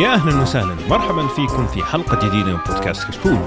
يا 0.00 0.14
أهلا 0.14 0.42
وسهلا 0.42 0.76
مرحبا 0.88 1.26
فيكم 1.26 1.66
في 1.66 1.82
حلقة 1.82 2.28
جديدة 2.28 2.52
من 2.52 2.58
بودكاست 2.66 3.08
كشكول. 3.08 3.38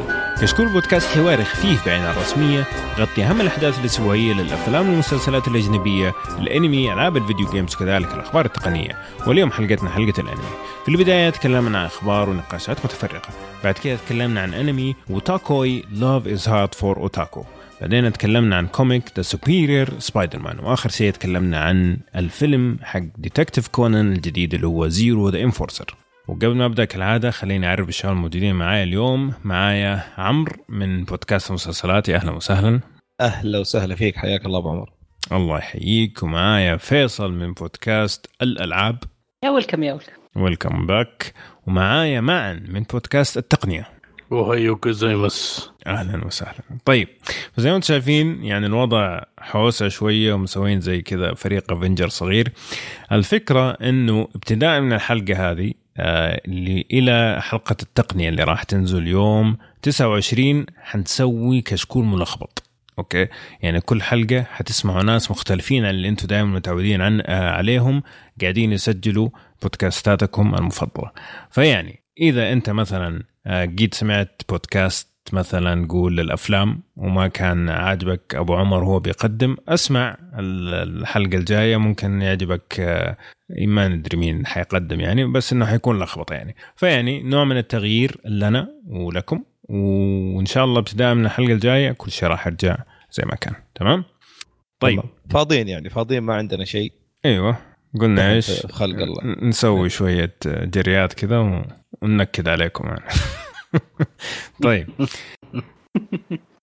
كشكول 0.41 0.73
بودكاست 0.73 1.07
حواري 1.07 1.43
خفيف 1.43 1.85
بعيد 1.85 1.96
عن 1.96 2.01
الرسمية 2.01 2.65
يغطي 2.99 3.23
أهم 3.23 3.41
الأحداث 3.41 3.79
الأسبوعية 3.79 4.33
للأفلام 4.33 4.89
والمسلسلات 4.89 5.47
الأجنبية، 5.47 6.13
الأنمي، 6.39 6.93
ألعاب 6.93 7.17
الفيديو 7.17 7.51
games 7.51 7.75
وكذلك 7.75 8.13
الأخبار 8.13 8.45
التقنية. 8.45 8.97
واليوم 9.27 9.51
حلقتنا 9.51 9.89
حلقة 9.89 10.21
الأنمي. 10.21 10.49
في 10.85 10.91
البداية 10.91 11.29
تكلمنا 11.29 11.79
عن 11.79 11.85
أخبار 11.85 12.29
ونقاشات 12.29 12.85
متفرقة، 12.85 13.29
بعد 13.63 13.73
كده 13.73 13.95
تكلمنا 13.95 14.41
عن 14.41 14.53
أنمي 14.53 14.95
Wotakoi 15.09 15.83
Love 15.91 16.27
Is 16.27 16.49
Hard 16.49 16.75
for 16.75 16.97
Otaku. 16.97 17.43
بعدين 17.81 18.13
تكلمنا 18.13 18.55
عن 18.55 18.67
comic 18.67 19.03
The 19.15 19.21
Superior 19.21 19.89
Spider-Man 19.99 20.59
وآخر 20.59 20.89
شيء 20.89 21.11
تكلمنا 21.11 21.59
عن 21.59 21.97
الفيلم 22.15 22.77
حق 22.83 23.03
Detective 23.17 23.67
Conan 23.67 24.13
الجديد 24.13 24.53
اللي 24.53 24.67
هو 24.67 24.87
Zero 24.87 25.29
the 25.29 25.41
Enforcer 25.41 25.95
وقبل 26.27 26.55
ما 26.55 26.65
أبدأ 26.65 26.85
كالعادة 26.85 27.31
خليني 27.31 27.67
أعرف 27.67 27.89
الشباب 27.89 28.13
الموجودين 28.13 28.55
معايا 28.55 28.83
اليوم. 28.83 29.33
معايا 29.43 30.03
عمرو 30.17 30.55
من 30.69 31.03
بودكاست 31.03 31.51
مسلسلات. 31.51 32.09
أهلا 32.09 32.31
وسهلا. 32.31 32.79
أهلا 33.21 33.59
وسهلا 33.59 33.95
فيك. 33.95 34.17
حياك 34.17 34.45
الله 34.45 34.59
أبو 34.59 34.69
عمر. 34.69 34.93
الله 35.31 35.57
يحييك. 35.57 36.23
ومعايا 36.23 36.77
فيصل 36.77 37.31
من 37.31 37.53
بودكاست 37.53 38.29
الألعاب. 38.41 38.97
يا 39.43 39.49
welcome 39.49 39.83
يا 39.83 39.93
welcome. 39.93 40.11
welcome 40.35 40.85
back. 40.87 41.33
ومعايا 41.67 42.21
معاذ 42.21 42.53
من 42.53 42.83
بودكاست 42.83 43.37
التقنية. 43.37 43.87
ohayou 44.31 44.75
gozaimasu 44.75 45.69
أهلا 45.87 46.25
وسهلا. 46.25 46.59
طيب 46.85 47.07
فزي 47.53 47.69
ما 47.69 47.75
أنتم 47.75 47.87
شايفين 47.87 48.43
يعني 48.43 48.65
الوضع 48.65 49.21
حوسة 49.39 49.87
شوية 49.87 50.33
ومسوين 50.33 50.81
زي 50.81 51.01
كذا 51.01 51.33
فريق 51.33 51.71
Avengers 51.71 52.07
صغير. 52.07 52.51
الفكرة 53.11 53.71
إنه 53.71 54.27
ابتداء 54.35 54.81
من 54.81 54.93
الحلقة 54.93 55.51
هذه 55.51 55.73
اللي 55.99 56.85
إلى 56.91 57.41
حلقة 57.41 57.75
التقنية 57.83 58.29
اللي 58.29 58.43
راح 58.43 58.63
تنزل 58.63 59.07
يوم 59.07 59.57
29 59.81 60.65
حنسوي 60.77 61.61
كشكول 61.61 62.05
ملخبط. 62.05 62.63
أوكي؟ 62.99 63.27
يعني 63.61 63.81
كل 63.81 64.01
حلقة 64.01 64.43
حتسمعوا 64.43 65.03
ناس 65.03 65.31
مختلفين 65.31 65.85
عن 65.85 65.89
اللي 65.89 66.09
أنتم 66.09 66.27
دائما 66.27 66.49
متعودين 66.49 67.01
عن 67.01 67.21
آه 67.25 67.49
عليهم 67.49 68.03
قاعدين 68.41 68.71
يسجلوا 68.71 69.29
بودكاستاتكم 69.61 70.55
المفضلة. 70.55 71.11
فيعني 71.51 72.03
إذا 72.19 72.51
أنت 72.53 72.69
مثلا 72.69 73.23
آه 73.47 73.65
جيت 73.65 73.93
سمعت 73.93 74.41
بودكاست 74.49 75.12
مثلا 75.31 75.87
قول 75.87 76.17
للافلام 76.17 76.83
وما 76.95 77.27
كان 77.27 77.69
عاجبك 77.69 78.35
أبو 78.35 78.55
عمر 78.55 78.83
هو 78.83 78.99
بيقدم 78.99 79.57
أسمع 79.67 80.17
الحلقة 80.39 81.37
الجاية 81.37 81.77
ممكن 81.77 82.21
يعجبك 82.21 82.79
ما 83.49 83.87
ندري 83.87 84.17
مين 84.17 84.45
حيقدم 84.45 84.99
يعني 84.99 85.25
بس 85.25 85.53
إنه 85.53 85.65
حيكون 85.65 85.99
لخبطة 85.99 86.33
يعني. 86.33 86.55
فيعني 86.75 87.23
نوع 87.23 87.43
من 87.43 87.57
التغيير 87.57 88.17
لنا 88.25 88.67
ولكم 88.87 89.43
وإن 89.69 90.45
شاء 90.45 90.65
الله 90.65 90.79
ابتداء 90.79 91.13
من 91.13 91.25
الحلقة 91.25 91.53
الجاية 91.53 91.91
كل 91.91 92.11
شيء 92.11 92.29
راح 92.29 92.47
يرجع 92.47 92.77
زي 93.11 93.23
ما 93.25 93.35
كان. 93.35 93.53
تمام؟ 93.75 94.03
طيب. 94.79 95.01
فاضيين 95.29 95.67
يعني 95.67 95.89
فاضيين 95.89 96.23
ما 96.23 96.35
عندنا 96.35 96.65
شيء. 96.65 96.91
أيوه. 97.25 97.57
قلنا 97.99 98.33
إيش؟ 98.33 98.65
خلق 98.65 98.97
الله. 98.97 99.35
نسوي 99.41 99.89
شوية 99.89 100.35
جريات 100.45 101.13
كذا 101.13 101.63
وننكد 102.01 102.47
عليكم 102.47 102.87
يعني. 102.87 103.03
طيب. 104.63 104.89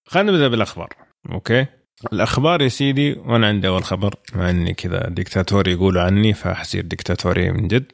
خلينا 0.07 0.33
نبدأ 0.33 0.49
بالأخبار. 0.49 0.89
أوكي. 1.33 1.67
الأخبار 2.13 2.63
يا 2.63 2.69
سيدي 2.69 3.13
وأنا 3.13 3.47
عندي 3.47 3.69
أول 3.69 3.85
خبر 3.85 4.15
مع 4.35 4.51
إني 4.51 4.75
كذا 4.75 5.09
ديكتاتوري 5.09 5.73
يقولوا 5.73 6.03
عني 6.03 6.33
فحصير 6.35 6.85
ديكتاتوري 6.85 7.51
من 7.51 7.69
جد. 7.69 7.93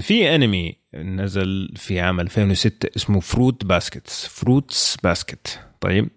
في 0.00 0.34
أنمي 0.34 0.76
نزل 0.94 1.72
في 1.76 2.00
عام 2.00 2.20
2006 2.20 2.88
اسمه 2.96 3.20
Fruit 3.20 3.64
Baskets 3.64 4.26
Fruits 4.26 4.96
Basket 5.02 5.60
طيب. 5.80 6.08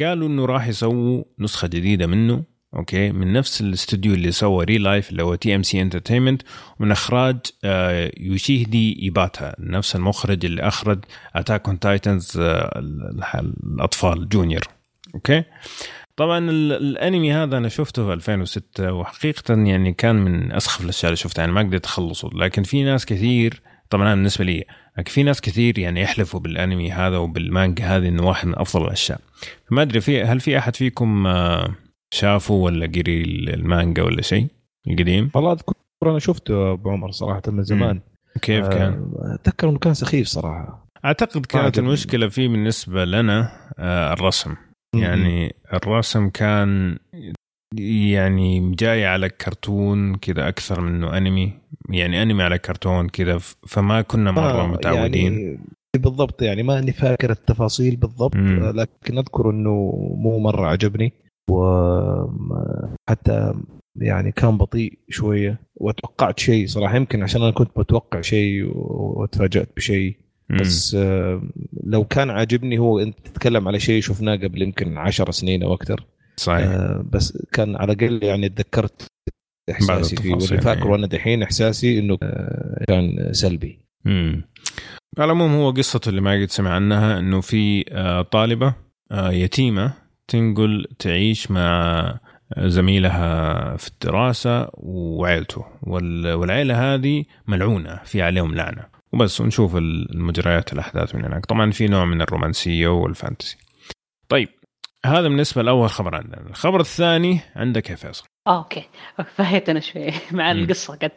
قالوا 0.00 0.28
إنه 0.28 0.44
راح 0.44 0.68
يسووا 0.68 1.24
نسخة 1.38 1.68
جديدة 1.68 2.06
منه. 2.06 2.44
أوكي؟ 2.76 3.10
من 3.12 3.32
نفس 3.32 3.60
الاستوديو 3.60 4.14
اللي 4.14 4.32
سوى 4.32 4.64
ReLIFE 4.64 5.10
اللي 5.10 5.22
هو 5.22 5.34
TMC 5.34 5.82
Entertainment 5.82 6.42
ومن 6.80 6.90
إخراج 6.90 7.36
آه 7.64 8.12
يوشيهدي 8.20 9.02
إيباتا 9.02 9.54
نفس 9.58 9.96
المخرج 9.96 10.44
اللي 10.44 10.62
أخرج 10.62 11.04
Attack 11.34 11.68
on 11.68 11.78
Titans 11.78 12.32
الأطفال 12.36 14.28
Junior 14.28 14.62
أوكي؟ 15.14 15.44
طبعا 16.16 16.50
الأنمي 16.50 17.32
هذا 17.32 17.56
أنا 17.56 17.68
شفته 17.68 18.06
في 18.06 18.12
2006 18.12 18.92
وحقيقه 18.92 19.54
يعني 19.54 19.92
كان 19.92 20.16
من 20.16 20.52
أسخف 20.52 20.84
الأشياء 20.84 21.08
اللي 21.10 21.16
شفتها 21.16 21.40
يعني 21.40 21.52
ما 21.52 21.60
قدرت 21.60 21.84
أخلصه. 21.84 22.30
لكن 22.34 22.62
في 22.62 22.84
ناس 22.84 23.06
كثير 23.06 23.62
طبعا 23.90 24.14
بالنسبة 24.14 24.44
لي 24.44 24.64
لكن 24.98 25.10
في 25.10 25.22
ناس 25.22 25.40
كثير 25.40 25.78
يعني 25.78 26.02
يحلفوا 26.02 26.40
بالأنمي 26.40 26.92
هذا 26.92 27.16
وبالمانجا 27.16 27.84
هذه 27.84 28.08
إنه 28.08 28.26
واحد 28.26 28.48
من 28.48 28.58
أفضل 28.58 28.84
الأشياء. 28.84 29.20
فما 29.70 29.82
أدري 29.82 30.00
في 30.00 30.22
هل 30.22 30.40
في 30.40 30.58
أحد 30.58 30.76
فيكم 30.76 31.26
آه 31.26 31.74
شافوا 32.14 32.64
ولا 32.64 32.86
قري 32.86 33.22
المانجا 33.54 34.02
ولا 34.02 34.22
شيء 34.22 34.46
القديم؟ 34.88 35.30
والله 35.34 35.52
أذكر 35.52 35.74
أنا 36.02 36.18
شفته 36.18 36.72
أبو 36.72 36.90
عمر 36.90 37.10
صراحة 37.10 37.42
من 37.48 37.62
زمان. 37.62 38.00
كيف 38.42 38.68
كان؟ 38.68 39.12
أتذكر 39.22 39.68
إنه 39.68 39.78
كان 39.78 39.94
سخيف 39.94 40.26
صراحة. 40.26 40.86
أعتقد 41.04 41.46
كانت 41.46 41.78
المشكلة 41.78 42.28
فيه 42.28 42.48
بالنسبة 42.48 43.04
لنا 43.04 43.50
آه 43.78 44.12
الرسم. 44.12 44.54
يعني 44.94 45.54
الرسم 45.72 46.28
كان 46.28 46.98
يعني 47.78 48.74
جاي 48.74 49.06
على 49.06 49.28
كرتون 49.28 50.14
كذا 50.14 50.48
أكثر 50.48 50.80
منه 50.80 51.16
أنمي. 51.16 51.52
يعني 51.90 52.22
أنمي 52.22 52.42
على 52.42 52.58
كرتون 52.58 53.08
كذا 53.08 53.38
فما 53.66 54.02
كنا 54.02 54.30
مرة 54.30 54.62
آه 54.62 54.66
متعودين. 54.66 55.32
يعني 55.32 55.58
بالضبط 55.96 56.42
يعني 56.42 56.62
ما 56.62 56.78
أني 56.78 56.92
فاكر 56.92 57.30
التفاصيل 57.30 57.96
بالضبط 57.96 58.36
مم. 58.36 58.72
لكن 58.74 59.18
أذكر 59.18 59.50
إنه 59.50 59.70
مو 60.16 60.38
مرة 60.38 60.66
عجبني. 60.66 61.12
وحتى 61.50 63.54
يعني 63.96 64.32
كان 64.32 64.58
بطيء 64.58 64.98
شوية. 65.08 65.60
وتوقعت 65.76 66.38
شيء 66.38 66.66
صراحة. 66.66 66.96
يمكن 66.96 67.22
عشان 67.22 67.42
أنا 67.42 67.50
كنت 67.50 67.78
متوقع 67.78 68.20
شيء 68.20 68.70
وتفاجأت 68.74 69.68
بشيء. 69.76 70.16
بس 70.60 70.96
لو 71.84 72.04
كان 72.04 72.30
عاجبني 72.30 72.78
هو 72.78 72.98
أنت 72.98 73.18
تتكلم 73.24 73.68
على 73.68 73.80
شيء 73.80 74.02
شفناه 74.02 74.36
قبل 74.36 74.62
يمكن 74.62 74.98
10 74.98 75.30
سنين 75.30 75.62
أو 75.62 75.74
أكثر. 75.74 76.06
صحيح. 76.36 76.66
بس 77.12 77.38
كان 77.52 77.76
على 77.76 77.92
الأقل 77.92 78.24
يعني 78.24 78.48
تذكرت 78.48 79.06
إحساسي 79.70 80.16
فيه. 80.16 80.34
واللي 80.34 80.60
فاكره 80.60 80.94
أنا 80.94 81.06
دحين 81.06 81.42
إحساسي 81.42 81.98
إنه 81.98 82.18
كان 82.88 83.28
سلبي. 83.32 83.78
امم 84.06 84.42
على 85.18 85.32
العموم 85.32 85.54
هو 85.54 85.70
قصته 85.70 86.08
اللي 86.08 86.20
ما 86.20 86.42
قد 86.42 86.50
سمع 86.50 86.70
عنها 86.70 87.18
إنه 87.18 87.40
في 87.40 87.84
طالبة 88.30 88.74
يتيمة 89.12 89.92
تنقل 90.28 90.86
تعيش 90.98 91.50
مع 91.50 92.18
زميلها 92.58 93.76
في 93.76 93.88
الدراسة 93.88 94.68
وعيلته 94.74 95.64
والعيلة 95.82 96.94
هذه 96.94 97.24
ملعونة 97.46 98.00
في 98.04 98.22
عليهم 98.22 98.54
لعنة. 98.54 98.84
وبس 99.12 99.40
ونشوف 99.40 99.76
المجريات 99.76 100.72
الأحداث 100.72 101.14
من 101.14 101.24
هناك. 101.24 101.46
طبعا 101.46 101.70
في 101.70 101.88
نوع 101.88 102.04
من 102.04 102.22
الرومانسية 102.22 102.88
وال 102.88 103.02
fantasy. 103.02 103.56
طيب 104.28 104.48
هذا 105.06 105.28
بالنسبة 105.28 105.62
لأول 105.62 105.90
خبر 105.90 106.14
عندنا 106.14 106.40
الخبر 106.50 106.80
الثاني 106.80 107.40
عندك 107.56 107.90
يا 107.90 107.94
فيصل. 107.94 108.24
okay. 108.48 108.82
فهيت 109.34 109.68
أنا 109.68 109.80
شوي 109.80 110.10
مع 110.32 110.52
القصة 110.52 110.94
قد 110.96 111.10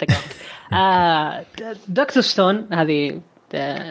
آه 0.73 1.45
Dr. 1.87 2.23
Stone 2.23 2.67
هذه 2.73 3.21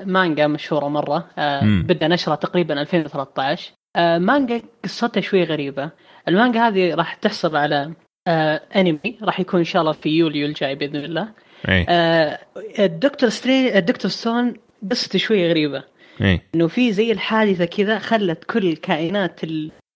مانجا 0.05 0.47
مشهورة 0.47 0.89
مرة. 0.89 1.31
آه 1.39 1.61
بدأ 1.65 2.09
نشرها 2.09 2.37
تقريبا 2.37 2.81
2013 2.81 3.73
آه 3.73 3.78
مانجا 3.97 4.63
قصتها 4.85 5.21
شوي 5.21 5.45
غريبة. 5.45 5.91
المانجا 6.29 6.69
هذه 6.69 6.95
راح 6.95 7.15
تحصل 7.15 7.57
على 7.57 7.93
آه 8.27 8.61
انمي 8.77 9.19
راح 9.23 9.41
يكون 9.41 9.61
إن 9.61 9.65
شاء 9.65 9.83
الله 9.83 9.93
في 9.93 10.09
يوليو 10.09 10.47
الجاي 10.47 10.75
بإذن 10.75 10.97
الله. 10.97 11.29
أي. 11.69 11.87
آه 11.89 12.39
الدكتور 12.79 13.29
ستري 13.29 13.79
ال 13.79 13.87
Dr. 13.87 14.11
Stone 14.11 14.55
قصته 14.91 15.19
شوي 15.19 15.49
غريبة. 15.49 15.85
أي. 16.21 16.41
إنه 16.55 16.67
في 16.69 16.93
زي 16.93 17.13
الحادثة 17.13 17.65
كذا 17.65 17.99
خلت 17.99 18.45
كل 18.45 18.67
الكائنات 18.67 19.41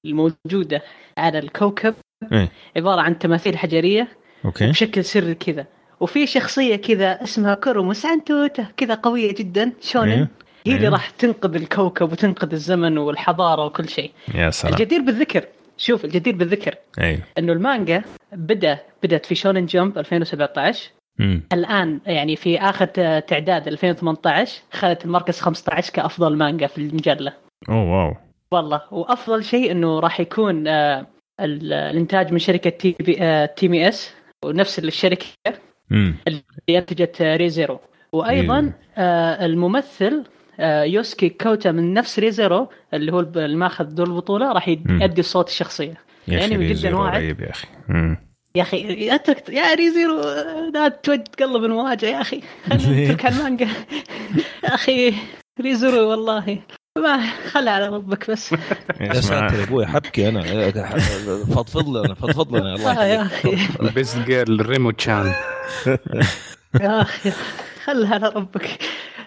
الموجودة 0.07 0.83
على 1.19 1.39
الكوكب. 1.39 1.95
أي. 2.33 2.49
عبارة 2.77 3.01
عن 3.01 3.19
تماثيل 3.19 3.59
حجرية. 3.59 4.09
okay. 4.45 4.67
بشكل 4.67 5.05
سري 5.05 5.35
كذا. 5.35 5.67
وفي 6.01 6.27
شخصية 6.27 6.77
كذا 6.77 7.23
اسمها 7.23 7.55
كرومو 7.55 7.93
سانتوتا 7.93 8.67
كذا 8.77 8.95
قوية 8.95 9.35
جدا. 9.35 9.73
shounen. 9.81 10.13
أيوه. 10.13 10.29
هي 10.67 10.73
اللي 10.73 10.83
أيوه. 10.83 10.93
راح 10.93 11.11
تنقذ 11.11 11.55
الكوكب 11.55 12.13
وتنقذ 12.13 12.53
الزمن 12.53 12.99
والحضارة 12.99 13.65
وكل 13.67 13.89
شيء. 13.89 14.11
يا 14.35 14.51
سلام. 14.51 14.75
الجدير 14.75 15.01
بالذكر 15.01 15.45
شوف 15.77 16.05
الجدير 16.05 16.37
بالذكر. 16.37 16.75
أيوه 17.01 17.21
إنه 17.39 17.53
المانجا 17.53 18.03
بدا 18.33 18.79
بدأت 19.03 19.27
في 19.27 19.35
Shonen 19.35 19.67
Jump 19.67 19.99
2017 19.99 20.91
امم 21.21 21.43
الآن 21.53 22.01
يعني 22.07 22.37
في 22.37 22.61
آخر 22.61 22.85
تعداد 23.21 23.69
2018 23.69 24.63
خذت 24.73 25.05
المركز 25.05 25.41
15 25.41 25.93
كأفضل 25.93 26.37
مانجا 26.37 26.67
في 26.67 26.79
المجلة. 26.79 27.33
oh 27.69 27.93
wow. 28.05 28.15
والله. 28.51 28.81
وأفضل 28.91 29.45
شيء 29.45 29.71
إنه 29.73 30.01
راح 30.01 30.21
يكون 30.21 30.69
آه 30.69 31.07
ال- 31.41 31.73
الإنتاج 31.73 32.33
من 32.33 32.39
شركة 32.39 32.71
TB 32.71 33.17
آه 33.23 33.47
TMS. 33.47 34.15
ونفس 34.45 34.79
الشركة 34.79 35.27
امم 35.93 36.15
اللي 36.29 36.79
أنتجت 36.79 37.21
آه 37.23 37.37
Re:Zero 37.37 37.81
وأيضا 38.13 38.73
آه 38.99 39.45
الممثل 39.47 40.25
يوسكي 40.59 41.29
كوتا 41.29 41.73
من 41.73 41.95
نفس 41.95 42.19
Re:Zero 42.19 42.71
اللي 42.95 43.13
هو 43.13 43.21
اللي 43.21 43.57
ماخذ 43.57 43.85
دور 43.85 44.07
البطولة 44.07 44.53
راح 44.53 44.69
يؤدي 44.69 45.23
صوت 45.23 45.49
الشخصية. 45.49 45.95
يا 46.29 46.39
أخي 46.39 46.47
الانمي 46.47 46.73
جدا 46.73 46.97
واعد. 46.97 47.41
يا 47.41 47.51
أخي. 47.51 47.69
يا 48.55 48.63
أخي 48.63 49.15
اترك 49.15 49.49
يا 49.49 49.75
ريزيرو 49.75 50.21
لا 50.75 50.89
تود 50.89 51.23
تقلب 51.23 51.65
المواجهه 51.65 52.09
يا 52.09 52.21
أخي؟ 52.21 52.41
اترك 52.73 53.27
المانجا. 53.27 53.69
يا 54.65 54.75
أخي 54.75 55.15
ريزيرو 55.61 56.11
والله. 56.11 56.59
ما 56.99 57.27
خلها 57.53 57.73
على 57.73 57.89
ربك 57.89 58.31
بس. 58.31 58.55
يا 59.01 59.21
ساتر 59.21 59.59
يا 59.59 59.65
أبوي 59.65 59.87
حبكي 59.87 60.29
أنا. 60.29 60.43
فضفض 61.45 61.97
لنا 61.97 62.15
فضفض 62.15 62.57
لنا 62.57 62.75
الله 62.75 63.03
آه 63.03 63.05
يا 63.05 63.23
يخليك. 63.25 63.59
أخي. 63.81 63.95
بيست 63.95 64.19
جيرل 64.19 64.67
ريمو 64.67 64.91
تشان 64.91 65.33
يا 66.81 67.03
أخي. 67.03 67.33
خلها 67.85 68.15
على 68.15 68.29
ربك. 68.29 68.69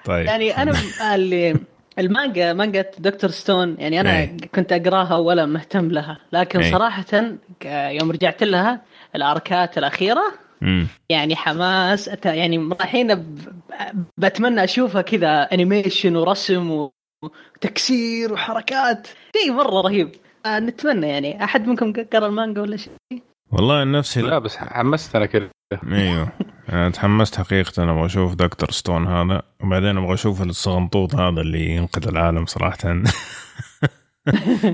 طيب. 0.05 0.25
يعني 0.25 0.57
أنا 0.61 0.73
اللي 1.15 1.55
المانجا 1.99 2.53
مانجا 2.53 2.85
دكتور 2.99 3.29
ستون 3.29 3.75
يعني 3.79 3.99
أنا 4.01 4.19
أي. 4.19 4.37
كنت 4.55 4.71
أقراها 4.73 5.15
ولا 5.17 5.45
مهتم 5.45 5.91
لها. 5.91 6.17
لكن 6.33 6.59
أي. 6.59 6.71
صراحة 6.71 7.05
يوم 7.65 8.11
رجعت 8.11 8.43
لها 8.43 8.81
الأركات 9.15 9.77
الأخيرة 9.77 10.23
مم. 10.61 10.87
يعني 11.09 11.35
حماس 11.35 12.09
أت- 12.09 12.25
يعني 12.25 12.57
رايحين 12.79 13.35
بتمنى 14.17 14.63
أشوفها 14.63 15.01
كذا 15.01 15.41
animation 15.41 16.15
ورسم 16.15 16.89
وتكسير 17.23 18.33
وحركات. 18.33 19.07
شيء 19.37 19.51
مرة 19.53 19.81
رهيب. 19.81 20.11
آه، 20.45 20.59
نتمنى 20.59 21.07
يعني. 21.09 21.43
أحد 21.43 21.67
منكم 21.67 21.93
قرأ 22.13 22.27
المانجا 22.27 22.61
ولا 22.61 22.77
شيء؟ 22.77 22.93
والله 23.51 23.75
عن 23.75 23.91
نفسي 23.91 24.21
لا. 24.21 24.39
بس 24.39 24.57
حمستنا 24.57 25.25
كده. 25.25 25.49
إيوه. 25.91 26.29
أنا 26.69 26.89
تحمست 26.89 27.37
حقيقة 27.37 27.83
أنا 27.83 27.91
أبغى 27.91 28.05
أشوف 28.05 28.35
Dr. 28.35 28.71
Stone 28.71 29.07
هذا 29.07 29.41
وبعدين 29.63 29.97
أبغى 29.97 30.13
أشوف 30.13 30.41
الصغنطوط 30.41 31.15
هذا 31.15 31.41
اللي 31.41 31.69
ينقذ 31.69 32.07
العالم 32.07 32.45
صراحة. 32.45 33.03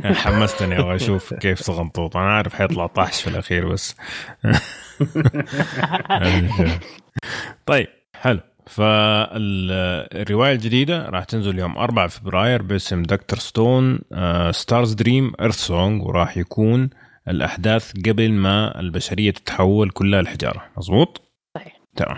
حمستني 0.04 0.80
أبغى 0.80 0.96
أشوف 0.96 1.34
كيف 1.34 1.62
صغنطوط. 1.62 2.18
أنا 2.18 2.36
عارف 2.36 2.54
حيطلع 2.54 2.88
طاحش 2.88 3.22
في 3.22 3.30
الأخير 3.30 3.68
بس. 3.68 3.96
طيب 7.66 7.88
حلو. 8.16 8.40
فالرواية 8.68 10.54
الجديدة 10.54 11.10
راح 11.10 11.24
تنزل 11.24 11.60
يوم 11.60 11.78
4 11.78 12.08
فبراير 12.08 12.62
باسم 12.62 13.04
Doctor 13.04 13.40
Stone 13.40 14.00
Star's 14.52 14.94
Dream 14.94 15.32
Earth 15.42 15.56
Song 15.56 16.04
وراح 16.04 16.38
يكون 16.38 16.90
الأحداث 17.28 17.92
قبل 18.08 18.32
ما 18.32 18.80
البشرية 18.80 19.32
تتحول 19.32 19.90
كلها 19.90 20.20
الحجارة 20.20 20.64
مظبوط؟ 20.78 21.22
صحيح. 21.58 21.80
تمام. 21.96 22.18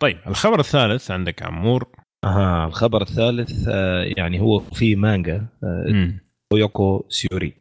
طيب 0.00 0.18
الخبر 0.26 0.60
الثالث 0.60 1.10
عندك 1.10 1.42
عمور. 1.42 1.88
أها 2.24 2.66
الخبر 2.66 3.02
الثالث 3.02 3.68
آه، 3.68 4.02
يعني 4.16 4.40
هو 4.40 4.58
في 4.58 4.96
مانجا 4.96 5.46
آه، 5.64 6.12
يوكو 6.54 7.04
سيوري. 7.08 7.52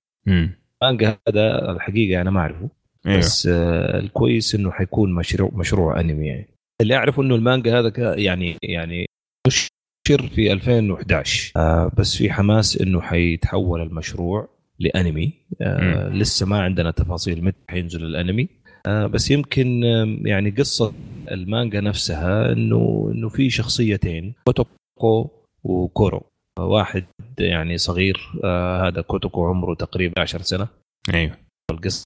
مانجا 0.81 1.17
هذا 1.27 1.71
الحقيقة 1.71 2.21
أنا 2.21 2.31
ما 2.31 2.39
أعرفه 2.39 2.69
أيوه 3.05 3.17
بس 3.17 3.47
آه، 3.47 3.99
الكويس 3.99 4.55
إنه 4.55 4.71
حيكون 4.71 5.13
مشروع 5.13 5.51
مشروع 5.53 5.99
أنمي 5.99 6.27
يعني. 6.27 6.47
اللي 6.81 6.95
أعرفه 6.95 7.23
إنه 7.23 7.35
المانجا 7.35 7.79
هذا 7.79 8.15
يعني 8.19 8.57
يعني 8.63 9.05
نشر 9.47 10.27
في 10.35 10.51
2011 10.53 11.53
آه 11.55 11.91
بس 11.97 12.17
في 12.17 12.31
حماس 12.31 12.81
إنه 12.81 13.01
حيتحول 13.01 13.81
المشروع 13.81 14.49
لأنمي. 14.81 15.33
آه 15.61 16.09
لسه 16.09 16.45
ما 16.45 16.61
عندنا 16.61 16.91
تفاصيل 16.91 17.43
متى 17.43 17.57
حينزل 17.69 18.05
الأنمي. 18.05 18.49
آه 18.87 19.07
بس 19.07 19.31
يمكن 19.31 19.83
يعني 20.25 20.49
قصة 20.49 20.93
المانجا 21.31 21.81
نفسها 21.81 22.51
إنه 22.51 23.11
إنه 23.13 23.29
في 23.29 23.49
شخصيتين 23.49 24.33
كوتوكو 24.45 25.29
وكورو. 25.63 26.21
واحد 26.59 27.05
يعني 27.39 27.77
صغير 27.77 28.17
آه 28.43 28.87
هذا 28.87 29.01
كوتوكو 29.01 29.45
عمره 29.47 29.73
تقريبا 29.75 30.21
10 30.21 30.41
سنة. 30.41 30.67
أيوه. 31.13 31.37
القصة. 31.71 32.05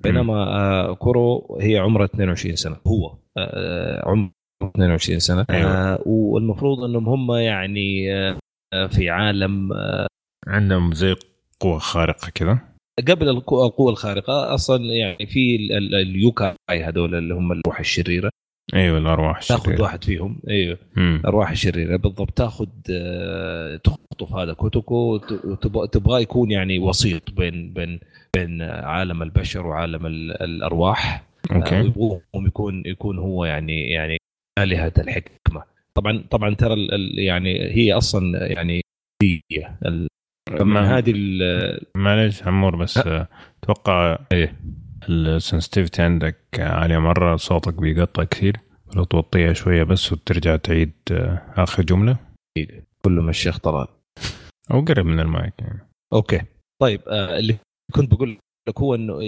بينما 0.00 0.34
آه 0.34 0.94
كورو 0.94 1.58
هي 1.60 1.78
عمرها 1.78 2.04
22 2.04 2.56
سنة. 2.56 2.76
هو 2.86 3.16
آه 3.38 4.08
عمره 4.08 4.30
22 4.64 5.18
سنة. 5.18 5.46
أيوة. 5.50 5.70
آه 5.70 6.02
والمفروض 6.06 6.84
إنهم 6.84 7.08
هم 7.08 7.32
يعني 7.32 8.14
آه 8.14 8.38
آه، 8.74 8.86
في 8.86 9.10
عالم 9.10 9.72
آه 9.72 10.06
عندهم 10.46 10.92
زي 10.94 11.16
قوة 11.60 11.78
خارقة 11.78 12.30
كذا؟ 12.34 12.58
قبل 13.08 13.28
القو- 13.28 13.64
القوة 13.64 13.90
الخارقة 13.90 14.54
أصلا 14.54 14.84
يعني 14.94 15.26
في 15.26 15.56
ال- 15.56 15.72
ال- 15.72 15.94
اليوكاي 15.94 16.54
هذول 16.70 17.14
اللي 17.14 17.34
هم 17.34 17.52
الروح 17.52 17.78
الشريرة. 17.80 18.30
أيوه 18.74 18.98
الأرواح 18.98 19.42
تاخذ 19.42 19.60
الشريرة. 19.60 19.82
واحد 19.82 20.04
فيهم. 20.04 20.40
أيوه. 20.48 20.78
الأرواح 20.96 21.50
الشريرة 21.50 21.96
بالضبط. 21.96 22.30
تاخذ 22.30 22.66
آه، 22.90 23.76
تخطف 23.76 24.32
هذا 24.34 24.52
كوتوكو 24.52 25.16
تبغاه 25.92 26.20
يكون 26.20 26.50
يعني 26.50 26.78
وسيط 26.78 27.30
بين 27.30 27.72
بين 27.72 28.00
بين 28.36 28.62
عالم 28.62 29.22
البشر 29.22 29.66
وعالم 29.66 30.06
ال- 30.06 30.42
الأرواح. 30.42 31.24
آه، 31.50 31.54
أوكي 31.54 31.80
ويبغوهم 31.80 32.20
يكون 32.46 32.82
يكون 32.86 33.18
هو 33.18 33.44
يعني 33.44 33.90
يعني 33.90 34.16
آلهة 34.58 34.92
الحكمة. 34.98 35.62
طبعا 35.94 36.24
طبعا 36.30 36.54
ترى 36.54 36.86
يعني 37.16 37.60
هي 37.74 37.92
أصلا 37.92 38.46
يعني 38.52 38.80
هي 40.48 40.56
ال- 40.56 40.64
من 40.66 40.72
ما- 40.72 40.98
هذه 40.98 41.12
معلش 41.96 42.42
عمور 42.42 42.76
بس 42.76 42.98
آه، 42.98 43.28
أتوقع 43.64 44.18
إيه. 44.32 44.56
ال 45.08 45.16
sensitivity 45.16 46.02
عندك 46.02 46.36
عالية 46.58 46.98
مرة 46.98 47.36
صوتك 47.36 47.74
بيقطع 47.74 48.24
كثير. 48.24 48.56
لو 48.96 49.04
توطيها 49.04 49.52
شوية 49.52 49.82
بس 49.82 50.12
وترجع 50.12 50.56
تعيد 50.56 50.92
آه، 51.12 51.42
آخر 51.56 51.82
جملة. 51.82 52.16
كله 53.04 53.22
من 53.22 53.28
الشيخ 53.28 53.58
طلال. 53.58 53.86
أو 54.70 54.80
قرب 54.80 55.06
من 55.06 55.20
المايك 55.20 55.54
يعني. 55.60 55.88
أوكي. 56.12 56.40
طيب 56.82 57.00
آه 57.08 57.38
اللي 57.38 57.56
كنت 57.94 58.14
بقول 58.14 58.38
لك 58.68 58.78
هو 58.80 58.94
إنه 58.94 59.22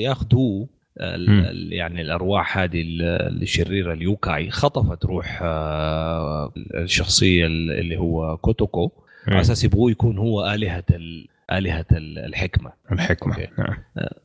مم. 1.31 1.41
ال- 1.45 1.73
يعني 1.73 2.01
الأرواح 2.03 2.59
هذه 2.59 2.83
ال- 2.83 3.43
الشريرة 3.43 3.93
اليوكاي 3.93 4.51
خطفت 4.51 5.05
روح 5.05 5.41
آه 5.43 6.53
الشخصية 6.75 7.47
اللي 7.47 7.97
هو 7.97 8.37
كوتوكو. 8.37 8.93
على 9.29 9.41
أساس 9.41 9.65
يبغوه 9.65 9.91
يكون 9.91 10.19
هو 10.19 10.47
آلهة 10.55 10.85
ال- 10.91 11.27
آلهة 11.53 11.87
ال- 11.93 12.19
الحكمة. 12.19 12.73
الحكمة. 12.93 13.35
أوكي. 13.35 13.49
نعم. 13.59 13.77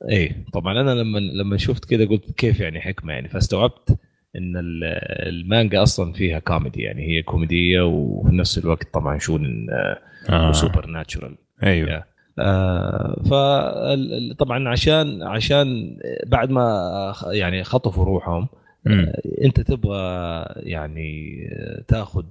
إيه. 0.10 0.46
طبعا 0.54 0.82
أنا 0.82 0.92
لما 0.92 1.20
لما 1.20 1.58
شفت 1.58 1.86
كذا 1.86 2.06
قلت 2.06 2.32
كيف 2.32 2.60
يعني 2.60 2.82
حكمة 2.82 3.14
يعني. 3.14 3.30
فاستوعبت 3.30 3.90
إن 4.36 4.58
ال- 4.58 4.84
المانجا 5.30 5.84
أصلا 5.84 6.14
فيها 6.14 6.40
كوميدي 6.40 6.82
يعني. 6.82 7.08
هي 7.08 7.22
كوميدية 7.24 7.82
وفي 7.82 8.36
نفس 8.36 8.58
الوقت 8.58 8.94
طبعا 8.94 9.18
شون 9.18 9.68
آه. 10.30 10.52
supernatural 10.52 11.36
أيوه. 11.64 11.90
يا. 11.90 12.04
آه 12.40 13.22
فطبعا 13.26 14.70
عشان 14.70 15.24
عشان 15.24 15.98
بعد 16.28 16.50
ما 16.50 17.14
يعني 17.32 17.64
خطفوا 17.64 18.06
روحهم. 18.06 18.48
آه، 18.88 19.22
أنت 19.46 19.60
تبغى 19.62 20.00
يعني 20.58 21.38
آه، 21.52 21.82
تاخذ 21.88 22.24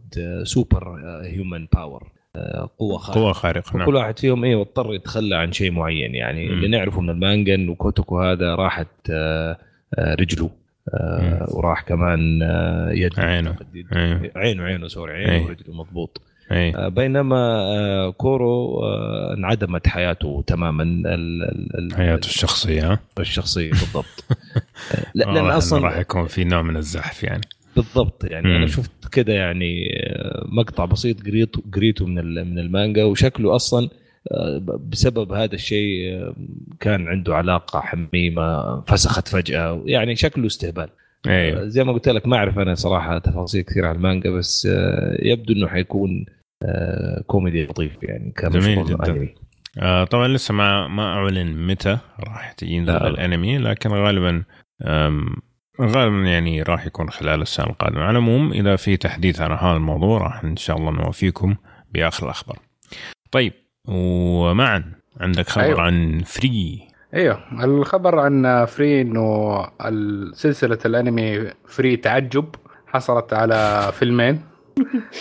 superhuman 0.42 1.66
power 1.74 2.08
قوة 2.78 2.98
خارقة 2.98 3.20
قوة 3.20 3.32
خارقة 3.32 3.76
نعم 3.78 3.94
واحد 3.94 4.18
فيهم 4.18 4.44
إيه 4.44 4.60
اضطر 4.60 4.94
يتخلى 4.94 5.36
عن 5.36 5.52
شيء 5.52 5.70
معين 5.70 6.14
يعني 6.14 6.46
مم. 6.48 6.52
اللي 6.52 6.68
نعرفه 6.68 7.00
من 7.00 7.10
المانجا 7.10 7.54
انه 7.54 7.74
كوتوكو 7.74 8.20
هذا 8.22 8.54
راحت 8.54 8.86
آه، 9.10 9.56
آه، 9.94 10.14
رجله 10.14 10.50
آه، 10.94 11.46
وراح 11.50 11.82
كمان 11.82 12.40
يده 12.90 13.22
عينه. 13.22 13.56
أيوه. 13.96 14.30
عينه 14.36 14.62
عينه 14.62 14.88
sorry 14.88 15.12
عينه 15.12 15.32
أيه. 15.32 15.44
ورجله 15.44 15.74
مضبوط 15.74 16.20
أي 16.52 16.74
آه، 16.76 16.88
بينما 16.88 18.10
كورو 18.16 18.80
انعدمت 19.32 19.86
حياته 19.88 20.44
تماما 20.46 20.82
ال- 20.82 21.06
ال- 21.06 21.78
ال- 21.78 21.96
حياته 21.96 22.26
الشخصية 22.26 22.92
ها؟ 22.92 22.98
الشخصية 23.18 23.70
بالضبط 23.70 24.24
لا- 25.14 25.24
لأن 25.24 25.46
أصلا 25.46 25.84
راح 25.84 25.96
يكون 25.98 26.26
في 26.26 26.44
نوع 26.44 26.62
من 26.62 26.76
الزحف 26.76 27.22
يعني 27.22 27.40
بالضبط 27.76 28.24
يعني 28.24 28.48
مم. 28.48 28.54
أنا 28.56 28.66
شفت 28.66 29.08
كده 29.12 29.32
يعني 29.32 29.90
آه، 30.06 30.44
مقطع 30.48 30.84
بسيط 30.84 31.26
قريته 31.26 31.62
قريته 31.74 32.06
من 32.06 32.14
من 32.50 32.58
المانجا 32.58 33.04
وشكله 33.04 33.56
أصلا 33.56 33.88
آه، 34.32 34.78
بسبب 34.90 35.32
هذا 35.32 35.54
الشيء 35.54 36.12
آه، 36.12 36.34
كان 36.80 37.08
عنده 37.08 37.36
علاقة 37.36 37.80
حميمة 37.80 38.80
فسخت 38.80 39.28
فجأة 39.28 39.82
يعني 39.86 40.16
شكله 40.16 40.46
استهبال 40.46 40.88
أيوه 41.26 41.68
زي 41.68 41.84
ما 41.84 41.92
قلت 41.92 42.08
لك 42.08 42.26
ما 42.26 42.36
أعرف 42.36 42.58
أنا 42.58 42.74
صراحة 42.74 43.18
تفاصيل 43.18 43.62
كثير 43.62 43.86
عن 43.86 43.96
المانجا 43.96 44.30
بس 44.30 44.68
يبدو 45.22 45.52
إنه 45.52 45.68
حيكون 45.68 46.26
كوميدي 47.26 47.64
لطيف 47.64 47.92
يعني 48.02 48.32
جميل 48.50 48.84
جداً. 48.84 49.06
أنمي. 49.06 49.34
آه 49.78 50.04
طبعا 50.04 50.28
لسه 50.28 50.54
ما 50.54 50.88
ما 50.88 51.02
أعلن 51.02 51.66
متى 51.66 51.98
راح 52.20 52.54
لا. 52.62 53.08
الأنمي 53.08 53.58
لكن 53.58 53.90
غالبا 53.90 54.42
غالبا 55.80 56.16
يعني 56.16 56.62
راح 56.62 56.86
يكون 56.86 57.10
خلال 57.10 57.42
السنة 57.42 57.66
القادمة 57.66 58.02
على 58.02 58.10
العموم 58.10 58.52
إذا 58.52 58.76
في 58.76 58.96
تحديث 58.96 59.40
عن 59.40 59.52
هذا 59.52 59.76
الموضوع 59.76 60.18
راح 60.18 60.44
إن 60.44 60.56
شاء 60.56 60.76
الله 60.76 60.90
نوافيكم 60.90 61.56
بآخر 61.92 62.24
الأخبار. 62.24 62.58
طيب 63.30 63.52
ومعاذ 63.88 64.92
عندك 65.20 65.48
خبر 65.48 65.64
أيوة. 65.64 65.82
عن 65.82 66.22
فري 66.26 66.88
أيوه 67.14 67.64
الخبر 67.64 68.18
عن 68.18 68.64
Free 68.64 69.00
إنه 69.00 69.66
سلسلة 70.32 70.78
الأنمي 70.86 71.52
Free 71.66 71.96
تعجب 71.96 72.54
حصلت 72.86 73.32
على 73.32 73.90
فيلمين 73.98 74.42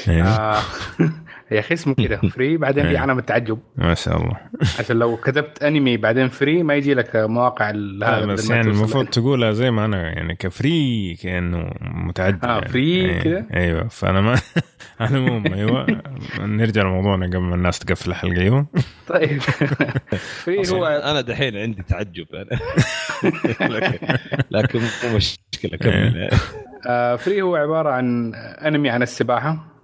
إيه. 0.08 0.24
آه، 0.24 0.60
يا 1.52 1.60
أخي 1.60 1.74
اسمه 1.74 1.94
كذا 1.94 2.18
Free 2.36 2.58
بعدين 2.58 2.84
في 2.84 2.90
إيه. 2.90 2.98
علامه 2.98 3.22
تعجب 3.22 3.60
ما 3.76 3.94
شاء 3.94 4.18
الله. 4.18 4.38
عشان 4.80 5.00
لو 5.00 5.18
كتبت 5.18 5.64
انمي 5.64 5.98
بعدين 5.98 6.28
Free 6.28 6.64
ما 6.64 6.76
يجي 6.76 6.94
لك 6.94 7.16
مواقع 7.16 7.72
لا 7.72 8.18
هذا 8.18 8.26
بس 8.26 8.50
يعني 8.50 8.68
المفروض. 8.68 9.06
تقولها 9.06 9.52
زي 9.52 9.72
ما 9.72 9.86
أنا 9.86 10.02
يعني 10.02 10.36
ك 10.36 10.52
Free 10.52 11.16
كأنه 11.24 11.72
متعدد 11.82 12.46
آه، 12.46 12.48
يعني. 12.48 12.68
Free 12.70 13.06
إيه، 13.06 13.22
كده؟ 13.22 13.48
أيوه 13.54 13.88
فأنا 13.88 14.22
ما 14.22 14.36
على 15.00 15.18
العموم 15.18 15.54
أيوه. 15.54 15.86
نرجع 16.40 16.82
لموضوعنا 16.82 17.26
قبل 17.26 17.40
ما 17.40 17.56
الناس 17.56 17.80
تقفل 17.80 18.10
الحلقة 18.10 18.42
أيوه. 18.42 18.68
طيب. 19.08 19.40
Free 20.44 20.70
هو 20.70 20.86
أنا 20.86 21.22
دحين 21.22 21.58
عندي 21.58 21.84
تعجب 21.84 22.26
أنا. 22.34 22.60
لكن 23.70 24.18
لكن 24.52 24.80
مو 24.80 25.16
مشكلة 25.16 25.78
كمل. 25.78 26.30
آه، 26.88 27.16
Free 27.16 27.42
هو 27.42 27.56
عبارة 27.56 27.90
عن 27.90 28.36
انمي 28.36 28.90
عن 28.90 29.02
السباحة. 29.02 29.75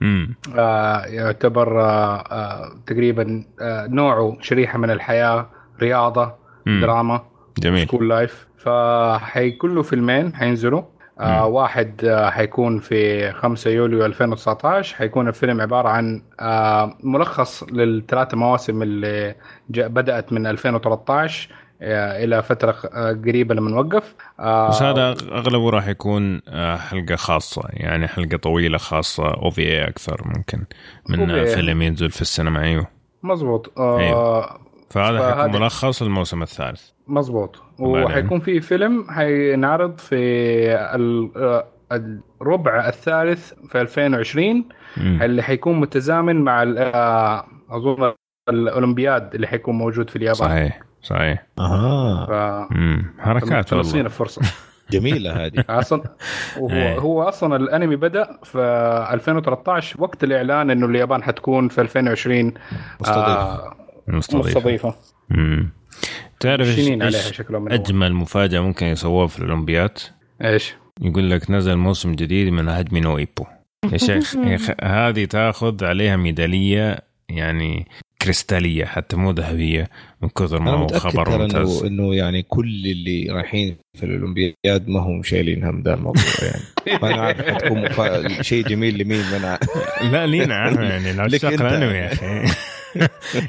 آه، 0.57 1.05
يعتبر 1.05 1.81
آه، 1.81 2.15
آه، 2.17 2.71
تقريبا 2.87 3.43
آه، 3.61 3.87
نوعه 3.87 4.37
شريحة 4.41 4.77
من 4.77 4.89
الحياة 4.91 5.49
رياضة 5.81 6.33
مم. 6.65 6.81
دراما 6.81 7.21
جميل. 7.59 7.87
school 7.87 8.09
life 8.09 8.47
فحيكون 8.57 9.75
له 9.75 9.81
فيلمين 9.81 10.35
حينزلوا. 10.35 10.81
آه. 11.19 11.45
واحد 11.45 12.05
آه 12.05 12.29
حيكون 12.29 12.79
في 12.79 13.31
5 13.31 13.69
يوليو 13.71 14.05
2019 14.05 14.95
حيكون 14.95 15.27
الفيلم 15.27 15.61
عبارة 15.61 15.89
عن 15.89 16.21
آه 16.39 16.97
ملخص 17.03 17.63
للثلاثة 17.63 18.37
مواسم 18.37 18.81
اللي 18.81 19.35
بدأت 19.69 20.33
من 20.33 20.47
2013 20.47 21.49
آه 21.81 22.23
إلى 22.23 22.43
فترة 22.43 22.75
آه 22.93 23.11
قريبة 23.13 23.55
لما 23.55 23.71
نوقف 23.71 24.15
آه 24.39 24.69
بس 24.69 24.81
هذا 24.81 25.09
أغلبه 25.31 25.69
راح 25.69 25.87
يكون 25.87 26.41
حلقة 26.77 27.15
خاصة 27.15 27.61
يعني 27.69 28.07
حلقة 28.07 28.37
طويلة 28.37 28.77
خاصة 28.77 29.27
أو 29.33 29.49
في 29.49 29.61
اي 29.61 29.87
أكثر 29.87 30.21
ممكن 30.25 30.63
من. 31.09 31.45
فيلم 31.45 31.81
ينزل 31.81 32.09
في 32.09 32.21
السينما 32.21 32.61
أيوه 32.63 32.87
مظبوط 33.23 33.73
آه 33.79 33.99
أيوه. 33.99 34.61
فهذا 34.89 35.35
حيكون 35.35 35.61
ملخص 35.61 36.01
الموسم 36.01 36.41
الثالث 36.43 36.81
مظبوط 37.07 37.61
وبعدين؟ 37.79 38.05
وحيكون 38.05 38.39
في 38.39 38.61
فيلم 38.61 39.05
حينعرض 39.09 39.97
في 39.97 40.15
ال- 40.95 41.63
الربع 42.41 42.87
الثالث 42.87 43.53
في 43.69 43.81
2020 43.81 44.65
مم. 44.97 45.19
اللي 45.21 45.43
حيكون 45.43 45.79
متزامن 45.79 46.35
مع 46.35 46.63
أظن 47.69 48.13
الأولمبياد 48.49 49.35
اللي 49.35 49.47
حيكون 49.47 49.75
موجود 49.77 50.09
في 50.09 50.15
اليابان 50.15 50.35
صحيح 50.49 50.81
صحيح. 51.03 51.45
أها. 51.59 52.25
ف 52.25 52.31
امم 52.71 53.13
حركات 53.19 53.73
والله. 53.73 54.07
فرصه 54.07 54.41
جميلة 54.91 55.45
هذه. 55.45 55.63
أصلا 55.69 56.03
وهو 56.59 56.69
إيه. 56.75 56.99
هو 56.99 57.23
أصلا 57.23 57.55
الأنمي 57.55 57.95
بدأ 57.95 58.39
في 58.43 58.57
2013 59.13 60.01
وقت 60.01 60.23
الإعلان 60.23 60.69
إنه 60.69 60.85
اليابان 60.85 61.23
حتكون 61.23 61.67
في 61.69 61.81
2020 61.81 62.53
مستضيف. 63.01 63.17
آه 63.17 63.75
مستضيف 64.07 64.57
مستضيفة. 64.57 64.95
امم 65.31 65.69
تعرف 66.39 66.79
أول. 66.79 67.71
أجمل 67.71 68.13
مفاجأة 68.13 68.59
ممكن 68.59 68.85
يسووها 68.85 69.27
في 69.27 69.39
الأولمبياد؟ 69.39 69.97
إيش؟ 70.43 70.75
يقول 71.01 71.31
لك 71.31 71.51
نزل 71.51 71.75
موسم 71.75 72.11
جديد 72.15 72.53
من 72.53 72.69
هجمي 72.69 72.99
نو 72.99 73.17
إيبو. 73.17 73.45
يا 73.91 73.97
شيخ 73.97 74.35
هذه 74.83 75.25
تاخذ 75.25 75.85
عليها 75.85 76.15
ميدالية 76.15 76.99
يعني 77.37 77.87
كريستالية 78.21 78.85
حتى 78.85 79.15
مو 79.15 79.31
ذهبية 79.31 79.89
من 80.21 80.29
كثر 80.29 80.59
ما 80.59 80.71
هو 80.71 80.87
خبر 80.87 81.37
ممتاز 81.37 81.83
انه 81.83 81.87
إنه 81.87 82.15
يعني 82.15 82.43
كل 82.43 82.67
اللي 82.85 83.27
رايحين 83.31 83.75
في 83.97 84.05
الأولمبياد 84.05 84.87
ما 84.87 84.99
هم 84.99 85.23
شايلين 85.23 85.63
هم 85.63 85.81
ذا 85.81 85.93
الموضوع 85.93 86.23
يعني 86.41 86.63
ما 87.01 87.13
أنا 87.13 87.21
عارف 87.21 87.41
حتكون 87.49 87.85
مفا... 87.85 88.41
شيء 88.41 88.67
جميل 88.67 88.97
لمين 88.97 89.19
ما 89.31 89.37
أنا 89.37 89.59
لا 90.11 90.25
لينا 90.27 90.55
عنها 90.55 90.83
يعني 90.83 91.11
أنت. 91.11 91.61
الانمي 91.61 91.97
يا 91.97 92.13
أخي 92.13 92.53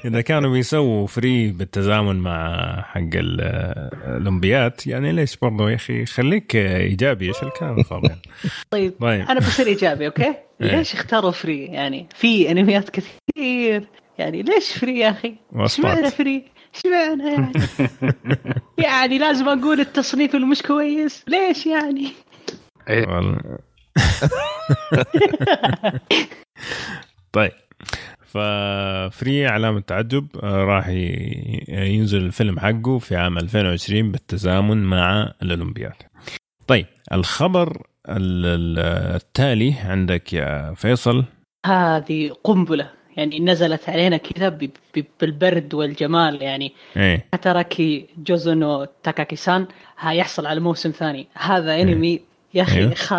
إذا 0.04 0.20
كانوا 0.20 0.52
بيسووا 0.52 1.06
Free 1.06 1.50
بالتزامن 1.50 2.16
مع 2.16 2.56
حق 2.82 2.98
ال- 3.14 3.40
الأولمبياد 4.06 4.72
يعني 4.86 5.12
ليش 5.12 5.36
برضو 5.36 5.68
يا 5.68 5.74
أخي 5.74 6.06
خليك 6.06 6.56
إيجابي 6.56 7.28
إيش 7.28 7.42
الكلام 7.42 7.78
الفاضي 7.78 8.08
طيب 8.70 8.92
طيب 9.00 9.20
أنا 9.20 9.40
بصير 9.40 9.66
إيجابي 9.66 10.06
أوكي؟ 10.06 10.34
إيه. 10.62 10.76
ليش 10.76 10.94
اختاروا 10.94 11.30
Free؟ 11.30 11.64
يعني 11.64 12.06
في 12.14 12.50
أنميات 12.50 12.90
كثير 12.90 13.12
يعني 14.18 14.42
ليش 14.42 14.72
Free 14.78 14.98
يا 14.98 15.10
أخي؟ 15.10 15.34
اشمعنى 15.54 16.10
Free؟ 16.10 16.44
اشمعنى 16.74 17.32
يعني؟ 17.32 17.52
يعني 18.84 19.18
لازم 19.18 19.48
أقول 19.48 19.80
التصنيف 19.80 20.34
اللي 20.34 20.46
مش 20.46 20.62
كويس؟ 20.62 21.24
ليش 21.28 21.66
يعني؟ 21.66 22.08
إيه. 22.88 23.08
والله. 23.08 23.40
طيب 27.32 27.52
ف 28.26 28.50
Free 28.50 29.46
علامة 29.46 29.80
تعجب 29.80 30.26
آه، 30.42 30.64
راح 30.64 30.88
ينزل 31.68 32.18
الفيلم 32.18 32.58
حقه 32.60 32.98
في 32.98 33.16
عام 33.16 33.38
2020 33.38 34.12
بالتزامن 34.12 34.84
مع 34.84 35.32
الأولمبياد 35.42 35.92
طيب 36.66 36.86
الخبر 37.12 37.86
ال- 38.08 38.46
ال- 38.46 38.78
التالي 39.16 39.74
عندك 39.84 40.32
يا 40.32 40.74
فيصل 40.74 41.24
هذه 41.66 42.30
قنبلة 42.44 42.90
يعني 43.16 43.40
نزلت 43.40 43.88
علينا 43.88 44.16
كذا 44.16 44.58
بالبرد 45.20 45.74
والجمال 45.74 46.42
يعني 46.42 46.72
إيه 46.96 47.24
تاراكي 47.42 48.06
جوزونو 48.18 48.86
تاكاكي 49.02 49.36
سان 49.36 49.66
هيحصل 49.98 50.46
على 50.46 50.60
موسم 50.60 50.90
ثاني 50.90 51.26
هذا 51.34 51.80
انمي 51.80 52.20
يا 52.54 52.62
أخي 52.62 52.78
أيوه. 52.78 52.94
خ... 52.94 53.14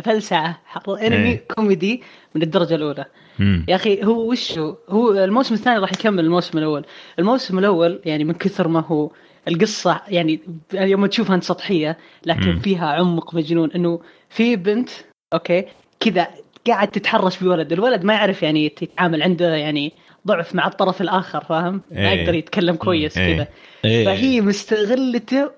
فلسعة 0.00 0.60
انمي 0.88 1.28
إيه. 1.28 1.44
كوميدي 1.54 2.02
من 2.34 2.42
الدرجة 2.42 2.74
الأولى 2.74 3.04
مم. 3.38 3.64
يا 3.68 3.74
أخي 3.74 4.04
هو 4.04 4.30
وش 4.30 4.58
هو؟ 4.58 4.76
هو 4.88 5.24
الموسم 5.24 5.54
الثاني 5.54 5.78
راح 5.78 5.92
يكمل 5.92 6.24
الموسم 6.24 6.58
الأول 6.58 6.84
الموسم 7.18 7.58
الأول 7.58 8.00
يعني 8.04 8.24
من 8.24 8.34
كثر 8.34 8.68
ما 8.68 8.80
هو 8.80 9.10
القصة 9.48 10.00
يعني 10.08 10.40
يوم 10.74 11.06
تشوفها 11.06 11.34
أنت 11.34 11.44
سطحية 11.44 11.98
لكن 12.26 12.50
مم. 12.50 12.58
فيها 12.58 12.86
عمق 12.86 13.34
مجنون 13.34 13.72
إنه 13.72 14.00
في 14.28 14.56
بنت 14.56 14.90
أوكي 15.32 15.64
كذا 16.00 16.28
قاعد 16.70 16.88
تتحرش 16.88 17.38
بولد. 17.38 17.72
الولد 17.72 18.04
ما 18.04 18.14
يعرف 18.14 18.42
يعني 18.42 18.64
يتعامل 18.64 19.22
عنده 19.22 19.54
يعني 19.54 19.92
ضعف 20.26 20.54
مع 20.54 20.66
الطرف 20.66 21.00
الآخر 21.00 21.44
فاهم؟ 21.44 21.82
ما 21.90 22.12
إيه. 22.12 22.20
يقدر 22.20 22.34
يتكلم 22.34 22.76
كويس 22.76 23.18
إيه. 23.18 23.36
كذا. 23.36 23.48
إيه. 23.84 24.04
فهي 24.04 24.40
مستغلته 24.40 25.50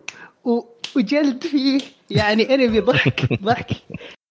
و... 0.44 0.60
وجلد 0.96 1.44
فيه. 1.44 1.80
يعني 2.10 2.54
انمي 2.54 2.80
ضحك 2.80 3.28
ضحك. 3.44 3.70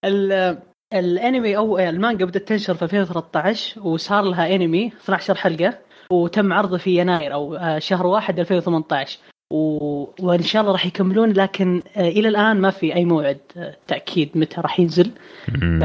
ال... 0.05 0.57
الانمي 0.93 1.57
أو 1.57 1.79
المانجا 1.79 2.25
بدأت 2.25 2.47
تنشر 2.47 2.73
في 2.73 2.83
2013 2.83 3.81
وصار 3.81 4.23
لها 4.23 4.55
انمي 4.55 4.87
12 4.87 5.35
حلقة 5.35 5.77
وتم 6.11 6.53
عرضه 6.53 6.77
في 6.77 6.99
يناير 6.99 7.33
أو 7.33 7.55
آه، 7.55 7.79
شهر 7.79 8.07
واحد 8.07 8.39
2018 8.39 9.19
و... 9.53 10.05
وإن 10.19 10.41
شاء 10.41 10.61
الله 10.61 10.71
راح 10.71 10.85
يكملون 10.85 11.31
لكن 11.31 11.81
آه، 11.97 12.09
إلى 12.09 12.27
الآن 12.27 12.61
ما 12.61 12.69
في 12.69 12.95
أي 12.95 13.05
موعد 13.05 13.39
آه، 13.57 13.77
تأكيد 13.87 14.29
متى 14.35 14.61
راح 14.61 14.79
ينزل. 14.79 15.11
ف... 15.81 15.83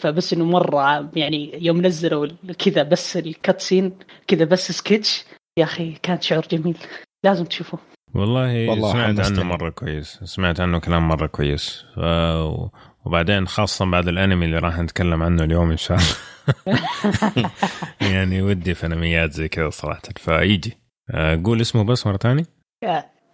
فبس 0.00 0.32
إنه 0.32 0.44
مرة 0.44 1.10
يعني 1.16 1.64
يوم 1.66 1.86
نزلوا 1.86 2.28
كذا 2.58 2.82
بس 2.82 3.16
الكاتسين 3.16 3.92
كذا 4.26 4.44
بس 4.44 4.72
سكتش 4.72 5.24
يا 5.58 5.64
أخي 5.64 5.92
كان 6.02 6.20
شعور 6.20 6.46
جميل. 6.50 6.76
لازم 7.24 7.44
تشوفوه 7.44 7.80
والله, 8.14 8.70
والله 8.70 8.92
سمعت 8.92 9.20
عنه. 9.20 9.42
مرة 9.42 9.70
كويس. 9.70 10.20
سمعت 10.24 10.60
عنه 10.60 10.78
كلام 10.78 11.08
مرة 11.08 11.26
كويس. 11.26 11.84
ف... 11.96 11.98
وبعدين 13.04 13.46
خاصة 13.46 13.90
بعد 13.90 14.08
الأنمي 14.08 14.44
اللي 14.44 14.58
راح 14.58 14.78
نتكلم 14.78 15.22
عنه 15.22 15.44
اليوم 15.44 15.70
إن 15.70 15.76
شاء 15.76 15.98
الله. 15.98 17.50
يعني 18.14 18.42
ودي 18.42 18.74
في 18.74 18.86
انميات 18.86 19.32
زي 19.32 19.48
كذا 19.48 19.70
صراحة. 19.70 20.02
فيجي. 20.16 20.78
آه، 21.10 21.40
قول 21.44 21.60
اسمه 21.60 21.84
بس 21.84 22.06
مرة 22.06 22.16
ثانية. 22.16 22.53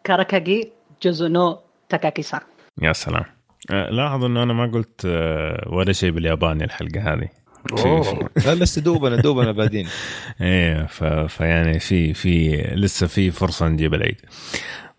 كاراكاجي 0.05 0.73
جوزونو 1.03 1.59
تاكاكي 1.89 2.23
سان 2.23 2.41
يا 2.83 2.93
سلام. 2.93 3.25
آه، 3.71 3.91
لاحظ 3.91 4.25
إنه 4.25 4.43
أنا 4.43 4.53
ما 4.53 4.67
قلت 4.67 5.03
آه، 5.07 5.69
ولا 5.73 5.93
شيء 5.93 6.11
بالياباني 6.11 6.65
الحلقة 6.65 7.13
هذه. 7.13 7.29
لا 8.47 8.55
لسه 8.55 8.83
دوبنا 8.83 9.17
دوبنا 9.17 9.53
بادين 9.53 9.89
إيه 10.41 10.87
ف... 10.87 11.05
فيعني 11.05 11.79
في 11.79 12.15
في 12.15 12.57
لسه 12.57 13.07
في 13.07 13.31
فرصة 13.31 13.69
نجيب 13.69 13.95
العيد. 13.95 14.21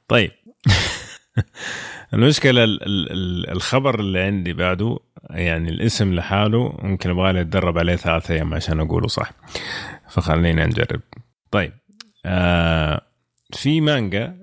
طيب. 0.07 0.31
المشكلة 2.13 2.63
ال... 2.63 2.83
ال... 2.83 3.11
ال- 3.11 3.49
الخبر 3.51 3.99
اللي 3.99 4.19
عندي 4.19 4.53
بعده 4.53 4.97
يعني 5.29 5.69
الاسم 5.69 6.13
لحاله 6.13 6.77
ممكن 6.83 7.09
أبغى 7.09 7.33
لي 7.33 7.41
اتدرب 7.41 7.77
عليه 7.77 7.95
ثلاثة 7.95 8.33
أيام 8.33 8.53
عشان 8.53 8.79
أقوله 8.79 9.07
صح. 9.07 9.31
فخلينا 10.09 10.65
نجرب. 10.65 11.01
طيب. 11.51 11.73
آه 12.25 13.01
في 13.53 13.81
مانجا. 13.81 14.40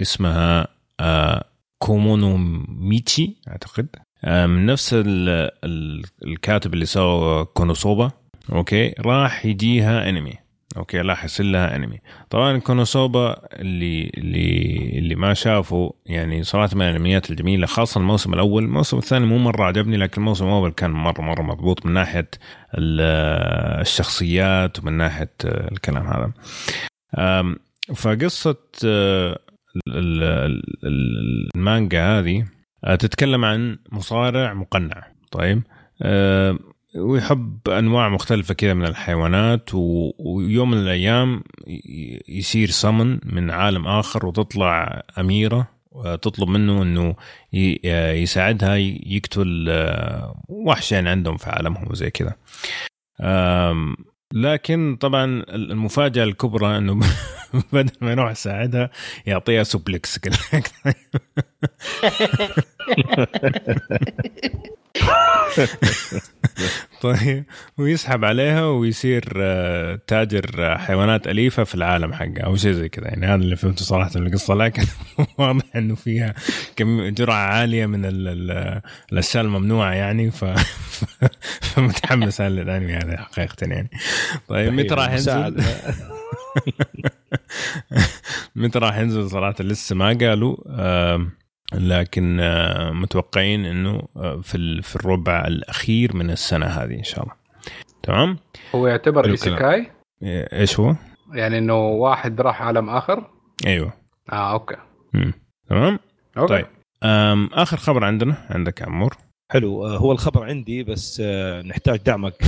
اسمها 0.00 0.68
آه 1.00 1.44
كومونو 1.78 2.36
ميتشي 2.68 3.36
أعتقد. 3.48 3.88
آه 4.24 4.46
من 4.46 4.66
نفس 4.66 4.94
ال... 4.94 5.28
ال... 5.64 6.02
الكاتب 6.24 6.74
اللي 6.74 6.86
سوى 6.86 7.44
كونوسوبا. 7.44 8.10
أوكي؟ 8.52 8.94
راح 9.00 9.46
يجيها 9.46 10.08
أنمي. 10.08 10.34
أوكي؟ 10.76 11.00
راح 11.00 11.24
يصير 11.24 11.46
لها 11.46 11.76
أنمي. 11.76 12.00
طبعا 12.30 12.58
كونوسوبا 12.58 13.36
اللي 13.52 14.10
اللي 14.16 14.98
اللي 14.98 15.14
ما 15.14 15.34
شافوا 15.34 15.90
يعني 16.06 16.42
صراحة 16.42 16.76
من 16.76 16.82
الأنميات 16.82 17.30
الجميلة 17.30 17.66
خاصة 17.66 17.98
الموسم 17.98 18.34
الأول. 18.34 18.64
الموسم 18.64 18.98
الثاني 18.98 19.26
مو 19.26 19.38
مرة 19.38 19.64
عجبني 19.64 19.96
لكن 19.96 20.20
الموسم 20.20 20.44
الأول 20.44 20.70
كان 20.70 20.90
مره 20.90 21.22
مرة 21.22 21.42
مضبوط 21.42 21.86
من 21.86 21.92
ناحية 21.92 22.28
الشخصيات 23.80 24.78
ومن 24.78 24.92
ناحية 24.92 25.34
الكلام 25.44 26.06
هذا. 26.06 26.32
فقصة 27.92 28.56
آه، 28.84 29.38
المانجا 31.54 32.18
هذه 32.18 32.44
آه، 32.84 32.94
تتكلم 32.94 33.44
عن 33.44 33.78
مصارع 33.92 34.54
مقنع. 34.54 35.06
طيب؟ 35.30 35.62
آه، 36.02 36.58
ويحب 36.96 37.68
أنواع 37.68 38.08
مختلفة 38.08 38.54
كذا 38.54 38.74
من 38.74 38.84
الحيوانات 38.84 39.70
ويوم 39.74 40.70
من 40.70 40.78
الأيام 40.78 41.42
يصير 42.28 42.70
صمن 42.70 43.18
من 43.24 43.50
عالم 43.50 43.86
آخر 43.86 44.26
وتطلع 44.26 45.02
أميرة 45.18 45.68
وتطلب 45.90 46.48
منه 46.48 46.82
إنه 46.82 47.16
يساعدها 48.22 48.76
يقتل 49.06 49.66
وحشين 50.48 51.08
عندهم 51.08 51.36
في 51.36 51.50
عالمهم 51.50 51.90
وزي 51.90 52.10
كذا. 52.10 52.34
لكن 54.34 54.96
طبعا 55.00 55.44
المفاجأة 55.48 56.24
الكبرى 56.24 56.78
إنه 56.78 57.00
بدل 57.72 57.92
ما 58.00 58.12
يروح 58.12 58.30
يساعدها 58.30 58.90
يعطيها 59.26 59.62
سوبلكس 59.62 60.18
طيب 67.00 67.44
ويسحب 67.78 68.24
عليها 68.24 68.66
ويصير 68.66 69.32
آه، 69.36 70.00
تاجر 70.06 70.78
حيوانات 70.78 71.26
أليفة 71.26 71.64
في 71.64 71.74
العالم 71.74 72.12
حقه 72.12 72.40
أو 72.44 72.56
شيء 72.56 72.72
زي 72.72 72.88
كذا. 72.88 73.08
يعني 73.08 73.26
هذا 73.26 73.34
اللي 73.34 73.56
فهمته 73.56 73.84
صراحة 73.84 74.10
من 74.14 74.26
القصة 74.26 74.54
لكن 74.54 74.82
واضح 75.38 75.64
إنه 75.76 75.94
فيها 75.94 76.34
كم 76.76 77.08
جرعة 77.08 77.46
عالية 77.46 77.86
من 77.86 78.00
الأشياء 79.12 79.44
الممنوعة 79.44 79.92
يعني. 79.92 80.30
ف 80.30 80.44
فمتحمس 81.74 82.40
على 82.40 82.62
الانمي 82.62 82.92
هذا 82.92 83.16
حقيقة 83.16 83.66
يعني. 83.66 83.90
طيب 84.48 84.72
متى 84.72 84.94
راح 84.94 85.12
ينزل؟ 85.12 85.56
متى 88.56 88.78
راح 88.78 88.98
ينزل 88.98 89.30
صراحة؟ 89.30 89.54
لسه 89.60 89.96
ما 89.96 90.18
قالوا. 90.20 90.56
لكن 91.74 92.40
آه، 92.40 92.90
متوقعين 92.90 93.64
إنه 93.64 94.02
آه، 94.16 94.40
في 94.42 94.82
في 94.82 94.96
الربع 94.96 95.46
الأخير 95.46 96.16
من 96.16 96.30
السنة 96.30 96.66
هذه 96.66 96.94
إن 96.94 97.04
شاء 97.04 97.22
الله. 97.22 97.34
تمام؟ 98.02 98.38
هو 98.74 98.86
يعتبر 98.86 99.26
إيسيكاي؟ 99.26 99.90
إيش 100.52 100.80
هو؟ 100.80 100.94
يعني 101.32 101.58
إنه 101.58 101.86
واحد 101.86 102.40
راح 102.40 102.62
عالم 102.62 102.90
آخر؟ 102.90 103.30
أيوه. 103.66 103.92
آه 104.32 104.52
okay. 104.52 104.76
مم. 105.12 105.32
تمام؟ 105.68 105.98
okay. 106.38 106.48
طيب. 106.48 106.66
آخر 107.52 107.76
خبر 107.76 108.04
عندنا. 108.04 108.36
عندك 108.50 108.82
عمور. 108.82 109.16
حلو. 109.50 109.86
آه، 109.86 109.96
هو 109.96 110.12
الخبر 110.12 110.44
عندي 110.44 110.82
بس 110.82 111.20
نحتاج 111.64 111.98
دعمك 111.98 112.42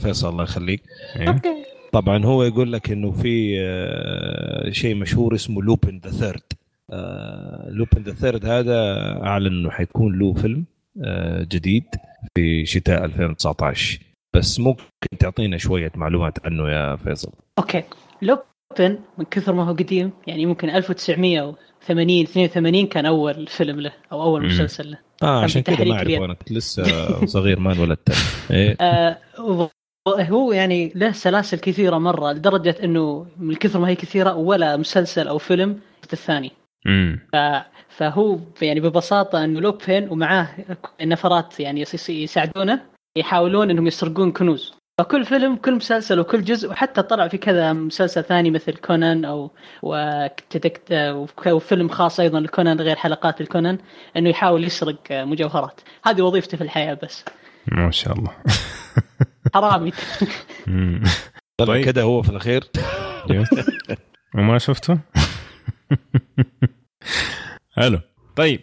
فيصل 0.00 0.28
الله 0.28 0.44
يخليك. 0.44 0.82
أيوه. 1.16 1.34
okay. 1.34 1.64
طبعا 1.92 2.24
هو 2.24 2.42
يقول 2.42 2.72
لك 2.72 2.90
إنه 2.90 3.10
في 3.10 3.56
شيء 4.70 4.94
مشهور 4.94 5.34
اسمه 5.34 5.62
لوبن 5.62 6.00
the 6.04 6.10
Third. 6.10 6.42
لوبن 7.68 8.02
the 8.02 8.12
Third 8.12 8.46
هذا 8.46 8.78
أعلن 9.22 9.46
إنه 9.46 9.70
حيكون 9.70 10.18
له 10.18 10.32
فيلم 10.32 10.64
آه، 11.04 11.42
جديد 11.42 11.84
في 12.34 12.66
شتاء 12.66 13.04
2019 13.04 14.00
بس 14.34 14.60
ممكن 14.60 14.84
تعطينا 15.18 15.58
شوية 15.58 15.92
معلومات 15.94 16.46
عنه 16.46 16.70
يا 16.70 16.96
فيصل. 16.96 17.32
okay. 17.58 17.82
لوبن 18.22 18.98
من 19.18 19.24
كثر 19.30 19.52
ما 19.52 19.64
هو 19.64 19.72
قديم 19.72 20.10
يعني 20.26 20.46
ممكن 20.46 20.70
1980 20.70 22.22
82 22.22 22.86
كان 22.86 23.06
أول 23.06 23.46
فيلم 23.46 23.80
له 23.80 23.92
أو 24.12 24.22
أول 24.22 24.46
مسلسل 24.46 24.90
له. 24.90 24.98
آه 25.22 25.42
عشان 25.42 25.62
كذا 25.62 25.84
ما 25.84 25.94
أعرف 25.94 26.08
أنا 26.08 26.36
لسه 26.50 27.26
صغير 27.26 27.60
ما 27.60 27.72
انولدت. 27.72 28.12
إيه؟ 28.50 28.76
آه 28.80 29.18
هو 30.08 30.52
يعني 30.52 30.92
له 30.94 31.12
سلاسل 31.12 31.58
كثيرة 31.58 31.98
مرة 31.98 32.32
لدرجة 32.32 32.76
إنه 32.84 33.26
من 33.38 33.54
كثر 33.54 33.78
ما 33.78 33.88
هي 33.88 33.94
كثيرة 33.94 34.34
ولا 34.34 34.76
مسلسل 34.76 35.28
أو 35.28 35.38
فيلم 35.38 35.80
الثاني. 36.12 36.52
ف... 37.32 37.36
فهو 37.88 38.38
يعني 38.62 38.80
ببساطة 38.80 39.44
إنه 39.44 39.60
لوبين 39.60 40.08
ومعاه 40.08 40.48
نفرات 41.02 41.60
يعني 41.60 41.84
يساعدونه 42.08 42.82
يحاولون 43.16 43.70
إنهم 43.70 43.86
يسرقون 43.86 44.32
كنوز. 44.32 44.72
فكل 44.98 45.24
فيلم 45.24 45.56
كل 45.56 45.74
مسلسل 45.74 46.20
وكل 46.20 46.44
جزء 46.44 46.70
وحتى 46.70 47.02
طلع 47.02 47.28
في 47.28 47.38
كذا 47.38 47.72
مسلسل 47.72 48.24
ثاني 48.24 48.50
مثل 48.50 48.72
كونان 48.72 49.24
أو 49.24 49.50
وتدكت 49.82 50.92
وفيلم 51.46 51.88
خاص 51.88 52.20
أيضا 52.20 52.40
لكونان 52.40 52.80
غير 52.80 52.96
حلقات 52.96 53.40
الكونان 53.40 53.78
إنه 54.16 54.30
يحاول 54.30 54.64
يسرق 54.64 54.98
مجوهرات. 55.10 55.80
هذه 56.04 56.22
وظيفته 56.22 56.56
في 56.56 56.64
الحياة 56.64 56.98
بس. 57.02 57.24
ما 57.66 57.90
شاء 57.90 58.18
الله. 58.18 58.30
حرامي. 59.54 59.92
طيب. 61.58 61.84
كذا 61.84 62.02
هو 62.02 62.22
في 62.22 62.30
الأخير. 62.30 62.64
وما 64.38 64.58
شفته؟ 64.58 64.98
حلو. 67.76 68.00
طيب 68.36 68.60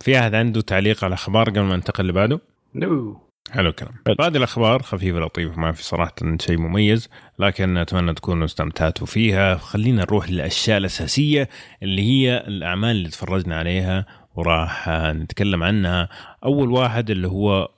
في 0.00 0.18
أحد 0.18 0.34
عنده 0.34 0.60
تعليق 0.60 1.04
على 1.04 1.08
الأخبار 1.08 1.50
قبل 1.50 1.60
ما 1.60 1.76
ننتقل 1.76 2.00
اللي 2.00 2.12
بعده؟ 2.12 2.40
no 2.74 3.20
حلو 3.50 3.68
الكلام. 3.68 3.92
هذه 4.20 4.36
الأخبار 4.36 4.82
خفيفة 4.82 5.18
لطيفة 5.18 5.60
ما 5.60 5.72
في 5.72 5.84
صراحة 5.84 6.14
شيء 6.40 6.58
مميز 6.58 7.08
لكن 7.38 7.76
أتمنى 7.76 8.14
تكونوا 8.14 8.44
استمتعتوا 8.44 9.06
فيها. 9.06 9.54
خلينا 9.54 10.02
نروح 10.02 10.30
للأشياء 10.30 10.78
الأساسية 10.78 11.48
اللي 11.82 12.02
هي 12.02 12.44
الأعمال 12.46 12.90
اللي 12.90 13.08
تفرجنا 13.08 13.58
عليها 13.58 14.06
وراح 14.34 14.88
نتكلم 14.88 15.62
عنها. 15.62 16.08
أول 16.44 16.70
واحد 16.70 17.10
اللي 17.10 17.28
هو 17.28 17.68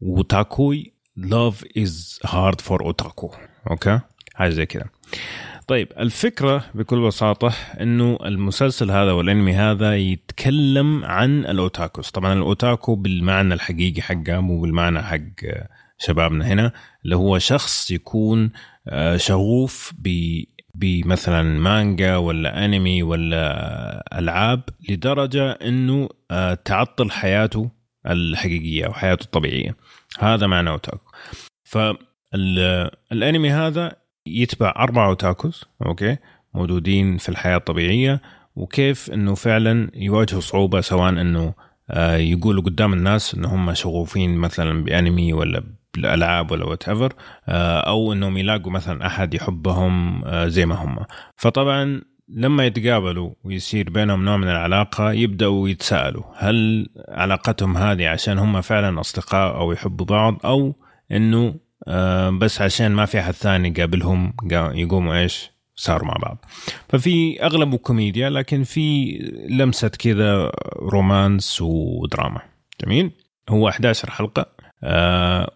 Wotakoi 0.00 0.92
Love 1.16 1.64
is 1.78 2.20
hard 2.24 2.60
for 2.60 2.84
otaku 2.84 3.30
okay؟ 3.70 4.00
حاجة 4.34 4.50
زي 4.50 4.66
كذا 4.66 4.84
طيب 5.66 5.88
الفكرة 5.98 6.64
بكل 6.74 7.06
بساطة 7.06 7.52
إنه 7.80 8.18
المسلسل 8.24 8.90
هذا 8.90 9.12
والأنمي 9.12 9.52
هذا 9.52 9.96
يتكلم 9.96 11.04
عن 11.04 11.46
الأوتاكوس. 11.46 12.10
طبعا 12.10 12.32
الأوتاكو 12.32 12.94
بالمعنى 12.94 13.54
الحقيقي 13.54 14.02
حقه 14.02 14.40
مو 14.40 14.60
بالمعنى 14.60 15.02
حق 15.02 15.20
شبابنا 15.98 16.46
هنا 16.46 16.72
اللي 17.04 17.16
هو 17.16 17.38
شخص 17.38 17.90
يكون 17.90 18.50
آه، 18.88 19.16
شغوف 19.16 19.92
ب 19.98 20.08
بمثلا 20.74 21.42
مانجا 21.42 22.16
ولا 22.16 22.64
أنمي 22.64 23.02
ولا 23.02 24.18
ألعاب 24.18 24.62
لدرجة 24.88 25.50
إنه 25.52 26.08
آه، 26.30 26.54
تعطل 26.54 27.10
حياته 27.10 27.70
الحقيقية 28.06 28.86
أو 28.86 28.92
حياته 28.92 29.24
الطبيعية. 29.24 29.76
هذا 30.18 30.46
معنى 30.46 30.70
otaku. 30.70 31.12
فالانمي 31.64 33.50
هذا 33.50 34.05
يتبع 34.26 34.74
أربعة 34.76 35.08
otakus 35.08 35.64
okay؟ 35.86 36.16
موجودين 36.54 37.16
في 37.16 37.28
الحياة 37.28 37.56
الطبيعية 37.56 38.22
وكيف 38.56 39.10
إنه 39.10 39.34
فعلا 39.34 39.90
يواجهوا 39.94 40.40
صعوبة 40.40 40.80
سواء 40.80 41.08
إنه 41.08 41.54
آه، 41.90 42.16
يقولوا 42.16 42.62
قدام 42.62 42.92
الناس 42.92 43.34
ان 43.34 43.44
هم 43.44 43.74
شغوفين 43.74 44.36
مثلا 44.36 44.84
بأنمي 44.84 45.32
ولا 45.32 45.62
بالألعاب 45.94 46.50
ولا 46.50 46.64
whatever 46.64 47.12
آه، 47.48 47.80
أو 47.80 48.12
إنهم 48.12 48.36
يلاقوا 48.36 48.72
مثلا 48.72 49.06
أحد 49.06 49.34
يحبهم 49.34 50.24
آه، 50.24 50.46
زي 50.46 50.66
ما 50.66 50.74
هم. 50.74 50.96
فطبعا 51.36 52.02
لما 52.28 52.66
يتقابلوا 52.66 53.30
ويصير 53.44 53.90
بينهم 53.90 54.24
نوع 54.24 54.36
من 54.36 54.48
العلاقة 54.48 55.12
يبدأوا 55.12 55.68
يتساءلوا 55.68 56.22
هل 56.36 56.88
علاقتهم 57.08 57.76
هذه 57.76 58.08
عشان 58.08 58.38
هم 58.38 58.60
فعلا 58.60 59.00
أصدقاء 59.00 59.56
أو 59.56 59.72
يحبوا 59.72 60.06
بعض 60.06 60.40
أو 60.44 60.74
إنه 61.12 61.54
بس 62.38 62.60
عشان 62.60 62.92
ما 62.92 63.04
في 63.04 63.20
أحد 63.20 63.32
ثاني 63.32 63.70
قابلهم 63.70 64.32
يقوموا 64.52 65.14
إيش؟ 65.14 65.50
صاروا 65.76 66.06
مع 66.08 66.14
بعض. 66.22 66.44
ففي 66.88 67.42
اغلبه 67.42 67.76
كوميديا 67.76 68.30
لكن 68.30 68.62
في 68.64 69.12
لمسة 69.50 69.88
كذا 69.88 70.52
رومانس 70.76 71.62
ودراما. 71.62 72.40
جميل؟ 72.84 73.10
هو 73.48 73.68
11 73.68 74.10
حلقة 74.10 74.46
آه 74.84 75.50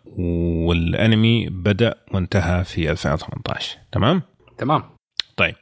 والأنمي 0.67 1.49
بدأ 1.49 1.95
وانتهى 2.13 2.65
في 2.65 2.91
2018 2.91 3.79
تمام؟ 3.93 4.23
تمام. 4.59 4.83
طيب 5.37 5.55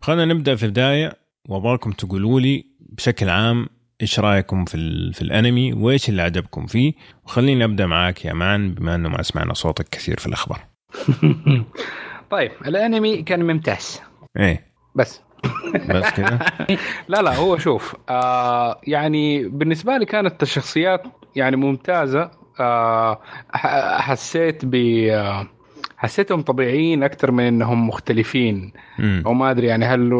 خلينا 0.00 0.24
نبدأ 0.34 0.54
في 0.56 0.66
البداية. 0.66 1.12
وأبغاكم 1.48 1.92
تقولوا 1.92 2.40
لي 2.40 2.64
بشكل 2.80 3.28
عام 3.28 3.68
إيش 4.02 4.20
رأيكم 4.20 4.64
في 4.64 4.76
في 5.12 5.22
الأنمي؟ 5.22 5.72
وإيش 5.72 6.08
اللي 6.08 6.22
عجبكم 6.22 6.66
فيه؟ 6.66 6.92
وخليني 7.24 7.64
أبدأ 7.64 7.86
معاك 7.86 8.24
يا 8.24 8.32
مان 8.32 8.74
بما 8.74 8.94
إنه 8.94 9.08
ما 9.08 9.22
سمعنا 9.22 9.54
صوتك 9.54 9.88
كثير 9.88 10.18
في 10.20 10.26
الأخبار. 10.26 10.60
طيب 12.30 12.50
الأنمي 12.66 13.22
كان 13.22 13.46
ممتاز. 13.46 14.02
إيه. 14.36 14.66
بس. 14.94 15.20
بس 15.88 16.10
كذا 16.10 16.38
لا 17.08 17.22
لا 17.22 17.34
هو 17.34 17.58
شوف 17.58 17.96
آه 18.08 18.80
يعني 18.86 19.48
بالنسبة 19.48 19.96
لي 19.96 20.04
كانت 20.04 20.42
الشخصيات 20.42 21.02
يعني 21.36 21.56
ممتازة. 21.56 22.30
آه 22.60 23.20
حسيت 24.00 24.64
ب 24.64 24.74
آه 24.74 25.46
حسيتهم 25.96 26.42
طبيعيين 26.42 27.02
أكثر 27.02 27.30
من 27.30 27.44
إنهم 27.44 27.88
مختلفين. 27.88 28.72
وما 29.24 29.50
أدري 29.50 29.66
يعني 29.66 29.84
هل 29.84 30.12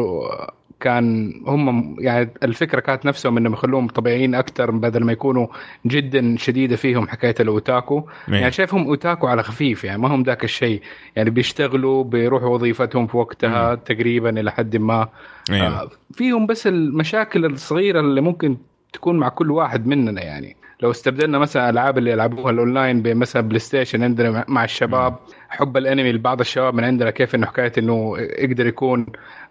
كان 0.79 1.33
هم 1.47 1.95
يعني 1.99 2.29
الفكرة 2.43 2.79
كانت 2.79 3.05
نفسهم 3.05 3.37
إنهم 3.37 3.53
يخلوهم 3.53 3.87
طبيعيين 3.87 4.35
أكثر 4.35 4.71
بدل 4.71 5.03
ما 5.03 5.11
يكونوا 5.11 5.47
جدا 5.85 6.37
شديدة 6.37 6.75
فيهم 6.75 7.07
حكاية 7.07 7.35
ال 7.39 7.50
otaku 7.50 8.03
مين. 8.27 8.39
يعني 8.39 8.51
شايفهم 8.51 8.87
otaku 8.87 9.27
على 9.27 9.43
خفيف 9.43 9.83
يعني 9.83 10.01
ما 10.01 10.15
هم 10.15 10.23
ذاك 10.23 10.43
الشيء 10.43 10.81
يعني 11.15 11.29
بيشتغلوا 11.29 12.03
بيروحوا 12.03 12.49
وظيفتهم 12.49 13.07
في 13.07 13.17
وقتها 13.17 13.69
مم. 13.69 13.75
تقريبا 13.75 14.29
إلى 14.39 14.51
حد 14.51 14.77
ما. 14.77 15.07
آه 15.51 15.89
فيهم 16.13 16.45
بس 16.45 16.67
المشاكل 16.67 17.45
الصغيرة 17.45 17.99
اللي 17.99 18.21
ممكن 18.21 18.57
تكون 18.93 19.17
مع 19.17 19.29
كل 19.29 19.51
واحد 19.51 19.87
مننا 19.87 20.21
يعني 20.21 20.55
لو 20.81 20.91
استبدلنا 20.91 21.37
مثلا 21.37 21.69
الالعاب 21.69 21.97
اللي 21.97 22.11
يلعبوها 22.11 22.51
الأونلاين 22.51 23.01
بمثلا 23.01 23.41
بلاي 23.41 23.59
ستيشن 23.59 24.03
عندنا 24.03 24.45
مع 24.47 24.63
الشباب 24.63 25.15
حب 25.49 25.77
الأنمي 25.77 26.11
لبعض 26.11 26.39
الشباب 26.39 26.73
من 26.73 26.83
عندنا 26.83 27.09
كيف 27.09 27.35
إنه 27.35 27.45
حكاية 27.45 27.71
إنه 27.77 28.17
يقدر 28.19 28.67
يكون 28.67 29.05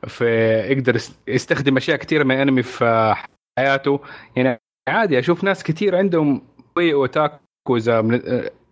في 0.07 0.25
يقدر 0.71 1.01
يستخدم 1.29 1.77
أشياء 1.77 1.97
كثيره 1.97 2.25
من 2.25 2.35
الأنمي 2.35 2.63
في 2.63 3.15
حياته. 3.59 4.01
يعني 4.37 4.59
عادي 4.89 5.19
أشوف 5.19 5.45
ناس 5.45 5.63
كثير 5.63 5.97
عندهم 5.97 6.43
اوتاكو 6.79 7.77
اذا 7.77 8.21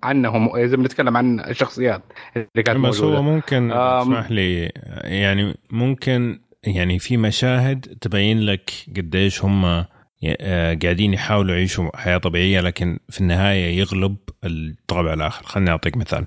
عنهم 0.03 0.57
إذا 0.57 0.77
بنتكلم 0.77 1.17
عن 1.17 1.40
الشخصيات 1.40 2.03
اللي 2.37 2.62
كانت 2.64 2.79
بس 2.79 3.01
موجودة. 3.01 3.19
هو 3.19 3.23
ممكن 3.23 3.73
اسمح 3.73 4.31
لي 4.31 4.73
يعني 5.05 5.55
ممكن 5.71 6.40
يعني 6.67 6.99
في 6.99 7.17
مشاهد 7.17 7.99
تبين 8.01 8.40
لك 8.40 8.71
قديش 8.97 9.45
هم 9.45 9.64
آه، 9.64 9.88
قاعدين 10.82 11.14
يحاولوا 11.14 11.54
يعيشوا 11.54 11.96
حياة 11.96 12.18
طبيعية 12.18 12.60
لكن 12.60 12.98
في 13.08 13.20
النهاية 13.20 13.78
يغلب 13.78 14.16
الطابع 14.44 15.12
الآخر. 15.12 15.44
خليني 15.44 15.70
أعطيك 15.70 15.96
مثال. 15.96 16.24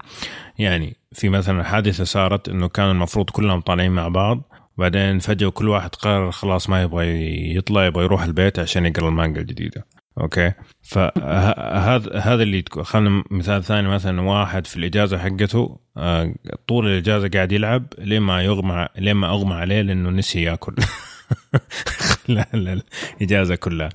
يعني 0.60 0.96
في 1.14 1.30
مثلا 1.30 1.64
حادثة 1.64 2.04
صارت 2.04 2.50
إنه 2.50 2.68
كان 2.68 2.92
المفروض 2.92 3.30
كلهم 3.30 3.62
طالعين 3.62 3.92
مع 3.92 4.08
بعض 4.08 4.42
بعدين 4.78 5.20
فجأة 5.20 5.50
كل 5.50 5.70
واحد 5.70 5.96
قرر 5.96 6.32
خلاص 6.32 6.70
ما 6.70 6.82
يبغى 6.82 7.56
يطلع 7.56 7.86
يبغى 7.86 8.04
يروح 8.04 8.24
البيت 8.24 8.60
عشان 8.60 8.86
يقرأ 8.86 9.10
المانجا 9.10 9.42
الجديدة. 9.42 9.86
okay؟ 10.22 10.52
فهذا 10.82 12.20
هذا 12.20 12.44
اللي 12.44 12.64
خلينا 12.82 13.24
مثال 13.32 13.64
ثاني 13.64 13.88
مثلا 13.88 14.22
واحد 14.22 14.68
في 14.68 14.78
الإجازة 14.78 15.18
حقته 15.18 15.80
آه، 15.98 16.34
طول 16.68 16.88
الإجازة 16.88 17.30
قاعد 17.30 17.52
يلعب 17.52 17.86
لين 17.98 18.22
ما 18.22 18.42
يغمى 18.42 18.88
لين 18.98 19.16
ما 19.16 19.30
أغمى 19.30 19.54
عليه 19.54 19.82
لأنه 19.82 20.10
نسي 20.10 20.42
يأكل. 20.42 20.76
الاجازه 23.22 23.56
كلها. 23.56 23.90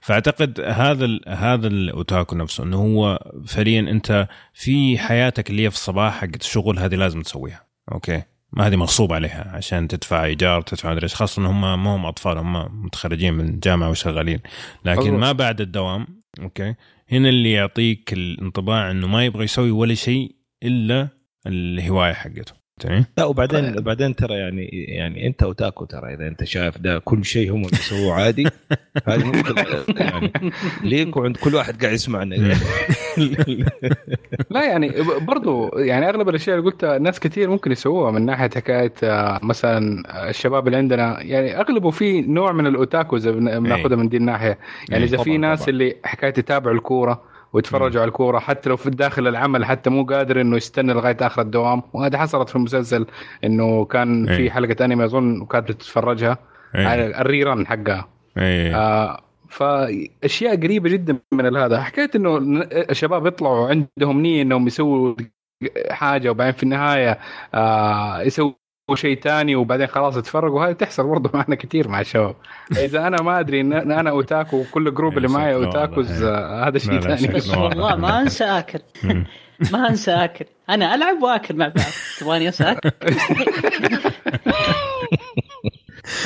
فأعتقد 0.00 0.60
هذا 0.60 1.18
هذا 1.28 1.66
ال 1.66 1.78
otaku 1.78 2.36
نفسه 2.36 2.64
إنه 2.64 2.76
هو 2.76 3.32
فعليا 3.46 3.80
أنت 3.80 4.28
في 4.54 4.98
حياتك 4.98 5.50
اللي 5.50 5.64
هي 5.64 5.70
في 5.70 5.76
الصباح 5.76 6.20
حقت 6.20 6.40
الشغل 6.40 6.78
هذه 6.78 6.94
لازم 6.94 7.22
تسويها. 7.22 7.66
okay؟ 7.92 8.22
ما 8.52 8.66
هذه 8.66 8.76
مغصوب 8.76 9.12
عليها 9.12 9.52
عشان 9.54 9.88
تدفع 9.88 10.24
إيجار 10.24 10.62
تدفع 10.62 10.90
مدري 10.90 11.02
إيش 11.02 11.14
خاصة 11.14 11.40
إن 11.40 11.46
هم 11.46 11.60
ما 11.60 11.96
هم 11.96 12.06
أطفال 12.06 12.38
هم 12.38 12.84
متخرجين 12.84 13.34
من 13.34 13.48
الجامعة 13.48 13.90
وشغالين. 13.90 14.40
لكن 14.84 15.14
ما 15.14 15.32
بعد 15.32 15.60
الدوام 15.60 16.06
okay؟ 16.42 16.74
هنا 17.10 17.28
اللي 17.28 17.52
يعطيك 17.52 18.12
الانطباع 18.12 18.90
إنه 18.90 19.06
ما 19.06 19.24
يبغى 19.24 19.44
يسوي 19.44 19.70
ولا 19.70 19.94
شيء 19.94 20.34
إلا 20.62 21.08
الهواية 21.46 22.12
حقته. 22.12 22.65
لا 23.18 23.24
وبعدين 23.24 23.74
طيب. 23.74 23.84
بعدين 23.84 24.16
ترى 24.16 24.34
يعني 24.34 24.64
يعني 24.72 25.26
انت 25.26 25.42
otaku 25.42 25.84
ترى 25.84 26.14
إذا 26.14 26.28
انت 26.28 26.44
شايف 26.44 26.78
ده 26.78 26.98
كل 26.98 27.24
شيء 27.24 27.52
هم 27.52 27.62
بيسووه 27.62 28.14
عادي 28.14 28.46
هذه 29.08 29.24
ممكن 29.24 29.54
يعني 29.96 30.32
ليك 30.82 31.16
وعند 31.16 31.36
كل 31.36 31.54
واحد 31.54 31.82
قاعد 31.82 31.94
يسمعنا 31.94 32.36
لا 34.50 34.64
يعني 34.64 34.92
برضو 35.20 35.78
يعني 35.78 36.08
أغلب 36.08 36.28
الأشياء 36.28 36.58
اللي 36.58 36.70
قلتها 36.70 36.98
ناس 36.98 37.20
كثير 37.20 37.50
ممكن 37.50 37.72
يسووها 37.72 38.10
من 38.10 38.26
ناحية 38.26 38.50
حكاية 38.56 38.92
آه، 39.02 39.40
مثلا 39.42 40.02
الشباب 40.30 40.66
اللي 40.66 40.76
عندنا. 40.78 41.22
يعني 41.22 41.60
أغلبه 41.60 41.90
في 41.90 42.20
نوع 42.22 42.52
من 42.52 42.66
الاوتاكو 42.66 43.16
اذا 43.16 43.30
بناخذها 43.30 43.96
من 43.96 44.08
دي 44.08 44.16
الناحية. 44.16 44.58
يعني 44.88 45.04
إذا 45.04 45.18
في 45.18 45.38
ناس 45.38 45.68
اللي 45.68 45.96
حكاية 46.04 46.34
يتابعوا 46.38 46.76
الكورة 46.76 47.22
ويتفرجوا 47.56 48.00
على 48.00 48.08
الكورة 48.08 48.38
حتى 48.38 48.68
لو 48.68 48.76
في 48.76 48.90
داخل 48.90 49.28
العمل 49.28 49.64
حتى 49.64 49.90
مو 49.90 50.04
قادر 50.04 50.40
إنه 50.40 50.56
يستنى 50.56 50.92
لغاية 50.92 51.16
آخر 51.20 51.42
الدوام. 51.42 51.82
وهذه 51.92 52.16
حصلت 52.16 52.48
في 52.48 52.56
المسلسل 52.56 53.06
إنه 53.44 53.84
كان 53.84 54.26
في 54.36 54.50
حلقة 54.50 54.84
أنمي 54.84 55.04
أظن 55.04 55.40
وكانت 55.40 55.68
بتتفرجها. 55.68 56.38
الريران 56.74 57.66
حقها. 57.66 58.08
آه 58.38 59.20
فأشياء 59.48 60.56
قريبة 60.56 60.88
جدا 60.90 61.18
من 61.32 61.56
هذا. 61.56 61.80
حكايه 61.80 62.10
إنه 62.16 62.38
الشباب 62.90 63.26
يطلعوا 63.26 63.68
عندهم 63.68 64.20
نية 64.20 64.42
إنهم 64.42 64.66
يسووا 64.66 65.14
حاجة 65.90 66.30
وبعدين 66.30 66.52
في 66.52 66.62
النهاية 66.62 67.18
آه 67.54 68.22
يسووا 68.22 68.52
شيء 68.94 69.20
ثاني 69.20 69.56
وبعدين 69.56 69.86
خلاص 69.86 70.16
اتفرقوا 70.16 70.66
هذه 70.66 70.72
تحصل 70.72 71.06
برضه 71.06 71.30
معنا 71.34 71.54
كثير 71.54 71.88
مع 71.88 72.00
الشباب. 72.00 72.36
إذا 72.84 73.06
أنا 73.06 73.22
ما 73.22 73.40
أدري 73.40 73.60
إن 73.60 73.72
أنا 73.72 74.10
otaku 74.10 74.56
وكل 74.56 74.94
group 74.94 75.16
اللي 75.16 75.28
معي 75.28 75.54
otakus 75.54 76.22
آه، 76.22 76.68
هذا 76.68 76.78
شيء 76.78 77.00
ثاني. 77.00 77.40
والله 77.62 77.96
ما 77.96 78.20
أنسى 78.20 78.44
أكل. 78.44 78.78
ما 79.72 79.88
أنسى 79.88 80.10
أكل. 80.10 80.44
أنا 80.70 80.94
ألعب 80.94 81.22
وأكل 81.22 81.56
مع 81.56 81.68
بعض. 81.68 81.86
تبغاني 82.20 82.46
انسى 82.46 82.64
اكل 82.64 82.90
آه. 84.46 84.52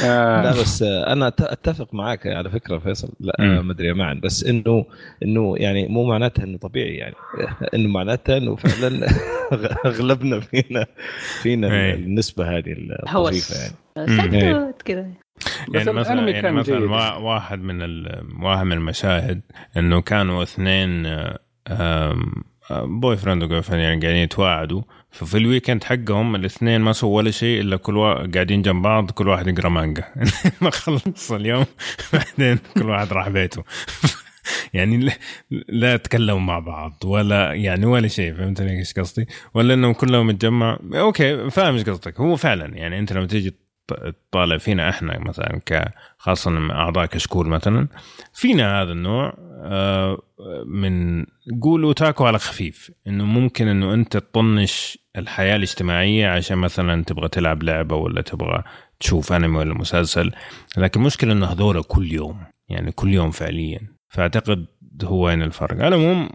لا 0.02 0.50
بس 0.50 0.82
أنا 0.82 1.28
أتفق 1.28 1.94
معاك 1.94 2.26
على 2.26 2.50
فكرة 2.50 2.78
فيصل. 2.78 3.12
لا 3.20 3.62
ما 3.62 3.72
أدري 3.72 3.92
معا. 3.92 4.14
بس 4.14 4.44
إنه 4.44 4.86
إنه 5.22 5.54
يعني 5.56 5.88
مو 5.88 6.04
معناتها 6.04 6.44
إنه 6.44 6.58
طبيعي 6.58 6.94
يعني. 6.94 7.14
إنه 7.74 7.88
معناتها 7.88 8.36
إنه 8.36 8.56
فعلا 8.56 9.08
اغلبنا 9.86 10.40
فينا 10.40 10.86
فينا 11.42 11.72
إيه. 11.72 11.94
النسبة 11.94 12.58
هذه 12.58 12.74
الطفيفه 13.02 13.74
يعني. 13.96 14.72
كذا 14.84 15.10
يعني 15.74 15.92
مثلا 15.92 16.30
يعني 16.30 16.52
مثلا 16.52 17.16
واحد 17.16 17.62
من 17.62 17.82
واحد 18.42 18.66
من 18.66 18.72
المشاهد 18.72 19.40
إنه 19.76 20.00
كانوا 20.00 20.42
اثنين 20.42 21.06
boyfriend 22.70 23.42
و 23.42 23.62
girlfriend 23.62 23.82
يعني 23.84 24.00
قاعدين 24.00 24.22
يتواعدوا. 24.22 24.82
ففي 25.10 25.38
ال 25.38 25.44
weekend 25.44 25.84
حقهم 25.84 26.34
الاثنين 26.34 26.80
ما 26.80 26.92
سووا 26.92 27.16
ولا 27.16 27.30
شيء 27.30 27.60
إلا 27.60 27.76
كل 27.76 27.96
واحد 27.96 28.34
قاعدين 28.34 28.62
جنب 28.62 28.82
بعض 28.82 29.10
كل 29.10 29.28
واحد 29.28 29.48
يقرأ 29.48 29.68
مانجا. 29.68 30.04
ما 30.62 30.70
خلص 30.70 31.32
اليوم. 31.32 31.64
بعدين 32.12 32.58
كل 32.74 32.86
واحد 32.86 33.12
راح 33.12 33.28
بيته. 33.28 33.64
يعني 34.74 35.12
لا 35.68 35.96
تكلموا 35.96 36.40
مع 36.40 36.58
بعض 36.58 37.04
ولا 37.04 37.52
يعني 37.52 37.86
ولا 37.86 38.08
شيء 38.08 38.34
فهمتني 38.34 38.78
إيش 38.78 38.92
قصدي؟ 38.92 39.26
ولا 39.54 39.74
إنهم 39.74 39.92
كلهم 39.92 40.30
يتجمع. 40.30 40.78
okay 40.94 41.50
فاهم 41.50 41.74
إيش 41.74 41.84
قصدك. 41.84 42.20
هو 42.20 42.36
فعلا 42.36 42.76
يعني 42.76 42.98
أنت 42.98 43.12
لما 43.12 43.26
تيجي 43.26 43.54
تطالع 44.30 44.58
فينا 44.58 44.88
إحنا 44.88 45.18
مثلا 45.18 45.60
خاصة 46.18 46.70
أعضاء 46.70 47.06
كشكول 47.06 47.48
مثلا 47.48 47.88
فينا 48.32 48.82
هذا 48.82 48.92
النوع 48.92 49.34
آه، 49.62 50.22
من 50.66 51.24
قولوا 51.62 51.92
تاكو 51.92 52.26
على 52.26 52.38
خفيف 52.38 52.90
إنه 53.06 53.24
ممكن 53.24 53.68
إنه 53.68 53.94
أنت 53.94 54.16
تطنش 54.16 54.98
الحياة 55.16 55.56
الاجتماعية 55.56 56.28
عشان 56.28 56.58
مثلا 56.58 57.04
تبغى 57.04 57.28
تلعب 57.28 57.62
لعبة 57.62 57.96
ولا 57.96 58.20
تبغى 58.20 58.62
تشوف 59.00 59.32
أنمي 59.32 59.58
ولا 59.58 59.74
مسلسل 59.74 60.30
لكن 60.76 61.00
المشكلة 61.00 61.32
إنه 61.32 61.46
هذول 61.46 61.82
كل 61.82 62.12
يوم 62.12 62.40
يعني 62.68 62.92
كل 62.92 63.08
يوم 63.08 63.30
فعليا. 63.30 63.80
فأعتقد 64.08 64.66
هو 65.04 65.26
وين 65.26 65.42
الفرق. 65.42 65.84
على 65.84 65.96
العموم 65.96 66.28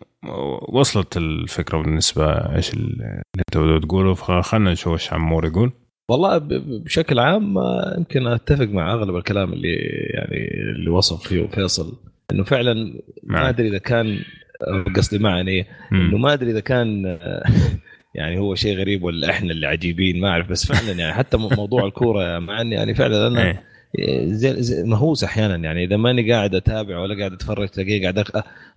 وصلت 0.70 1.18
الفكرة 1.18 1.78
بالنسبة 1.78 2.56
إيش 2.56 2.74
اللي 2.74 3.22
أنت 3.38 3.84
تقوله. 3.84 4.14
فخلنا 4.14 4.72
نشوف 4.72 4.94
إيش 4.94 5.14
عمور 5.14 5.46
يقول. 5.46 5.72
والله 6.10 6.38
بشكل 6.38 7.20
عام 7.20 7.56
يمكن 7.98 8.28
أتفق 8.28 8.66
مع 8.68 8.94
أغلب 8.94 9.16
الكلام 9.16 9.54
اللي 9.54 9.76
يعني 10.14 10.48
اللي 10.76 10.90
وصف 10.90 11.28
فيه 11.28 11.48
فيصل. 11.48 11.98
إنه 12.32 12.44
فعلا 12.44 12.74
ما 13.24 13.40
نعم. 13.40 13.46
أدري 13.46 13.68
إذا 13.68 13.78
كان 13.78 14.20
قصدي 14.96 15.20
معني 15.20 15.66
إنه 15.92 16.18
ما 16.18 16.34
أدري 16.34 16.52
إذا 16.52 16.60
كان 16.60 17.04
يعني 18.16 18.40
هو 18.40 18.56
شيء 18.56 18.78
غريب 18.78 19.04
ولا 19.04 19.30
إحنا 19.30 19.52
اللي 19.52 19.68
عجيبين 19.68 20.20
ما 20.20 20.30
أعرف 20.30 20.50
بس 20.50 20.66
فعلا 20.66 20.92
يعني 21.00 21.14
حتى 21.14 21.38
موضوع 21.38 21.86
الكورة 21.86 22.40
مع 22.40 22.62
إني 22.62 22.76
يعني 22.76 22.94
فعلا 22.94 23.28
أنا 23.28 23.48
إيه. 23.48 23.64
زي, 24.26 24.62
زي 24.64 24.84
مهووس 24.84 25.24
أحيانا 25.24 25.56
يعني 25.56 25.84
إذا 25.84 25.98
ماني 25.98 26.32
قاعد 26.32 26.56
أتابع 26.56 27.00
ولا 27.00 27.20
قاعد 27.20 27.34
أتفرج 27.34 27.68
تلاقيه 27.68 28.02
قاعد 28.02 28.24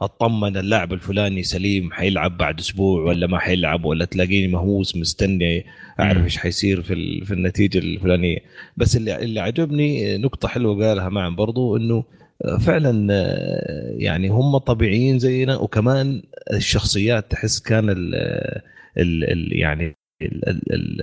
أطمن 0.03 0.57
اللاعب 0.57 0.93
الفلاني 0.93 1.43
سليم 1.43 1.93
حيلعب 1.93 2.39
بعد 2.39 2.59
أسبوع 2.59 3.03
ولا 3.03 3.27
ما 3.27 3.39
حيلعب 3.39 3.85
ولا 3.85 4.05
تلاقيني 4.05 4.49
مهووس 4.49 4.97
مستني 4.97 5.67
أعرف 6.01 6.25
إيش 6.25 6.39
حيصير 6.39 6.83
في 6.83 7.25
في 7.25 7.35
النتيجة 7.35 7.79
الفلانية 7.79 8.39
بس 8.77 8.97
اللي 8.97 9.17
اللي 9.17 9.41
عجبني 9.41 10.19
نقطة 10.19 10.49
حلوة 10.49 10.89
قالها 10.89 11.09
معا 11.09 11.29
برضو 11.29 11.77
إنه 11.77 12.05
فعلا 12.61 13.13
يعني 13.97 14.29
هم 14.29 14.59
طبيعيين 14.59 15.19
زينا 15.19 15.57
وكمان 15.57 16.23
الشخصيات 16.53 17.31
تحس 17.31 17.61
كان 17.61 18.11
ال 18.99 19.33
ال 19.33 19.59
يعني 19.59 19.95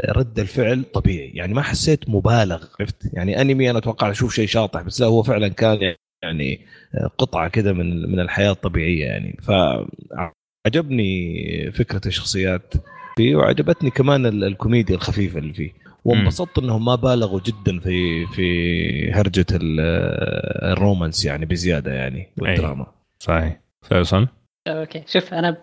رد 0.09 0.39
الفعل 0.39 0.83
طبيعي. 0.83 1.31
يعني 1.33 1.53
ما 1.53 1.61
حسيت 1.61 2.09
مبالغ 2.09 2.65
عرفت؟ 2.79 3.13
يعني 3.13 3.41
أنمي 3.41 3.69
أنا 3.69 3.79
أتوقع 3.79 4.11
أشوف 4.11 4.33
شيء 4.33 4.47
شاطح 4.47 4.81
بس 4.81 5.01
لا 5.01 5.07
هو 5.07 5.23
فعلا 5.23 5.47
كان 5.47 5.95
يعني 6.23 6.59
قطعة 7.17 7.49
كده 7.49 7.73
من 7.73 8.11
من 8.11 8.19
الحياة 8.19 8.51
الطبيعية 8.51 9.05
يعني. 9.05 9.39
فعجبني 9.41 11.71
فكرة 11.71 12.01
الشخصيات 12.05 12.73
فيه 13.17 13.35
وعجبتني 13.35 13.89
كمان 13.89 14.25
الكوميديا 14.25 14.95
الخفيفة 14.95 15.39
اللي 15.39 15.53
فيه. 15.53 15.71
وانبسطت 16.05 16.57
إنهم 16.57 16.85
ما 16.85 16.95
بالغوا 16.95 17.39
جدا 17.39 17.79
في 17.79 18.27
في 18.27 19.11
هرجة 19.11 19.45
ال 19.51 19.73
romance 19.73 21.25
يعني 21.25 21.45
بزيادة 21.45 21.93
يعني 21.93 22.27
والدراما. 22.37 22.87
صحيح. 23.19 23.61
فيصل؟ 23.89 24.27
okay 24.67 25.03
شوف 25.07 25.33
أنا 25.33 25.57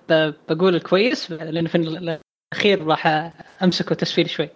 بقول 0.48 0.74
الكويس 0.74 1.30
لأنه 1.30 1.68
في 1.68 2.18
الأخير 2.52 2.86
راح 2.86 3.32
أمسكه 3.62 3.94
تسفيل 3.94 4.30
شوي. 4.30 4.48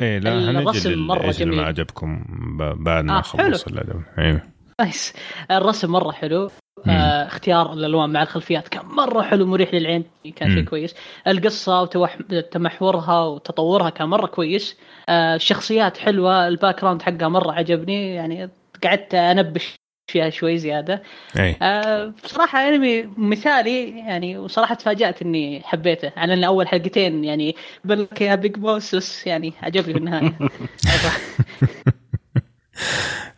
إيه 0.00 0.18
لا 0.18 0.50
الرسم 0.50 0.98
مرة 0.98 1.30
جميل. 1.30 1.56
ما 1.56 1.62
عجبكم 1.62 2.24
بعد 2.58 3.04
ما 3.04 3.18
آه 3.18 3.22
خلص 3.22 3.66
الادب 3.66 4.02
أيوه 4.18 4.42
nice. 4.80 5.12
الرسم 5.50 5.90
مرة 5.90 6.12
حلو. 6.12 6.50
آه 6.86 7.26
اختيار 7.26 7.72
الألوان 7.72 8.10
مع 8.10 8.22
الخلفيات 8.22 8.68
كان 8.68 8.86
مرة 8.86 9.22
حلو 9.22 9.46
مريح 9.46 9.74
للعين 9.74 10.04
كان 10.36 10.50
شيء 10.50 10.64
كويس. 10.64 10.94
القصة 11.28 11.82
وتمحورها 11.82 13.20
وتطورها 13.24 13.90
كان 13.90 14.08
مرة 14.08 14.26
كويس. 14.26 14.76
آه 15.08 15.34
الشخصيات 15.34 15.96
حلوة 15.96 16.48
ال 16.48 16.80
background 16.80 17.02
حقها 17.02 17.28
مرة 17.28 17.52
عجبني. 17.52 18.14
يعني 18.14 18.50
قعدت 18.84 19.14
أنبش 19.14 19.74
فيها 20.12 20.30
شوي 20.30 20.58
زيادة. 20.58 21.02
أي. 21.38 21.56
آه 21.62 22.12
بصراحة 22.24 22.58
أنمي 22.68 23.08
مثالي 23.16 23.98
يعني 23.98 24.38
وصراحة 24.38 24.74
تفاجأت 24.74 25.22
إني 25.22 25.62
حبيته. 25.64 26.12
على 26.16 26.34
إن 26.34 26.44
أول 26.44 26.68
حلقتين 26.68 27.24
يعني 27.24 27.56
بلك 27.84 28.20
yeah 28.20 28.34
big 28.34 28.54
بوسس 28.56 29.26
يعني 29.26 29.52
عجبني 29.62 29.92
في 29.92 29.98
النهايه 29.98 30.32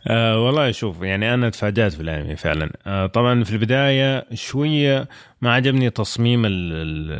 آه 0.07 0.45
والله 0.45 0.71
شوف 0.71 1.01
يعني 1.01 1.33
أنا 1.33 1.49
تفاجأت 1.49 1.93
في 1.93 2.01
الأنمي 2.01 2.35
فعلا. 2.35 2.71
آه 2.87 3.05
طبعا 3.05 3.43
في 3.43 3.51
البداية 3.51 4.25
شوية 4.33 5.07
ما 5.41 5.53
عجبني 5.53 5.89
تصميم 5.89 6.45
ال 6.45 6.51
ال 6.73 7.11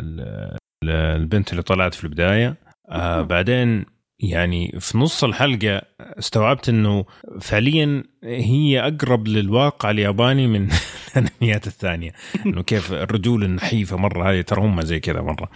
ال 0.84 0.90
البنت 0.90 1.52
اللي 1.52 1.64
طلعت 1.64 1.94
في 1.94 2.04
البداية. 2.04 2.56
آه 2.90 3.22
بعدين 3.22 3.86
يعني 4.20 4.78
في 4.80 4.98
نص 4.98 5.24
الحلقة 5.24 5.82
استوعبت 6.20 6.70
إنه 6.70 7.06
فعليا 7.42 8.04
هي 8.24 8.80
أقرب 8.80 9.28
للواقع 9.28 9.92
الياباني 9.92 10.48
من 10.48 10.70
الأنميات 11.18 11.68
الثانية. 11.68 12.12
إنه 12.46 12.64
كيف 12.64 12.94
الرجول 12.94 13.44
النحيفة 13.44 13.98
مرة 13.98 14.32
هذه 14.32 14.42
ترى 14.42 14.62
هم 14.62 14.82
زي 14.82 15.00
كذا 15.00 15.22
مرة. 15.22 15.50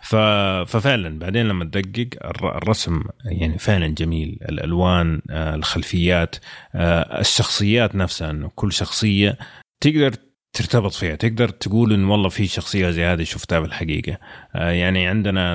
ففعلا 0.00 1.18
بعدين 1.18 1.48
لما 1.48 1.64
تدقق 1.64 2.26
الرسم 2.26 3.02
يعني 3.24 3.58
فعلا 3.58 3.86
جميل. 3.86 4.38
الألوان 4.48 5.22
آه، 5.30 5.54
الخلفيات 5.54 6.36
آه، 6.74 7.20
الشخصيات 7.20 7.94
نفسها 7.94 8.30
إنه 8.30 8.50
كل 8.54 8.72
شخصية 8.72 9.38
تقدر 9.80 10.14
ترتبط 10.52 10.92
فيها. 10.92 11.14
تقدر 11.14 11.48
تقول 11.48 11.92
إن 11.92 12.04
والله 12.04 12.28
في 12.28 12.46
شخصية 12.46 12.90
زي 12.90 13.04
هذه 13.04 13.22
شفتها 13.22 13.60
بالحقيقة. 13.60 14.18
آه 14.54 14.70
يعني 14.70 15.06
عندنا 15.06 15.52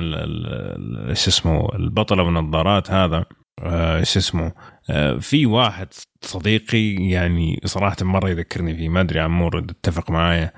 إيش 1.08 1.28
اسمه 1.28 1.68
البطله 1.74 2.22
بنظارات 2.24 2.90
هذا 2.90 3.24
آه، 3.62 3.98
إيش 3.98 4.16
اسمه 4.16 4.52
آه 4.90 5.14
في 5.18 5.46
واحد 5.46 5.88
صديقي 6.22 6.94
يعني 6.94 7.60
صراحة 7.64 7.96
مرة 8.02 8.28
يذكرني 8.28 8.76
فيه. 8.76 8.88
ما 8.88 9.00
أدري 9.00 9.20
عمور 9.20 9.58
اتفق 9.58 10.10
معايا. 10.10 10.52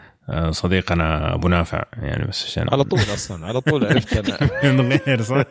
صديقنا 0.51 1.35
أبو 1.35 1.49
نافع 1.49 1.85
يعني 1.93 2.25
بس 2.25 2.45
عشان 2.45 2.67
على 2.73 2.85
طول 2.85 3.01
أصلا 3.01 3.47
على 3.47 3.61
طول 3.61 3.87
عرفت 3.87 4.29
أنا. 4.29 4.73
من 4.83 4.93
غير 5.07 5.23
صح. 5.23 5.45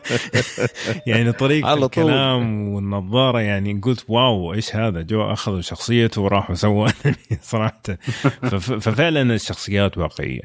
يعني 1.06 1.32
طريقة 1.32 1.68
على 1.68 1.88
طول. 1.88 2.04
الكلام 2.04 2.68
والنظارة 2.68 3.40
يعني 3.40 3.80
قلت 3.82 4.04
واو 4.08 4.54
إيش 4.54 4.76
هذا؟ 4.76 5.02
جو 5.02 5.32
أخذوا 5.32 5.60
شخصيته 5.60 6.22
وراحوا 6.22 6.54
سووا. 6.54 6.88
صراحة. 7.42 7.82
ففعلا 8.60 9.34
الشخصيات 9.34 9.98
واقعية. 9.98 10.42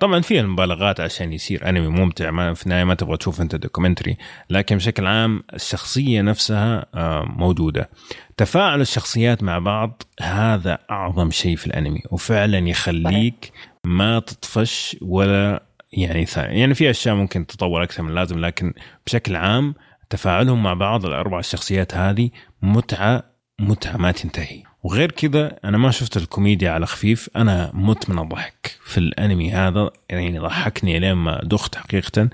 طبعا 0.00 0.20
فيها 0.20 0.40
المبالغات 0.40 1.00
عشان 1.00 1.32
يصير 1.32 1.68
أنمي 1.68 1.88
ممتع. 1.88 2.30
ما 2.30 2.54
في 2.54 2.62
النهاية 2.62 2.84
ما 2.84 2.94
تبغى 2.94 3.16
تشوف 3.16 3.40
أنت 3.40 3.56
دوكيومنتري 3.56 4.16
لكن 4.50 4.76
بشكل 4.76 5.06
عام 5.06 5.42
الشخصية 5.54 6.20
نفسها 6.20 6.86
آه، 6.94 7.24
موجودة. 7.24 7.90
تفاعل 8.36 8.80
الشخصيات 8.80 9.42
مع 9.42 9.58
بعض 9.58 10.02
هذا 10.20 10.78
أعظم 10.90 11.30
شيء 11.30 11.56
في 11.56 11.66
الأنمي 11.66 12.02
وفعلا 12.10 12.58
يخليك 12.58 13.52
ما 13.84 14.18
تطفش 14.18 14.96
ولا 15.02 15.62
يعني 15.92 16.26
ثاني 16.26 16.60
يعني 16.60 16.74
في 16.74 16.90
أشياء 16.90 17.14
ممكن 17.14 17.46
تطور 17.46 17.82
أكثر 17.82 18.02
من 18.02 18.10
اللازم 18.10 18.38
لكن 18.38 18.72
بشكل 19.06 19.36
عام 19.36 19.74
تفاعلهم 20.10 20.62
مع 20.62 20.74
بعض 20.74 21.06
الأربع 21.06 21.38
الشخصيات 21.38 21.94
هذه 21.94 22.30
متعة 22.62 23.22
متعة 23.60 23.96
ما 23.96 24.12
تنتهي. 24.12 24.62
وغير 24.82 25.10
كذا 25.10 25.58
أنا 25.64 25.78
ما 25.78 25.90
شفت 25.90 26.16
الكوميديا 26.16 26.70
على 26.70 26.86
خفيف. 26.86 27.30
أنا 27.36 27.70
مت 27.74 28.10
من 28.10 28.18
الضحك 28.18 28.78
في 28.84 28.98
الأنمي 28.98 29.52
هذا 29.52 29.90
يعني 30.10 30.38
ضحكني 30.38 30.98
لين 30.98 31.12
ما 31.12 31.40
دخت 31.44 31.74
حقيقة. 31.74 32.28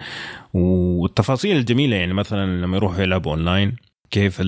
والتفاصيل 0.55 1.57
الجميلة 1.57 1.97
يعني 1.97 2.15
مثلا 2.15 2.61
لما 2.61 2.77
يروحوا 2.77 3.03
يلعبوا 3.03 3.33
أونلاين 3.33 3.77
كيف 4.11 4.41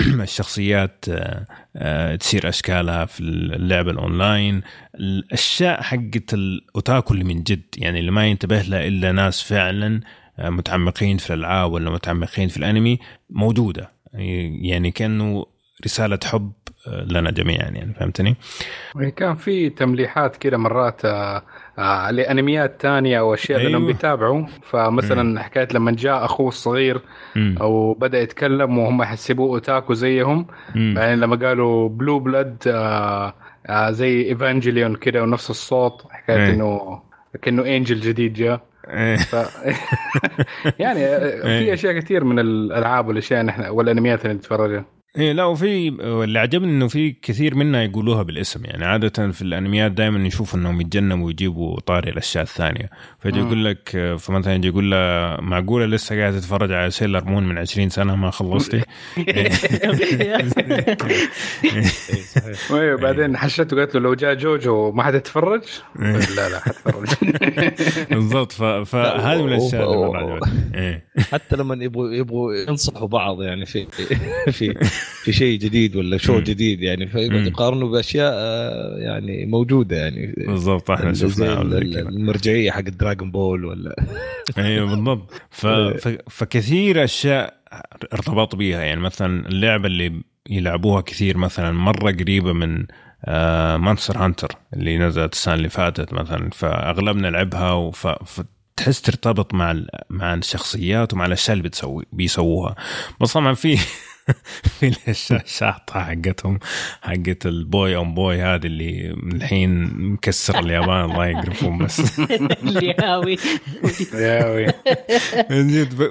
الشخصيات 0.00 1.04
آه، 1.08 1.46
آه، 1.76 2.16
تصير 2.16 2.48
أشكالها 2.48 3.04
في 3.04 3.20
اللعبه 3.20 3.90
الأونلاين. 3.90 4.62
الأشياء 4.94 5.82
حقت 5.82 6.34
ال 6.34 6.47
otaku 6.47 7.14
اللي 7.14 7.24
من 7.24 7.42
جد 7.42 7.62
يعني 7.76 8.00
اللي 8.00 8.10
ما 8.10 8.26
ينتبه 8.26 8.62
لها 8.62 8.86
إلا 8.86 9.12
ناس 9.12 9.42
فعلا 9.42 10.00
آه، 10.38 10.50
متعمقين 10.50 11.16
في 11.16 11.34
الألعاب 11.34 11.72
ولا 11.72 11.90
متعمقين 11.90 12.48
في 12.48 12.56
الأنمي 12.56 12.98
موجودة. 13.30 13.96
يعني 14.12 14.90
كأنه 14.90 15.46
رسالة 15.84 16.18
حب 16.24 16.52
لنا 16.86 17.30
جميعا 17.30 17.68
يعني 17.68 17.94
فهمتني؟ 17.94 18.36
كان 19.16 19.34
في 19.34 19.70
تمليحات 19.70 20.36
كده 20.36 20.58
مرات 20.58 21.04
آه، 21.04 21.42
آه، 21.78 22.10
لأنميات 22.10 22.76
ثانية 22.82 23.18
أو 23.18 23.34
أشياء 23.34 23.58
أيوه. 23.58 23.70
لانهم 23.70 23.86
بيتابعوا 23.86 24.46
فمثلا 24.62 25.22
مم. 25.22 25.38
حكايه 25.38 25.68
لما 25.74 25.92
جاء 25.92 26.24
أخوه 26.24 26.48
الصغير 26.48 27.00
مم. 27.36 27.58
أو 27.60 27.94
بدأ 27.94 28.20
يتكلم 28.20 28.78
وهم 28.78 29.02
يحسبوه 29.02 29.48
أوتاكو 29.48 29.94
زيهم 29.94 30.46
بعدين 30.74 31.20
لما 31.20 31.46
قالوا 31.46 31.88
blue 31.88 32.18
blood 32.18 32.62
آه 32.66 33.34
آه 33.66 33.90
زي 33.90 34.22
Evangelion 34.22 34.94
كده 34.96 35.22
ونفس 35.22 35.50
الصوت 35.50 36.06
حكايه 36.10 36.46
أيه. 36.46 36.54
إنه 36.54 37.02
كأنه 37.42 37.66
angel 37.66 38.00
جديد 38.00 38.32
جاء 38.32 38.60
إيه. 38.88 39.16
ف... 39.16 39.34
يعني 40.82 41.06
آه، 41.06 41.40
في 41.40 41.46
إيه. 41.46 41.74
أشياء 41.74 41.98
كثير 41.98 42.24
من 42.24 42.38
الألعاب 42.38 43.08
والأشياء 43.08 43.42
نحن 43.42 43.66
والأنميات 43.66 44.24
اللي 44.24 44.34
نتفرجها 44.34 44.84
إيه 45.16 45.32
لا 45.32 45.44
وفي 45.44 45.88
اللي 46.24 46.38
عجبني 46.38 46.70
إنه 46.70 46.88
في 46.88 47.10
كثير 47.22 47.54
منها 47.54 47.82
يقولوها 47.82 48.22
بالاسم. 48.22 48.64
يعني 48.64 48.84
عادة 48.84 49.32
في 49.32 49.42
الأنميات 49.42 49.92
دائما 49.92 50.18
نشوف 50.18 50.54
إنهم 50.54 50.80
يتجنبوا 50.80 51.26
ويجيبوا 51.26 51.80
طاري 51.80 52.10
الأشياء 52.10 52.42
الثانية. 52.42 52.90
فيجي 53.20 53.38
يقول 53.38 53.64
لك 53.64 54.14
فمثلا 54.18 54.54
يجي 54.54 54.68
يقول 54.68 54.90
له 54.90 54.96
معقولة 55.40 55.86
لسه 55.86 56.20
قاعد 56.20 56.32
تتفرج 56.32 56.72
على 56.72 56.90
Sailor 56.90 57.24
Moon 57.24 57.48
من 57.48 57.58
20 57.58 57.88
سنة 57.88 58.16
ما 58.16 58.30
خلصتي؟ 58.30 58.82
أيوه 62.70 62.96
بعدين 62.96 63.36
حشته 63.36 63.76
قالت 63.76 63.94
له 63.94 64.00
لو 64.00 64.14
جاء 64.14 64.34
جوجو 64.34 64.92
ما 64.92 65.02
حتتفرج؟ 65.02 65.62
لا 66.36 66.48
لا 66.48 66.60
حتفرج 66.60 67.08
بالضبط 68.14 68.52
فهذه 68.52 69.42
من 69.42 69.52
الأشياء 69.52 70.16
عجبتني 70.16 71.02
حتى 71.32 71.56
لما 71.56 71.84
يبغوا 71.84 72.12
يبغوا 72.12 72.54
ينصحوا 72.68 73.08
بعض 73.08 73.42
يعني 73.42 73.66
في 73.66 73.86
في 74.50 74.74
في 75.22 75.32
شيء 75.32 75.58
جديد 75.58 75.96
ولا 75.96 76.16
شو 76.16 76.40
جديد 76.40 76.82
يعني 76.82 77.10
يقارنوا 77.46 77.88
بأشياء 77.88 78.32
آه، 78.34 78.98
يعني 78.98 79.46
موجودة 79.46 79.96
يعني. 79.96 80.34
بالضبط 80.46 80.90
إحنا 80.90 81.14
شفنا 81.14 81.62
المرجعية 81.62 82.70
حق 82.70 82.80
دراغون 82.80 83.30
بول 83.30 83.64
ولا. 83.64 83.96
أيوه 84.58 84.90
بالضبط. 84.90 85.32
ف... 85.50 85.66
فكثير 86.30 87.04
أشياء 87.04 87.60
ارتبط 88.12 88.56
بيها. 88.56 88.82
يعني 88.82 89.00
مثلا 89.00 89.48
اللعبة 89.48 89.86
اللي 89.86 90.22
يلعبوها 90.50 91.00
كثير 91.00 91.36
مثلا 91.36 91.70
مرة 91.70 92.10
قريبة 92.10 92.52
من 92.52 92.86
Monster 93.78 94.16
آه، 94.16 94.24
Hunter 94.24 94.56
اللي 94.74 94.98
نزلت 94.98 95.32
السنة 95.32 95.54
اللي 95.54 95.68
فاتت 95.68 96.12
مثلا 96.12 96.50
فأغلبنا 96.50 97.28
لعبها 97.28 97.72
وف... 97.72 98.06
تحس 98.76 99.02
ترتبط 99.02 99.54
مع 99.54 99.80
مع 100.10 100.34
الشخصيات 100.34 101.14
ومع 101.14 101.26
الأشياء 101.26 101.56
اللي 101.56 101.68
بتسوي 101.68 102.04
بيسووها. 102.12 102.76
بس 103.20 103.32
طبعا 103.32 103.54
في 103.54 103.78
في 104.78 105.10
الشاطحه 105.32 106.04
حقتهم 106.04 106.58
حقت 107.02 107.46
ال 107.46 107.59
boy 107.59 107.96
on 107.96 108.14
boy 108.14 108.42
هذه 108.42 108.66
اللي 108.66 109.10
الحين 109.10 109.84
مكسر 110.12 110.58
اليابان 110.58 111.10
الله 111.10 111.26
يقرفهم 111.26 111.78
بس. 111.78 112.20
الياوي. 112.66 113.36
ياوي 114.14 114.66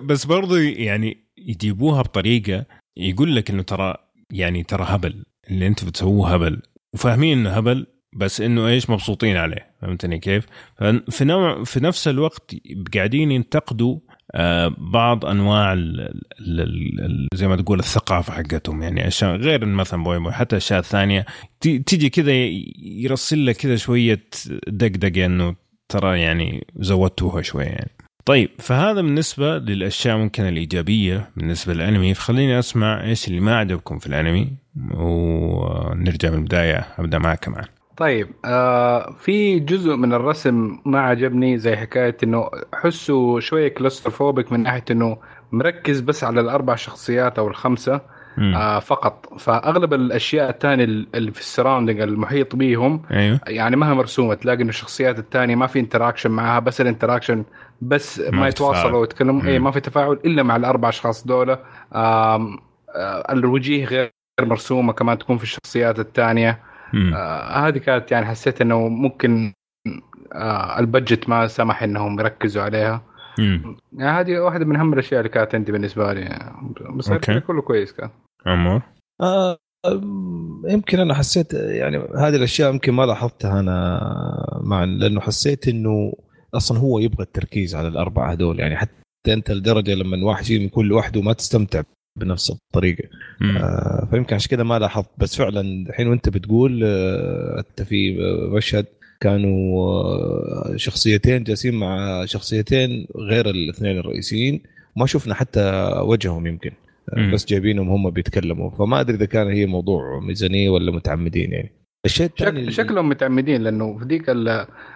بس 0.01 0.25
برضو 0.25 0.55
يعني 0.55 1.17
يجيبوها 1.37 2.01
بطريقة 2.01 2.65
يقول 2.97 3.35
لك 3.35 3.49
إنه 3.49 3.63
ترى 3.63 3.95
يعني 4.31 4.63
ترى 4.63 4.85
هبل 4.89 5.25
اللي 5.49 5.67
أنتم 5.67 5.87
بتسووه 5.87 6.33
هبل. 6.33 6.61
وفاهمين 6.93 7.37
إنه 7.37 7.49
هبل 7.49 7.87
بس 8.15 8.41
إنه 8.41 8.67
إيش؟ 8.67 8.89
مبسوطين 8.89 9.37
عليه. 9.37 9.75
فهمتني 9.81 10.19
كيف؟ 10.19 10.45
في 11.09 11.25
نوع 11.25 11.63
في 11.63 11.79
نفس 11.79 12.07
الوقت 12.07 12.55
قاعدين 12.95 13.31
ينتقدوا 13.31 13.95
آه، 13.95 14.14
بعض 14.77 15.25
أنواع 15.25 15.73
ال 15.73 16.01
ال 16.39 17.27
زي 17.33 17.47
ما 17.47 17.55
تقول 17.55 17.79
الثقافة 17.79 18.33
حقتهم 18.33 18.83
يعني 18.83 19.07
أشياء 19.07 19.35
غير 19.35 19.65
مثلا 19.65 20.03
بوي 20.03 20.19
بوي 20.19 20.31
حتى 20.31 20.57
أشياء 20.57 20.81
ثانية. 20.81 21.25
تيجي 21.61 22.09
كذا 22.09 22.31
يرسل 22.79 23.45
لك 23.45 23.55
كذا 23.55 23.75
شوية 23.75 24.23
دقدقة 24.67 25.25
إنه 25.25 25.55
ترى 25.89 26.21
يعني 26.21 26.67
زودتوها 26.75 27.41
شوية 27.41 27.65
يعني. 27.65 27.91
طيب 28.25 28.49
فهذا 28.59 29.01
بالنسبة 29.01 29.57
للأشياء 29.57 30.17
ممكن 30.17 30.43
الإيجابية 30.43 31.29
بالنسبة 31.37 31.73
للأنمي. 31.73 32.13
فخليني 32.13 32.59
أسمع 32.59 33.03
إيش 33.03 33.27
اللي 33.27 33.39
ما 33.39 33.57
عجبكم 33.57 33.99
في 33.99 34.07
الأنمي 34.07 34.51
ونرجع 34.91 36.29
من 36.29 36.37
البدايه 36.37 36.87
أبدأ 36.97 37.17
معك 37.17 37.39
كمان 37.39 37.65
طيب 37.97 38.31
آه 38.45 39.15
في 39.19 39.59
جزء 39.59 39.95
من 39.95 40.13
الرسم 40.13 40.79
ما 40.85 40.99
عجبني 41.01 41.57
زي 41.57 41.75
حكاية 41.75 42.17
إنه 42.23 42.49
احسه 42.73 43.39
شوية 43.39 43.67
claustrophobic 43.67 44.51
من 44.51 44.63
ناحية 44.63 44.83
إنه 44.91 45.17
مركز 45.51 45.99
بس 45.99 46.23
على 46.23 46.41
الأربع 46.41 46.75
شخصيات 46.75 47.39
أو 47.39 47.47
الخمسة 47.47 48.01
آه 48.39 48.79
فقط. 48.79 49.33
فأغلب 49.39 49.93
الأشياء 49.93 50.49
الثانية 50.49 50.83
اللي 50.83 51.31
في 51.31 51.39
ال 51.39 51.44
surrounding 51.44 51.99
المحيط 51.99 52.55
بيهم 52.55 53.01
أيوه. 53.11 53.39
يعني 53.47 53.75
ما 53.75 53.89
هي 53.89 53.93
مرسومة 53.93 54.33
تلاقي 54.33 54.61
إنه 54.61 54.69
الشخصيات 54.69 55.19
الثانية 55.19 55.55
ما 55.55 55.67
في 55.67 55.79
interaction 55.79 56.31
معها 56.31 56.59
بس 56.59 56.81
ال 56.81 56.87
interaction 56.87 57.43
بس 57.81 58.19
ما, 58.19 58.39
ما 58.39 58.47
يتواصلوا 58.47 58.99
ويتكلموا. 58.99 59.43
اي 59.43 59.59
ما 59.59 59.71
في 59.71 59.79
تفاعل 59.79 60.19
إلا 60.25 60.43
مع 60.43 60.55
الأربع 60.55 60.89
أشخاص 60.89 61.27
دول. 61.27 61.49
آه 61.49 61.59
آه 61.93 63.31
الوجيه 63.31 63.85
غير 63.85 64.11
مرسومة 64.41 64.93
كمان 64.93 65.17
تكون 65.17 65.37
في 65.37 65.43
الشخصيات 65.43 65.99
الثانية 65.99 66.59
آه 66.93 67.67
هذه 67.67 67.77
كانت 67.77 68.11
يعني 68.11 68.25
حسيت 68.25 68.61
إنه 68.61 68.87
ممكن 68.87 69.53
آه 70.33 70.79
البجت 70.79 71.29
ما 71.29 71.47
سمح 71.47 71.83
إنهم 71.83 72.19
يركزوا 72.19 72.63
عليها. 72.63 73.01
يعني 73.93 74.19
هذه 74.19 74.39
واحدة 74.39 74.65
من 74.65 74.75
أهم 74.75 74.93
الأشياء 74.93 75.19
اللي 75.19 75.29
كانت 75.29 75.55
عندي 75.55 75.71
بالنسبة 75.71 76.13
لي. 76.13 76.21
يعني 76.21 76.73
بس 76.97 77.09
أوكي. 77.09 77.39
كله 77.39 77.61
كويس 77.61 77.93
كان. 77.93 78.09
عمر؟ 78.45 78.81
آه 79.21 79.57
يمكن 80.69 80.99
أنا 80.99 81.13
حسيت 81.13 81.53
يعني 81.53 81.97
هذه 81.97 82.35
الأشياء 82.35 82.73
يمكن 82.73 82.93
ما 82.93 83.05
لاحظتها 83.05 83.59
أنا 83.59 84.01
مع 84.63 84.83
لأنه 84.83 85.21
حسيت 85.21 85.67
إنه 85.67 86.13
أصلا 86.53 86.77
هو 86.77 86.99
يبغى 86.99 87.23
التركيز 87.23 87.75
على 87.75 87.87
الأربعة 87.87 88.31
هذول. 88.31 88.59
يعني 88.59 88.75
حتى 88.77 89.33
أنت 89.33 89.51
لدرجة 89.51 89.93
لما 89.93 90.25
واحد 90.25 90.43
يجي 90.43 90.59
من 90.59 90.69
كل 90.69 90.85
لوحده 90.85 91.21
ما 91.21 91.33
تستمتع 91.33 91.81
بنفس 92.15 92.51
الطريقة. 92.51 93.03
آه 93.41 94.07
فيمكن 94.11 94.35
عشان 94.35 94.49
كذا 94.49 94.63
ما 94.63 94.79
لاحظت. 94.79 95.09
بس 95.17 95.35
فعلا 95.35 95.61
الحين 95.61 96.07
وأنت 96.07 96.29
بتقول 96.29 96.81
آه 96.83 97.59
أنت 97.69 97.87
في 97.87 98.17
مشهد 98.51 98.85
كانوا 99.19 99.83
آه 99.83 100.73
شخصيتين 100.75 101.43
جالسين 101.43 101.73
مع 101.73 102.25
شخصيتين 102.25 103.07
غير 103.15 103.49
الاثنين 103.49 103.97
الرئيسيين. 103.97 104.61
ما 104.95 105.05
شفنا 105.05 105.33
حتى 105.33 105.91
وجههم 106.01 106.47
يمكن 106.47 106.71
آه 107.13 107.31
بس 107.31 107.45
جايبينهم 107.45 107.89
هم 107.89 108.09
بيتكلموا. 108.09 108.69
فما 108.69 108.99
أدري 108.99 109.15
إذا 109.15 109.25
كان 109.25 109.47
هي 109.47 109.65
موضوع 109.65 110.19
ميزانية 110.19 110.69
ولا 110.69 110.91
متعمدين 110.91 111.51
يعني. 111.51 111.71
الشيء 112.05 112.25
الثاني 112.25 112.71
شك... 112.71 112.83
شكلهم 112.83 113.09
متعمدين 113.09 113.61
لأنه 113.61 113.97
في 113.97 114.05
ذيك 114.05 114.23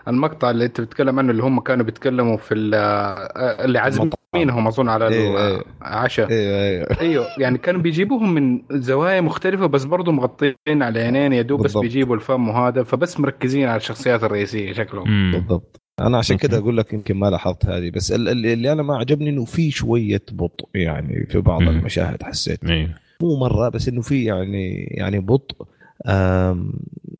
المقطع 0.08 0.52
اللي 0.52 0.66
أنت 0.66 0.82
بتتكلم 0.82 1.20
عنه 1.20 1.32
اللي 1.32 1.44
هم 1.44 1.60
كانوا 1.60 1.86
بيتكلموا 1.86 2.38
في 2.38 2.54
اللي 2.56 3.80
عازمينهم 3.80 4.68
أظن 4.68 4.90
على 4.90 5.08
إيه 5.08 5.62
العشاء 5.82 6.30
أيوه 6.30 6.62
أيوه 6.62 7.02
أيوه 7.02 7.26
يعني 7.38 7.58
كانوا 7.58 7.82
بيجيبوهم 7.82 8.34
من 8.34 8.62
زوايا 8.72 9.22
مختلفة 9.22 9.66
بس 9.66 9.84
برضه 9.84 10.12
مغطين 10.12 10.56
على 10.68 11.00
عينين 11.00 11.34
يا 11.34 11.42
دوب 11.42 11.64
بس 11.64 11.78
بيجيبوا 11.78 12.16
الفم 12.16 12.50
وهذا 12.50 12.84
فبس 12.84 13.20
مركزين 13.20 13.68
على 13.68 13.78
الشخصيات 13.78 14.24
الرئيسية 14.24 14.74
شكلهم. 14.74 15.32
بالضبط. 15.32 15.82
أنا 16.00 16.18
عشان 16.18 16.38
كذا 16.38 16.58
أقول 16.58 16.78
لك 16.78 16.94
يمكن 16.94 17.16
ما 17.18 17.30
لاحظت 17.30 17.66
هذه 17.66 17.90
بس 17.90 18.12
اللي 18.12 18.72
أنا 18.72 18.84
ما 18.84 18.98
عجبني 18.98 19.30
إنه 19.30 19.46
في 19.46 19.72
شوية 19.72 20.22
بطء 20.32 20.68
يعني 20.76 21.26
في 21.26 21.42
بعض 21.42 21.62
المشاهد 21.62 22.24
حسيت. 22.24 22.60
مو 23.22 23.40
مرة 23.40 23.70
بس 23.70 23.88
إنه 23.88 24.02
في 24.02 24.24
يعني 24.24 24.74
يعني 24.92 25.20
بطء. 25.20 25.66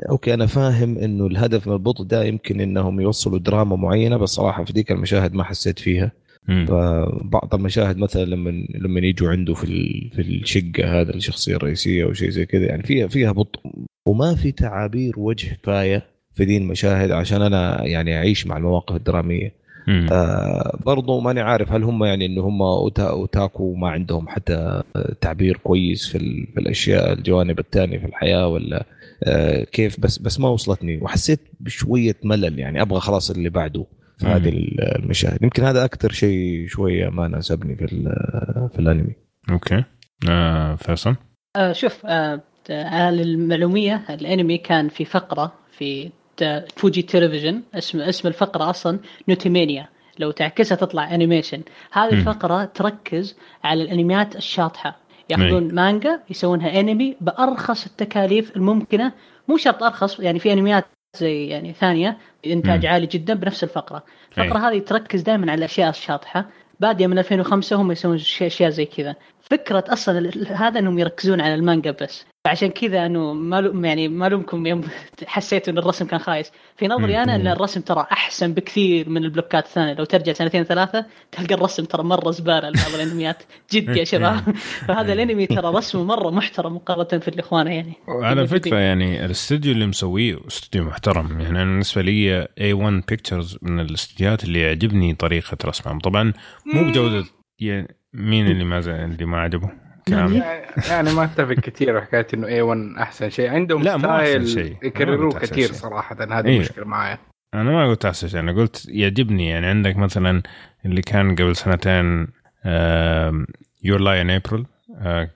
أوكي 0.10 0.34
أنا 0.34 0.46
فاهم 0.46 0.98
إنه 0.98 1.28
الهدف 1.28 1.68
من 1.68 1.74
البطء 1.74 2.04
ده 2.04 2.24
يمكن 2.24 2.62
إنهم 2.62 3.00
يوصلوا 3.02 3.40
دراما 3.40 3.76
معينة 3.76 4.18
بس 4.18 4.30
صراحة 4.30 4.64
في 4.64 4.74
ذيك 4.74 4.92
المشاهد 4.92 5.34
ما 5.34 5.44
حسيت 5.44 5.80
فيها. 5.80 6.12
فبعض 6.68 7.56
المشاهد 7.56 7.98
مثلا 7.98 8.26
لما 8.26 8.50
لما 8.76 9.00
يجوا 9.00 9.30
عنده 9.30 9.54
في 9.54 9.66
في 10.16 10.22
الشقة 10.22 11.02
هذا 11.02 11.14
الشخصية 11.16 11.56
الرئيسية 11.56 12.04
أو 12.06 12.14
شيء 12.14 12.30
زي 12.30 12.46
كذا 12.46 12.66
يعني 12.66 12.84
فيها 12.84 13.08
فيها 13.08 13.32
بطء. 13.32 13.60
وما 14.08 14.36
في 14.36 14.52
تعابير 14.52 15.20
وجه 15.20 15.58
كفايه 15.64 16.04
في 16.34 16.46
دي 16.46 16.58
المشاهد 16.58 17.12
عشان 17.12 17.42
أنا 17.42 17.86
يعني 17.86 18.18
أعيش 18.18 18.48
مع 18.48 18.58
المواقف 18.58 18.96
الدرامية. 18.96 19.59
آه 20.12 20.80
برضو 20.86 21.20
ماني 21.20 21.42
عارف 21.42 21.72
هل 21.72 21.84
هم 21.84 22.04
يعني 22.04 22.26
إنه 22.26 22.42
هم 22.42 22.62
أوتاكو 23.00 23.76
ما 23.76 23.90
عندهم 23.90 24.28
حتى 24.28 24.84
تعبير 25.22 25.58
كويس 25.58 26.08
في, 26.08 26.20
في 26.54 26.60
الأشياء 26.60 27.14
الجوانب 27.14 27.60
الثانية 27.60 27.98
في 27.98 28.06
الحياة 28.06 28.48
ولا 28.48 28.86
آه 29.24 29.64
كيف؟ 29.64 30.00
بس 30.00 30.18
بس 30.18 30.40
ما 30.40 30.50
وصلتني. 30.50 30.98
وحسيت 31.02 31.40
بشوية 31.60 32.16
ملل 32.24 32.60
يعني. 32.60 32.82
أبغى 32.82 33.00
خلاص 33.00 33.32
اللي 33.32 33.50
بعده 33.50 33.86
في 34.18 34.26
هذه 34.26 34.50
المشاهد. 34.50 35.44
يمكن 35.44 35.64
هذا 35.64 35.86
أكثر 35.86 36.12
شيء 36.12 36.68
شوية 36.68 37.10
ما 37.10 37.28
ناسبني 37.28 37.76
في 37.76 37.88
في 38.74 38.80
الأنمي. 38.80 39.14
okay. 39.52 39.84
آه 40.30 40.76
فيصل؟ 40.76 41.16
آه 41.56 41.72
شوف 41.72 42.06
آه 42.06 42.42
على 42.70 43.22
المعلوميه 43.22 44.06
الأنمي 44.10 44.58
كان 44.58 44.90
في 44.90 45.06
فقرة 45.06 45.54
في 45.72 46.10
فوجي 46.76 47.02
تلفزيون 47.02 47.64
اسم 47.74 48.02
اسم 48.02 48.28
الفقرة 48.28 48.70
أصلا 48.70 49.00
noitaminA 49.28 49.90
لو 50.20 50.32
تعكسها 50.32 50.76
تطلع 50.76 51.16
animation 51.16 51.62
هذه 51.92 52.14
الفقرة 52.14 52.66
تركز 52.66 53.36
على 53.64 53.84
الانميات 53.84 54.36
الشاطحة. 54.36 54.98
ياخذون 55.30 55.76
مانجا 55.76 56.20
يسوونها 56.30 56.80
انمي 56.80 57.16
بأرخص 57.22 57.86
التكاليف 57.86 58.56
الممكنة. 58.56 59.12
مو 59.48 59.58
شرط 59.58 59.84
أرخص 59.84 60.20
يعني 60.20 60.40
في 60.40 60.54
انميات 60.54 60.86
زي 61.18 61.48
يعني 61.48 61.74
ثانية 61.74 62.18
انتاج 62.46 62.86
عالي 62.86 63.06
جدا 63.06 63.34
بنفس 63.34 63.64
الفقرة. 63.64 64.04
الفقرة 64.38 64.70
هذه 64.70 64.80
تركز 64.80 65.22
دائما 65.22 65.52
على 65.52 65.60
الأشياء 65.60 65.90
الشاطحة. 65.90 66.46
بادية 66.80 67.08
من 67.08 67.20
2005 67.20 67.76
هم 67.76 67.92
يسوون 67.92 68.16
أشياء 68.42 68.70
زي 68.70 68.86
كذا. 68.86 69.16
فكرة 69.42 69.84
أصلا 69.88 70.32
هذا 70.50 70.80
إنهم 70.80 71.00
يركزون 71.00 71.42
على 71.42 71.56
المانجا 71.56 71.92
بس. 71.92 72.26
فعشان 72.46 72.70
كذا 72.70 73.06
إنه 73.06 73.34
ما 73.34 73.88
يعني 73.88 74.08
ما 74.08 74.30
لومكم 74.30 74.66
يوم 74.66 74.82
حسيت 75.26 75.70
إن 75.70 75.78
الرسم 75.78 76.06
كان 76.06 76.20
خايس. 76.20 76.52
في 76.78 76.88
نظري 76.88 77.18
أنا 77.18 77.36
إن 77.36 77.48
الرسم 77.48 77.82
ترى 77.82 78.08
أحسن 78.12 78.54
بكثير 78.54 79.10
من 79.10 79.24
البلوكات 79.24 79.66
الثانية. 79.66 79.94
لو 79.94 80.06
ترجع 80.06 80.34
سنتين 80.34 80.64
ثلاثة 80.64 81.06
تلقى 81.32 81.56
الرسم 81.56 81.86
ترى 81.86 82.04
مرة 82.04 82.32
زبالة 82.32 82.70
لبعض 82.70 82.94
الأنميات. 82.96 83.44
جد 83.74 83.98
يا 83.98 84.04
شباب. 84.04 84.56
فهذا 84.88 85.14
الأنمي 85.14 85.48
ترى 85.48 85.68
رسمه 85.78 86.04
مرة 86.04 86.30
محترم 86.30 86.76
مقارنة 86.76 87.22
في 87.22 87.28
الاخوان 87.28 87.68
يعني. 87.68 87.94
على 88.08 88.48
فكرة 88.48 88.78
يعني 88.78 89.26
الاستوديو 89.26 89.72
اللي 89.72 89.86
مسويه 89.86 90.40
استوديو 90.48 90.84
محترم. 90.84 91.42
يعني 91.42 91.50
أنا 91.50 91.64
بالنسبة 91.64 92.02
لي 92.02 92.48
A-1 92.62 92.74
Pictures 92.74 93.58
من 93.62 93.80
الاستديوهات 93.80 94.44
اللي 94.44 94.62
يعجبني 94.62 95.16
طريقة 95.16 95.58
رسمهم. 95.66 96.00
طبعا 96.00 96.34
مو 96.66 96.84
بجودة 96.84 97.26
يعني 97.60 97.96
مين 98.14 98.48
اللي 98.48 98.64
ما 98.64 98.80
اللي 98.80 99.26
ما 99.26 99.38
عجبه؟ 99.38 99.89
كلام 100.10 100.44
يعني 100.90 101.14
ما 101.14 101.24
أتفق 101.24 101.54
كثير 101.54 102.02
حكاية 102.02 102.28
إنه 102.34 102.48
A-1 102.48 102.80
أحسن 103.00 103.30
شيء. 103.30 103.50
عندهم 103.50 103.84
لا 103.84 103.98
style 103.98 104.78
يكرروه 104.84 105.40
كثير 105.40 105.72
صراحة 105.72 106.16
هذه 106.20 106.46
إيه. 106.46 106.56
المشكلة 106.56 106.86
معايا. 106.86 107.18
أنا 107.54 107.72
ما 107.72 107.90
قلت 107.90 108.06
أحسن 108.06 108.28
شيء 108.28 108.40
أنا 108.40 108.52
قلت 108.52 108.86
يعجبني. 108.90 109.50
يعني 109.50 109.68
عندك 109.68 109.98
مثلا 109.98 110.44
اللي 110.86 111.02
كان 111.02 111.36
قبل 111.36 111.56
سنتين 111.56 112.28
Your 113.84 114.00
Lie 114.00 114.18
in 114.18 114.30
April 114.30 114.66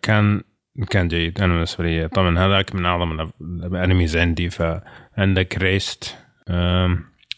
كان 0.01 0.41
كان 0.89 1.07
جيد. 1.07 1.41
أنا 1.41 1.53
بالنسبة 1.53 1.83
لي 1.83 2.07
طبعا 2.07 2.39
هذاك 2.39 2.75
من 2.75 2.85
أعظم 2.85 3.31
ال 3.41 3.52
animes 3.52 4.17
عندي. 4.17 4.49
فعندك 4.49 5.57
ريست 5.57 6.17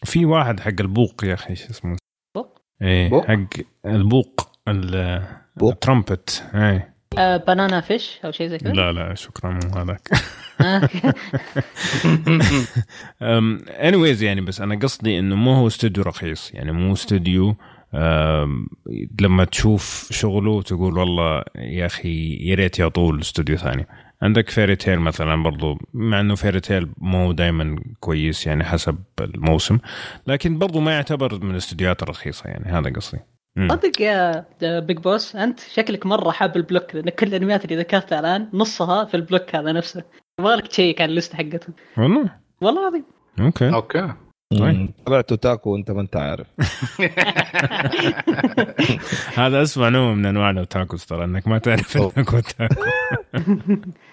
في 0.04 0.26
واحد 0.26 0.60
حق 0.60 0.74
البوق 0.80 1.26
يا 1.26 1.34
أخي 1.34 1.50
إيش 1.50 1.70
اسمه؟ 1.70 1.98
بوق؟ 2.36 2.62
إيه 2.82 3.22
حق 3.22 3.64
البوق 3.86 4.52
الترمبت 5.62 6.44
إيه. 6.56 6.95
Banana 7.48 7.82
Fish 7.82 8.20
أو 8.26 8.32
شيء 8.32 8.48
زي 8.48 8.58
كذا؟ 8.58 8.74
لا 8.74 8.92
لا 8.92 9.16
شكرا 9.16 9.52
مو 9.52 9.80
هذاك. 9.80 10.10
anyways 13.70 14.24
يعني 14.28 14.42
بس 14.42 14.62
أنا 14.62 14.76
قصدي 14.76 15.20
إنه 15.20 15.36
مو 15.36 15.54
هو 15.54 15.68
استوديو 15.68 16.04
رخيص. 16.04 16.52
يعني 16.54 16.72
مو 16.72 16.94
استوديو 16.94 17.56
لما 19.22 19.44
تشوف 19.52 20.08
شغله 20.12 20.62
تقول 20.62 20.98
والله 20.98 21.44
يا 21.56 21.86
أخي 21.86 22.38
يا 22.42 22.56
ريت 22.56 22.80
يعطوه 22.80 23.20
استوديو 23.20 23.58
ثاني. 23.58 23.88
عندك 24.22 24.50
Fairy 24.50 24.76
Tail 24.76 25.00
مثلا 25.00 25.44
برضو 25.44 25.78
مع 25.94 26.20
إنه 26.20 26.36
Fairy 26.36 26.60
Tail 26.60 26.88
مو 26.98 27.32
دائما 27.32 27.76
كويس 28.00 28.48
يعني 28.48 28.64
حسب 28.64 28.98
الموسم 29.22 29.80
لكن 30.28 30.58
برضو 30.58 30.80
ما 30.80 30.92
يعتبر 30.92 31.44
من 31.44 31.52
الاستديوهات 31.52 32.04
الرخيصة 32.04 32.50
يعني 32.50 32.72
هذا 32.72 32.90
قصدي. 32.90 33.20
صدق 33.58 34.02
يا 34.02 34.46
Big 34.62 34.98
Boss 34.98 35.36
أنت 35.36 35.60
شكلك 35.60 36.06
مرة 36.06 36.32
حاب 36.32 36.58
ال 36.58 36.64
block 36.64 36.96
لأن 36.96 37.10
كل 37.10 37.28
الأنميات 37.28 37.66
اللي 37.66 37.76
ذكرتها 37.76 38.20
الآن 38.20 38.50
نصها 38.54 39.06
في 39.06 39.18
ال 39.18 39.24
block 39.24 39.56
هذا 39.56 39.72
نفسه. 39.72 40.04
يبغى 40.40 40.56
لك 40.56 40.68
تشيك 40.68 41.02
على 41.02 41.10
ال 41.10 41.15
list 41.15 41.34
حقته. 41.36 41.68
والله؟ 41.98 42.30
والله 42.62 42.82
العظيم. 42.82 43.06
okay. 43.40 43.74
okay. 43.74 44.14
طلعت 45.06 45.34
أوتاكو 45.34 45.70
وأنت 45.70 45.92
ما 45.92 46.02
أنت 46.02 46.16
عارف. 46.16 46.48
هذا 49.40 49.62
اسوء 49.62 49.90
نوع 49.90 50.14
من 50.14 50.26
أنواع 50.26 50.50
ال 50.50 50.58
otakus 50.58 51.06
ترى 51.06 51.24
إنك 51.24 51.48
ما 51.48 51.58
تعرف 51.58 51.98
إنك 51.98 52.34
أوتاكو. 52.34 52.82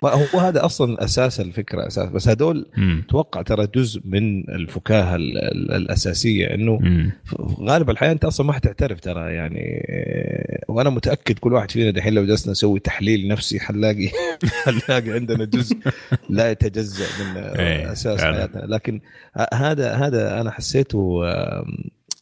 هو 0.04 0.40
هذا 0.40 0.64
أصلا 0.64 1.04
أساس 1.04 1.40
الفكرة 1.40 1.86
أساس 1.86 2.08
بس 2.08 2.28
هذول 2.28 2.66
أتوقع 3.06 3.42
ترى 3.42 3.66
جزء 3.74 4.00
من 4.04 4.50
الفكاهة 4.50 5.16
الأساسية 5.16 6.54
إنه 6.54 6.80
غالب 7.60 7.90
الحياة 7.90 8.12
أنت 8.12 8.24
أصلا 8.24 8.46
ما 8.46 8.52
حتعترف 8.52 9.00
ترى 9.00 9.34
يعني 9.34 9.86
وأنا 10.68 10.90
متأكد 10.90 11.38
كل 11.38 11.52
واحد 11.52 11.70
فينا 11.70 11.90
دحين 11.90 12.14
لو 12.14 12.24
جلسنا 12.24 12.52
نسوي 12.52 12.80
تحليل 12.80 13.28
نفسي 13.28 13.60
حنلاقي 13.60 14.08
حنلاقي 14.64 15.10
عندنا 15.10 15.44
جزء 15.44 15.76
لا 16.28 16.50
يتجزأ 16.50 17.06
من 17.24 17.36
إيه، 17.36 17.92
أساس 17.92 18.20
حياتنا. 18.20 18.66
لكن 18.66 19.00
هذا 19.54 19.94
هذا 19.94 20.21
أنا 20.40 20.50
حسيته 20.50 21.20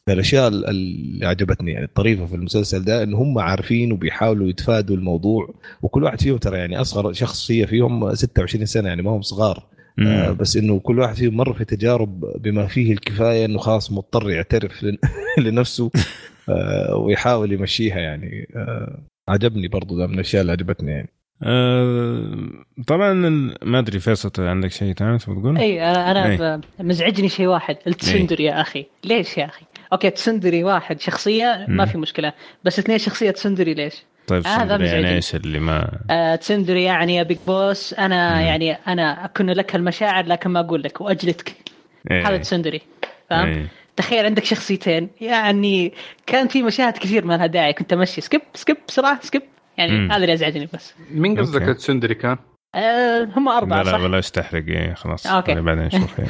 من 0.09 0.15
الأشياء 0.15 0.49
اللي 0.49 1.27
عجبتني 1.27 1.73
يعني 1.73 1.85
الطريفة 1.85 2.27
في 2.27 2.35
المسلسل 2.35 2.85
ده 2.85 3.03
ان 3.03 3.15
هم 3.15 3.39
عارفين 3.39 3.93
وبيحاولوا 3.93 4.49
يتفادوا 4.49 4.97
الموضوع. 4.97 5.55
وكل 5.83 6.05
واحد 6.05 6.21
فيهم 6.21 6.37
ترى 6.37 6.59
يعني 6.59 6.81
أصغر 6.81 7.13
شخصيه 7.13 7.65
فيهم 7.67 8.15
26 8.15 8.67
سنة 8.67 8.89
يعني 8.89 9.03
ما 9.03 9.11
هم 9.11 9.23
صغار. 9.23 9.67
آه 9.99 10.31
بس 10.33 10.57
إنه 10.57 10.79
كل 10.79 10.99
واحد 10.99 11.15
فيهم 11.15 11.37
مر 11.37 11.53
في 11.53 11.65
تجارب 11.65 12.21
بما 12.43 12.67
فيه 12.67 12.93
الكفاية 12.93 13.45
إنه 13.45 13.59
خلاص 13.59 13.93
مضطر 13.93 14.31
يعترف 14.31 14.87
لنفسه 15.45 15.91
آه 16.49 16.97
ويحاول 16.97 17.53
يمشيها 17.53 17.99
يعني. 17.99 18.49
آه 18.57 18.99
عجبني 19.29 19.69
برضو 19.69 19.99
ده 19.99 20.07
من 20.07 20.15
الأشياء 20.15 20.41
اللي 20.43 20.53
عجبتني 20.53 20.91
يعني. 20.91 21.09
أه 21.43 22.49
طبعا 22.87 23.13
ما 23.63 23.79
أدري 23.79 24.01
فيصل 24.01 24.31
عندك 24.39 24.71
شيء 24.71 24.93
ثاني 24.93 25.19
تبغى 25.19 25.41
تقول؟ 25.41 25.59
إي 25.59 25.83
أنا 25.83 26.11
أنا 26.11 26.55
أي. 26.55 26.61
مزعجني 26.81 27.29
شيء 27.29 27.47
واحد 27.47 27.77
ال 27.87 27.93
tsundere 27.93 28.45
يا 28.45 28.61
أخي 28.61 28.87
ليش 29.05 29.39
يا 29.39 29.45
أخي؟ 29.45 29.65
okay 29.93 30.11
tsundere 30.11 30.65
واحد 30.65 31.01
شخصية 31.01 31.67
ما 31.69 31.85
في 31.85 31.99
مشكلة 31.99 32.33
بس 32.65 32.79
اثنين 32.79 32.99
شخصية 32.99 33.31
tsundere 33.31 33.75
ليش؟ 33.75 33.95
طيب 34.27 34.47
هذا 34.47 34.75
آه 34.75 34.79
يعني 34.79 35.15
إيش 35.15 35.35
اللي 35.35 35.59
ما 35.59 35.91
آه 36.11 36.37
tsundere 36.37 36.83
يعني 36.83 37.17
يا 37.17 37.23
Big 37.23 37.39
Boss 37.47 37.95
أنا 37.95 38.35
مم. 38.35 38.41
يعني 38.41 38.73
أنا 38.73 39.25
اكن 39.25 39.47
لك 39.47 39.77
المشاعر 39.77 40.27
لكن 40.27 40.51
ما 40.51 40.61
أقول 40.61 40.83
لك 40.83 41.01
وأجلدك 41.01 41.55
إيه. 42.11 42.29
هذا 42.29 42.37
tsundere 42.37 42.81
فاهم؟ 43.31 43.49
إيه. 43.49 43.67
تخيل 43.97 44.25
عندك 44.25 44.45
شخصيتين 44.45 45.09
يعني 45.21 45.93
كان 46.27 46.49
في 46.49 46.63
مشاهد 46.63 46.93
كثير 46.93 47.25
ما 47.25 47.37
لها 47.37 47.47
داعي 47.47 47.73
كنت 47.73 47.93
أمشي 47.93 48.21
skip 48.21 48.41
skip 48.55 48.77
بسرعة 48.89 49.21
skip 49.23 49.43
يعني 49.81 49.99
مم. 49.99 50.13
هذا 50.13 50.23
اللي 50.23 50.33
أزعجني 50.33 50.69
بس. 50.75 50.95
مين 51.11 51.41
قصدك 51.41 51.77
tsundere 51.77 52.15
كان؟ 52.15 52.37
آه 52.75 53.29
هم 53.37 53.49
أربعة 53.49 53.83
لا 53.83 53.91
لا 53.91 53.99
بلاش 53.99 54.31
تحرق. 54.31 54.65
إيه 54.69 54.95
خلاص. 54.95 55.27
okay. 55.27 55.61
بعدين 55.61 55.85
نشوف. 55.85 56.21
إيه. 56.21 56.27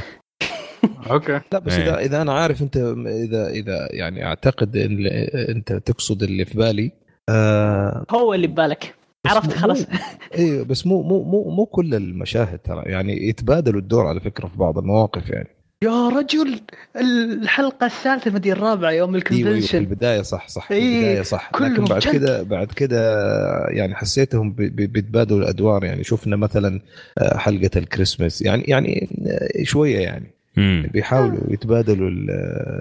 okay. 1.13 1.41
لا 1.53 1.59
بس 1.59 1.73
اذا 1.73 1.99
إيه. 1.99 2.07
إذا 2.07 2.23
أنا 2.23 2.33
عارف 2.33 2.63
أنت 2.63 2.77
اذا 3.07 3.49
إذا 3.49 3.89
يعني 3.91 4.25
أعتقد 4.25 4.77
إن 4.77 5.07
أنت 5.49 5.73
تقصد 5.73 6.23
اللي 6.23 6.45
في 6.45 6.59
بالي 6.59 6.93
آه 7.29 8.05
هو 8.11 8.35
اللي 8.35 8.47
ببالك 8.47 8.95
عرفت 9.27 9.53
خلاص. 9.53 9.87
أيوه 10.39 10.65
بس 10.65 10.87
مو 10.87 11.03
مو 11.03 11.23
مو 11.23 11.51
مو 11.51 11.67
كل 11.67 11.95
المشاهد 11.95 12.59
ترى. 12.59 12.83
يعني 12.87 13.29
يتبادلوا 13.29 13.81
الدور 13.81 14.07
على 14.07 14.21
فكرة 14.21 14.47
في 14.47 14.59
بعض 14.59 14.79
المواقف 14.79 15.31
يعني. 15.31 15.49
يا 15.85 16.09
رجل 16.09 16.61
الحلقة 16.97 17.87
الثالثة 17.87 18.31
مدري 18.31 18.53
الرابعة 18.53 18.91
يوم 18.91 19.15
ال 19.15 19.18
convention 19.18 19.49
أيوة 19.49 19.67
في 19.67 19.79
البداية 19.79 20.23
صح 20.23 20.49
صح 20.49 20.69
في 20.69 20.79
البداية 20.79 21.23
صح. 21.23 21.51
لكن 21.61 21.85
بعد 21.85 22.03
كده 22.03 22.43
بعد 22.43 22.73
كده 22.73 22.99
يعني 23.69 23.95
حسيتهم 23.95 24.53
بيتبادلوا 24.53 25.39
الأدوار 25.39 25.85
يعني 25.85 26.05
شفنا 26.05 26.37
مثلا 26.37 26.81
آه، 27.19 27.37
حلقة 27.37 27.71
الكريسماس 27.77 28.43
يعني 28.43 28.63
يعني 28.63 29.09
آه، 29.27 29.63
شوية 29.63 29.99
يعني. 29.99 30.31
بيحاولوا 30.93 31.53
يتبادلوا 31.53 32.09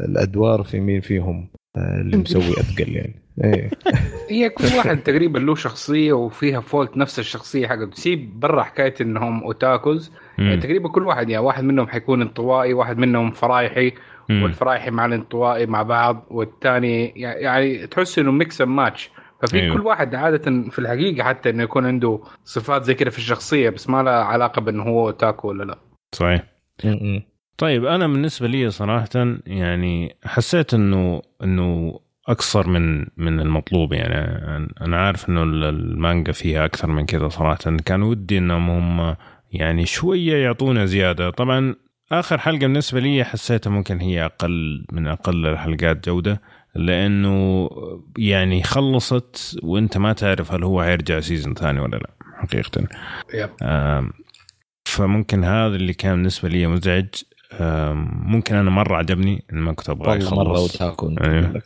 الأدوار 0.07 0.63
في 0.63 0.79
مين 0.79 1.01
فيهم 1.01 1.47
آه، 1.75 2.01
اللي 2.01 2.17
مسوي 2.17 2.51
أثقل 2.51 2.95
يعني. 2.95 3.15
إيه. 3.43 3.69
هي 4.29 4.49
كل 4.49 4.65
واحد 4.77 4.97
تقريبا 4.97 5.39
له 5.39 5.55
شخصية 5.55 6.13
وفيها 6.13 6.59
fault 6.59 6.97
نفس 6.97 7.19
الشخصية 7.19 7.67
حقته. 7.67 7.91
سيب 7.93 8.39
برا 8.39 8.63
حكاية 8.63 8.93
إنهم 9.01 9.43
otakus 9.43 10.11
يعني 10.47 10.57
تقريبا 10.57 10.89
كل 10.89 11.03
واحد 11.03 11.29
يعني 11.29 11.45
واحد 11.45 11.63
منهم 11.63 11.87
حيكون 11.87 12.21
انطوائي 12.21 12.73
واحد 12.73 12.97
منهم 12.97 13.31
فرايحي 13.31 13.93
والفرايحي 14.29 14.91
مع 14.91 15.05
الانطوائي 15.05 15.65
مع 15.65 15.83
بعض 15.83 16.25
والثاني 16.31 17.07
يعني 17.15 17.87
تحس 17.87 18.19
إنه 18.19 18.31
mix 18.31 18.61
match 18.61 19.09
ففي 19.41 19.59
أيوه. 19.59 19.75
كل 19.75 19.81
واحد 19.81 20.15
عادة 20.15 20.69
في 20.69 20.79
الحقيقة 20.79 21.23
حتى 21.23 21.49
إنه 21.49 21.63
يكون 21.63 21.85
عنده 21.85 22.19
صفات 22.43 22.83
زي 22.83 22.93
كده 22.93 23.09
في 23.09 23.17
الشخصية 23.17 23.69
بس 23.69 23.89
ما 23.89 24.03
لها 24.03 24.23
علاقة 24.23 24.61
بإنه 24.61 24.83
هو 24.83 25.07
otaku 25.07 25.47
ولا 25.47 25.63
لا. 25.63 25.77
صحيح. 26.11 26.43
طيب 27.57 27.85
أنا 27.85 28.07
بالنسبة 28.07 28.47
لي 28.47 28.69
صراحة 28.69 29.37
يعني 29.47 30.15
حسيت 30.25 30.73
إنه 30.73 31.21
إنه 31.43 31.99
أكثر 32.27 32.67
من 32.67 33.05
من 33.17 33.39
المطلوب. 33.39 33.93
يعني 33.93 34.15
أنا 34.81 34.97
عارف 34.97 35.29
إنه 35.29 35.43
المانجا 35.43 36.31
فيها 36.31 36.65
أكثر 36.65 36.87
من 36.87 37.05
كذا 37.05 37.29
صراحة. 37.29 37.77
كان 37.85 38.03
ودي 38.03 38.37
إنهم 38.37 38.69
هم 38.69 39.15
يعني 39.51 39.85
شوية 39.85 40.43
يعطونا 40.43 40.85
زيادة. 40.85 41.29
طبعا 41.29 41.75
آخر 42.11 42.37
حلقة 42.37 42.59
بالنسبة 42.59 42.99
لي 42.99 43.23
حسيتها 43.23 43.69
ممكن 43.69 43.99
هي 43.99 44.25
أقل 44.25 44.85
من 44.91 45.07
أقل 45.07 45.45
الحلقات 45.45 46.09
جودة 46.09 46.41
لأنه 46.75 47.69
يعني 48.17 48.63
خلصت 48.63 49.59
وأنت 49.63 49.97
ما 49.97 50.13
تعرف 50.13 50.51
هل 50.51 50.63
هو 50.63 50.81
هيرجع 50.81 51.19
سيزون 51.19 51.53
ثاني 51.53 51.79
ولا 51.79 51.97
لا 51.97 52.09
حقيقه. 52.37 52.87
فممكن 54.85 55.43
هذا 55.43 55.75
اللي 55.75 55.93
كان 55.93 56.15
بالنسبة 56.15 56.49
لي 56.49 56.67
مزعج. 56.67 57.07
ممكن 58.25 58.55
أنا 58.55 58.69
مرة 58.69 58.95
عجبني 58.95 59.43
كنت 59.75 59.89
أبغى 59.89 60.17
يخلص 60.17 60.33
مرة 60.33 60.59
وتاكو 60.59 61.15
أيوه. 61.21 61.61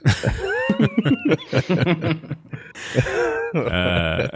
آه، 3.56 4.32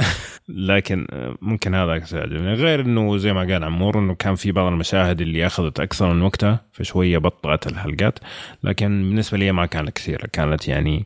لكن 0.50 1.08
ممكن 1.42 1.76
هذا 1.76 1.96
أكثر 1.96 2.22
عجبني 2.22 2.54
غير 2.54 2.82
إنه 2.82 3.18
زي 3.18 3.34
ما 3.34 3.40
قال 3.40 3.64
عمور 3.64 4.00
إنه 4.00 4.16
كان 4.16 4.36
في 4.36 4.52
بعض 4.52 4.72
المشاهد 4.72 5.22
اللي 5.22 5.46
أخذت 5.46 5.80
أكثر 5.80 6.14
من 6.14 6.22
وقتها 6.22 6.66
فشوية 6.72 7.18
بطأت 7.18 7.68
الحلقات 7.68 8.20
لكن 8.64 8.88
بالنسبة 8.88 9.38
لي 9.38 9.52
ما 9.52 9.66
كانت 9.66 9.90
كثيرة. 9.90 10.28
كانت 10.34 10.68
يعني 10.68 11.04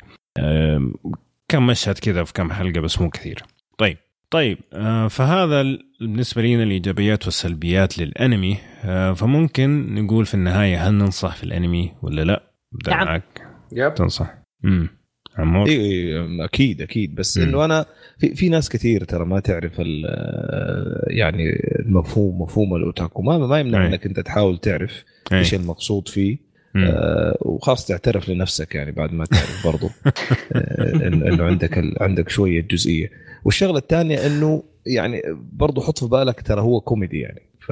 كم 1.47 1.67
مشهد 1.67 1.99
كذا 1.99 2.23
في 2.23 2.33
كم 2.33 2.51
حلقة 2.51 2.79
بس 2.79 3.01
مو 3.01 3.09
كثير. 3.09 3.43
طيب. 3.77 3.97
طيب 4.31 4.57
آه، 4.73 5.07
فهذا 5.07 5.77
بالنسبة 5.99 6.41
لنا 6.41 6.63
الإيجابيات 6.63 7.25
والسلبيات 7.25 7.97
للأنمي 7.97 8.57
آه، 8.83 9.13
فممكن 9.13 9.95
نقول 9.95 10.25
في 10.25 10.33
النهاية 10.33 10.87
هل 10.87 10.93
ننصح 10.93 11.35
في 11.35 11.43
الأنمي 11.43 11.91
ولا 12.01 12.21
لا؟ 12.21 12.43
نعم. 12.87 13.05
معك. 13.05 13.23
يب. 13.71 13.93
تنصح. 13.93 14.33
امم 14.65 14.89
عمور؟ 15.37 15.67
اي 15.67 16.45
أكيد 16.45 16.81
أكيد. 16.81 17.15
بس 17.15 17.37
إنه 17.37 17.65
أنا 17.65 17.85
في, 18.19 18.35
في 18.35 18.49
ناس 18.49 18.69
كثير 18.69 19.03
ترى 19.03 19.25
ما 19.25 19.39
تعرف 19.39 19.79
يعني 21.07 21.43
المفهوم 21.79 22.41
مفهوم 22.41 22.75
الأوتاكو. 22.75 23.21
ما 23.21 23.37
ما 23.37 23.59
يمنع 23.59 23.87
إنك 23.87 24.05
أنت 24.05 24.19
تحاول 24.19 24.57
تعرف 24.57 25.03
إيش 25.33 25.53
المقصود 25.53 26.07
فيه 26.07 26.37
آه 26.75 27.37
وخاص 27.41 27.87
تعترف 27.87 28.29
لنفسك 28.29 28.75
يعني 28.75 28.91
بعد 28.91 29.13
ما 29.13 29.25
تعرف 29.25 29.67
برضو 29.67 29.89
آه 30.55 31.07
إنه 31.07 31.43
عندك 31.43 32.01
عندك 32.01 32.29
شوية 32.29 32.61
جزئية. 32.61 33.11
والشغلة 33.45 33.77
الثانية 33.77 34.25
إنه 34.27 34.63
يعني 34.85 35.21
برضو 35.53 35.81
حط 35.81 35.99
في 35.99 36.07
بالك 36.07 36.41
ترى 36.41 36.61
هو 36.61 36.81
كوميدي 36.81 37.19
يعني. 37.19 37.41
ف 37.59 37.71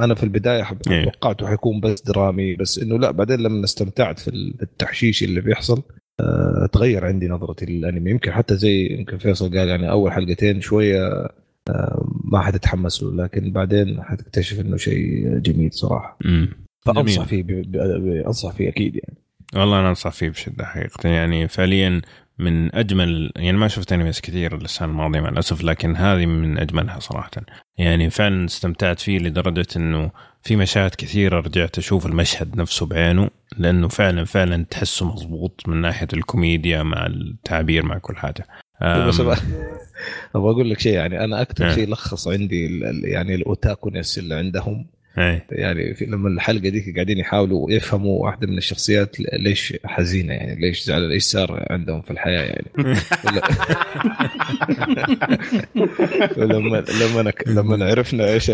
أنا 0.00 0.14
في 0.14 0.22
البداية 0.22 0.66
إيه. 0.90 1.04
توقعته 1.04 1.46
حيكون 1.46 1.80
بس 1.80 2.02
درامي 2.02 2.54
بس 2.54 2.78
إنه 2.78 2.98
لا 2.98 3.10
بعدين 3.10 3.40
لما 3.40 3.64
استمتعت 3.64 4.18
في 4.18 4.28
التحشيش 4.62 5.22
اللي 5.22 5.40
بيحصل 5.40 5.82
آه، 6.20 6.68
تغير 6.72 7.04
عندي 7.04 7.28
نظرتي 7.28 7.66
للأنمي. 7.66 8.10
يمكن 8.10 8.32
حتى 8.32 8.56
زي 8.56 8.86
يمكن 8.86 9.18
فيصل 9.18 9.58
قال 9.58 9.68
يعني 9.68 9.90
أول 9.90 10.12
حلقتين 10.12 10.60
شوية 10.60 11.28
آه، 11.68 12.08
ما 12.24 12.40
حتتحمس 12.40 13.02
له 13.02 13.24
لكن 13.24 13.52
بعدين 13.52 14.02
حتكتشف 14.02 14.60
إنه 14.60 14.76
شيء 14.76 15.38
جميل 15.38 15.72
صراحة. 15.72 16.18
فأنصح 16.86 17.24
فيه 17.24 17.44
أنصح 18.26 18.52
فيه 18.52 18.68
أكيد 18.68 18.96
يعني. 18.96 19.16
والله 19.54 19.80
أنا 19.80 19.88
أنصح 19.88 20.10
فيه 20.10 20.28
بشدة 20.28 20.64
حقيقة. 20.64 21.08
يعني 21.08 21.48
فعليا 21.48 22.02
من 22.38 22.74
أجمل 22.74 23.32
يعني 23.36 23.56
ما 23.56 23.68
شفت 23.68 23.92
انميز 23.92 24.20
كثير 24.20 24.54
السنة 24.54 24.88
الماضية 24.88 25.20
مع 25.20 25.28
الأسف 25.28 25.64
لكن 25.64 25.96
هذه 25.96 26.26
من 26.26 26.58
أجملها 26.58 26.98
صراحة. 26.98 27.30
يعني 27.78 28.10
فعلا 28.10 28.44
استمتعت 28.44 29.00
فيه 29.00 29.18
لدرجة 29.18 29.66
إنه 29.76 30.10
في 30.42 30.56
مشاهد 30.56 30.94
كثيرة 30.98 31.40
رجعت 31.40 31.78
أشوف 31.78 32.06
المشهد 32.06 32.56
نفسه 32.56 32.86
بعينه 32.86 33.30
لأنه 33.58 33.88
فعلا 33.88 34.24
فعلا 34.24 34.64
تحسه 34.70 35.06
مضبوط 35.06 35.62
من 35.68 35.80
ناحية 35.80 36.08
الكوميديا 36.12 36.82
مع 36.82 37.06
التعبير 37.06 37.86
مع 37.86 37.98
كل 37.98 38.16
حاجة. 38.16 38.46
بس 38.82 39.20
أبغى 39.20 39.36
أقول 40.34 40.70
لك 40.70 40.80
شيء 40.80 40.94
يعني 40.94 41.24
أنا 41.24 41.42
أكثر 41.42 41.74
شيء 41.74 41.88
لخص 41.88 42.28
عندي 42.28 42.80
يعني 43.04 43.34
الأوتاكونس 43.34 44.18
اللي 44.18 44.34
عندهم 44.34 44.86
أي. 45.18 45.42
يعني 45.50 45.94
في 45.94 46.04
لما 46.06 46.28
الحلقة 46.28 46.68
ديك 46.68 46.94
قاعدين 46.94 47.18
يحاولوا 47.18 47.70
يفهموا 47.70 48.24
واحدة 48.24 48.46
من 48.46 48.58
الشخصيات 48.58 49.16
ليش 49.20 49.74
حزينة 49.84 50.34
يعني 50.34 50.60
ليش 50.60 50.82
زعل 50.84 51.12
إيش 51.12 51.22
صار 51.22 51.66
عندهم 51.70 52.02
في 52.02 52.10
الحياة 52.10 52.42
يعني. 52.42 52.66
لما 56.36 56.84
لما 57.00 57.32
لما 57.46 57.84
عرفنا 57.84 58.32
إيش 58.32 58.50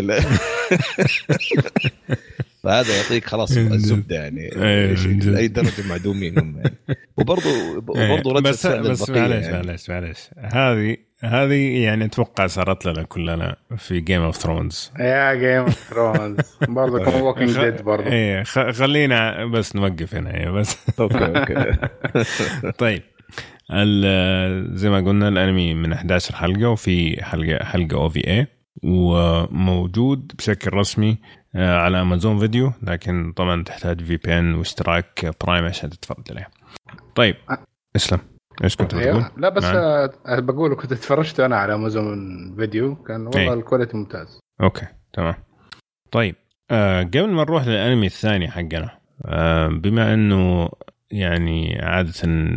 فهذا 2.62 2.96
يعطيك 2.96 3.24
خلاص 3.24 3.56
الزبده 3.56 4.16
يعني. 4.16 4.40
إيه، 4.40 5.36
اي 5.38 5.48
درجة 5.48 5.88
معدومين 5.88 6.38
هم 6.38 6.56
يعني. 6.56 6.76
وبرضه 7.16 7.76
وبرضه 7.76 8.32
رد 8.32 8.42
بس 8.42 8.66
بس 8.66 9.10
معلش. 9.10 9.46
معلش 9.46 9.90
معلش 9.90 10.30
هذه 10.36 10.96
هذه 11.24 11.82
يعني 11.82 12.04
أتوقع 12.04 12.46
صارت 12.46 12.86
لنا 12.86 13.02
كلنا 13.02 13.56
في 13.76 14.00
Game 14.00 14.22
of 14.22 14.36
Thrones 14.36 14.92
يا 14.98 15.34
Game 15.34 15.62
of 15.62 15.74
Thrones 15.74 16.36
برضه 16.68 17.04
كم 17.04 17.20
Walking 17.20 17.58
Dead 17.58 17.82
برضه 17.82 18.06
إيه 18.06 18.42
خلينا 18.42 19.44
بس 19.44 19.76
نوقف 19.76 20.14
هنا 20.14 20.34
إيه، 20.34 20.50
بس. 20.50 21.00
okay 21.00 21.18
okay. 21.18 21.76
طيب. 22.78 23.02
زي 24.74 24.90
ما 24.90 25.00
قلنا 25.06 25.28
الأنمي 25.28 25.74
من 25.74 25.92
11 25.92 26.34
حلقه 26.34 26.68
وفي 26.68 27.24
حلقه 27.24 27.64
حلقة 27.64 27.96
OVA 27.96 28.46
وموجود 28.84 30.32
بشكل 30.38 30.72
رسمي 30.74 31.18
آه، 31.54 31.76
على 31.76 32.00
Amazon 32.00 32.38
Video 32.38 32.72
لكن 32.82 33.32
طبعا 33.36 33.62
تحتاج 33.62 34.00
VPN 34.04 34.54
واشتراك 34.54 35.30
Prime 35.44 35.64
عشان 35.64 35.90
تتفرج 35.90 36.24
عليه. 36.30 36.48
طيب. 37.14 37.36
اسلم. 37.96 38.31
إيش 38.64 38.76
كنت 38.76 38.94
أيوه. 38.94 39.18
بتقول؟ 39.18 39.42
لا 39.42 39.48
بس 39.48 39.64
آه 39.64 40.10
بقول 40.28 40.74
كنت 40.74 40.92
اتفرجت 40.92 41.40
أنا 41.40 41.56
على 41.56 41.74
Amazon 41.74 42.54
Video 42.56 42.94
كان 42.94 43.26
والله 43.26 43.52
أي. 43.52 43.52
الكواليتي 43.52 43.96
ممتاز. 43.96 44.40
okay 44.62 44.86
تمام. 45.12 45.34
طيب 46.10 46.34
آه 46.70 47.02
قبل 47.02 47.30
ما 47.30 47.42
نروح 47.42 47.66
للأنمي 47.66 48.06
الثاني 48.06 48.50
حقنا 48.50 48.90
آه 49.24 49.68
بما 49.68 50.14
إنه 50.14 50.68
يعني 51.10 51.78
عادة 51.82 52.12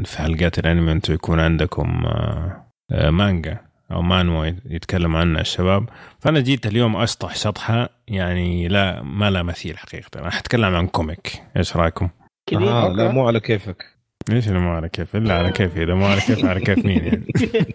في 0.06 0.18
حلقات 0.18 0.60
الأنمي 0.60 0.91
أنتم 0.91 1.14
يكون 1.14 1.39
عندكم 1.39 2.06
آه 2.06 2.66
آه 2.91 3.10
مانجا 3.10 3.58
أو 3.91 4.01
مانهوا 4.01 4.45
يتكلم 4.45 5.16
عنها 5.16 5.41
الشباب 5.41 5.89
فأنا 6.20 6.39
جيت 6.39 6.66
اليوم 6.68 6.95
أشطح 6.95 7.36
شطحة 7.36 7.89
يعني 8.08 8.68
لا 8.68 9.01
ما 9.03 9.32
لا 9.32 9.43
مثيل 9.43 9.78
حقيقة 9.78 10.10
راح 10.16 10.38
أتكلم 10.38 10.76
عن 10.76 10.88
comic 10.88 11.43
إيش 11.58 11.78
رأيكم؟ 11.78 12.10
آه 12.53 12.88
لا 12.88 13.12
مو 13.12 13.28
على 13.28 13.39
كيفك 13.39 13.95
ليش 14.30 14.47
اللي 14.47 14.59
مو 14.59 14.69
على 14.69 14.89
كيف؟ 14.89 15.15
إلا 15.15 15.34
على 15.34 15.51
كيفي 15.51 15.84
إذا 15.84 15.93
مو 15.93 16.05
على 16.05 16.21
كيف 16.21 16.45
على 16.45 16.59
كيف 16.59 16.86
مين 16.86 17.05
يعني؟ 17.05 17.26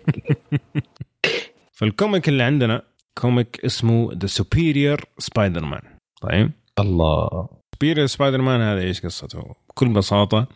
فال 1.79 1.93
comic 1.93 2.29
اللي 2.29 2.43
عندنا 2.43 2.83
comic 3.19 3.61
اسمه 3.65 4.13
The 4.13 4.27
Superior 4.27 5.05
Spider-Man 5.19 5.81
طيب؟ 6.23 6.51
الله. 6.79 7.49
Superior 7.75 8.07
Spider-Man 8.07 8.61
هذا 8.61 8.81
إيش 8.81 9.07
قصته؟ 9.07 9.55
بكل 9.71 9.89
بساطة 9.89 10.47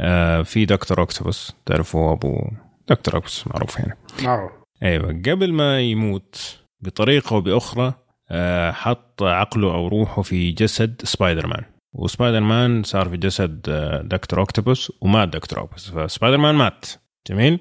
آه 0.00 0.42
في 0.42 0.64
Doctor 0.64 1.00
Octopus 1.00 1.52
تعرفوا 1.66 2.12
أبو 2.12 2.50
Doctor 2.88 3.14
Octopus 3.14 3.46
معروف 3.46 3.80
هنا 3.80 3.96
معروف. 4.22 4.52
أيوه 4.82 5.22
قبل 5.26 5.52
ما 5.52 5.80
يموت 5.80 6.58
بطريقة 6.80 7.34
أو 7.34 7.40
بأخرى 7.40 7.94
آه 8.30 8.70
حط 8.70 9.22
عقله 9.22 9.74
أو 9.74 9.88
روحه 9.88 10.22
في 10.22 10.50
جسد 10.50 11.00
Spider-Man 11.04 11.46
و 11.46 11.64
Spider-Man 11.92 12.82
صار 12.82 13.08
في 13.08 13.16
جسد 13.16 13.66
آه، 13.68 14.02
Doctor 14.02 14.38
Octopus 14.38 14.92
ومات 15.00 15.28
Doctor 15.28 15.58
Octopus 15.58 15.90
فسبايدر 15.90 16.36
مان 16.38 16.54
مات. 16.54 16.86
جميل. 17.26 17.60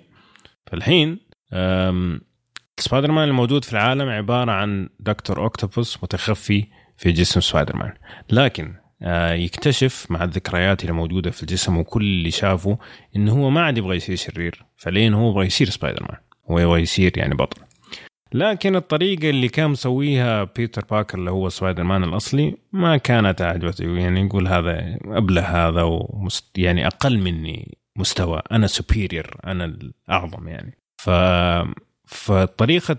فالحين 0.72 1.20
سبايدر 2.80 3.12
مان 3.12 3.28
الموجود 3.28 3.66
في 3.66 3.74
العالم 3.74 4.10
عبارة 4.10 4.52
عن 4.52 4.90
Doctor 5.00 5.40
Octopus 5.44 6.04
متخفي 6.04 6.66
في 6.98 7.12
جسم 7.12 7.40
سبايدر 7.42 7.76
مان 7.76 7.94
لكن 8.30 8.76
آه، 9.02 9.34
يكتشف 9.34 10.08
مع 10.10 10.24
الذكريات 10.24 10.82
اللي 10.82 10.94
موجودة 10.94 11.32
في 11.32 11.42
الجسم 11.44 11.78
وكل 11.78 12.02
اللي 12.02 12.32
شافه 12.32 12.78
إنه 13.16 13.32
هو 13.32 13.50
ما 13.50 13.62
عاد 13.62 13.78
يبغى 13.78 13.96
يصير 13.96 14.16
شرير. 14.16 14.66
فلين 14.78 15.14
هو 15.14 15.32
يبغى 15.32 15.46
يصير 15.46 15.70
سبايدر 15.70 16.04
مان 16.04 16.18
هو 16.52 16.60
يبغى 16.60 16.82
يصير 16.82 17.18
يعني 17.18 17.36
بطل. 17.36 17.62
لكن 18.34 18.76
الطريقة 18.76 19.30
اللي 19.30 19.48
كان 19.50 19.70
مسويها 19.70 20.44
Peter 20.44 20.86
Parker 20.92 21.18
اللي 21.18 21.32
هو 21.32 21.50
سبايدر 21.50 21.84
مان 21.84 22.04
الأصلي 22.04 22.58
ما 22.74 22.98
كانت 22.98 23.42
عجبته 23.42 23.98
يعني 23.98 24.22
يقول 24.22 24.48
هذا 24.48 24.98
أبله 25.06 25.42
هذا 25.42 25.82
ومست 25.82 26.58
يعني 26.58 26.88
أقل 26.88 27.18
مني 27.20 27.78
مستوى. 27.96 28.42
أنا 28.52 28.68
superior 28.68 29.36
أنا 29.46 29.66
الأعظم 29.66 30.48
يعني. 30.48 30.78
ف 30.98 31.10
فطريقة 32.06 32.98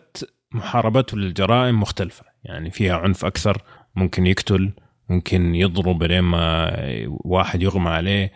محاربته 0.53 1.17
للجرائم 1.17 1.81
مختلفة. 1.81 2.25
يعني 2.45 2.71
فيها 2.71 2.97
عنف 2.97 3.25
أكثر 3.25 3.63
ممكن 3.95 4.27
يقتل 4.27 4.73
ممكن 5.09 5.55
يضرب 5.55 6.03
لين 6.03 6.21
ما 6.21 6.71
واحد 7.09 7.63
يغمى 7.63 7.91
عليه. 7.91 8.33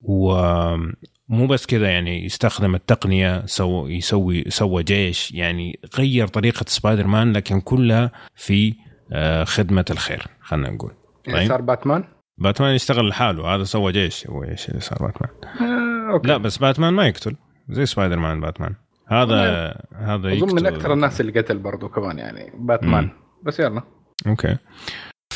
ومو 0.00 1.46
بس 1.46 1.66
كذا 1.66 1.88
يعني 1.90 2.24
يستخدم 2.24 2.74
التقنية 2.74 3.46
يسوي 3.46 4.44
سوى 4.48 4.82
جيش 4.82 5.32
يعني 5.32 5.80
غير 5.98 6.26
طريقة 6.26 6.64
سبايدر 6.68 7.06
مان 7.06 7.32
لكن 7.32 7.60
كلها 7.60 8.10
في 8.34 8.74
آه 9.12 9.44
خدمة 9.44 9.84
الخير 9.90 10.26
خلينا 10.40 10.70
نقول 10.70 10.92
طيب؟ 11.26 11.48
صار 11.48 11.62
Batman؟ 11.62 12.04
Batman 12.38 12.74
يشتغل 12.74 13.08
لحاله 13.08 13.54
هذا 13.54 13.64
سوى 13.64 13.92
جيش 13.92 14.26
هو 14.26 14.44
إيش 14.44 14.68
اللي 14.68 14.80
صار 14.80 14.98
باتمان 14.98 15.30
آه، 15.60 16.12
okay. 16.12 16.28
لا 16.28 16.36
بس 16.36 16.58
باتمان 16.58 16.94
ما 16.94 17.06
يقتل 17.06 17.36
زي 17.68 17.86
Spider-Man 17.86 18.40
Batman 18.40 18.74
هذا 19.08 19.68
هذا 19.94 20.32
أظن 20.32 20.54
من 20.54 20.66
أكثر 20.66 20.92
الناس 20.92 21.20
اللي 21.20 21.40
قتل 21.40 21.58
برضه 21.58 21.88
كمان 21.88 22.18
يعني 22.18 22.52
باتمان 22.54 23.04
مم. 23.04 23.10
بس 23.42 23.60
يلا 23.60 23.82
okay 24.26 24.56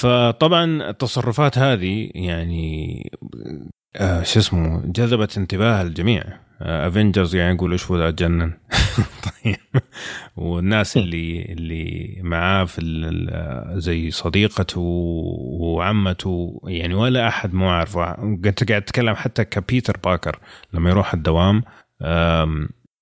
فطبعا 0.00 0.90
التصرفات 0.90 1.58
هذه 1.58 2.10
يعني 2.14 3.10
آه 3.96 4.22
شو 4.22 4.40
اسمه 4.40 4.82
جذبت 4.86 5.38
انتباه 5.38 5.82
الجميع. 5.82 6.24
Avengers 6.62 7.34
آه 7.34 7.38
يعني 7.38 7.54
يقولوا 7.54 7.72
إيش 7.72 7.92
ذا 7.92 8.10
تجنن 8.10 8.52
طيب. 9.44 9.82
والناس 10.36 10.96
اللي 10.96 11.42
اللي 11.42 12.16
معاه 12.22 12.64
في 12.64 12.80
زي 13.76 14.10
صديقته 14.10 14.80
وعمته 15.60 16.60
يعني 16.64 16.94
ولا 16.94 17.28
أحد 17.28 17.54
مو 17.54 17.68
عارفه. 17.68 18.22
انت 18.22 18.70
قاعد 18.70 18.82
تتكلم 18.82 19.14
حتى 19.14 19.44
ك 19.44 19.53
Peter 19.53 19.96
Parker 20.04 20.38
لما 20.72 20.90
يروح 20.90 21.14
الدوام 21.14 21.62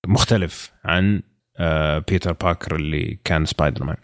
مختلف 0.06 0.72
عن 0.84 1.22
آه، 1.60 2.04
Peter 2.08 2.32
Parker 2.32 2.76
اللي 2.76 3.18
كان 3.24 3.44
سبايدر 3.44 3.84
مان. 3.84 3.96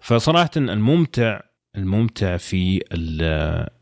فصراحه 0.00 0.50
الممتع 0.56 1.40
الممتع 1.76 2.36
في 2.36 2.80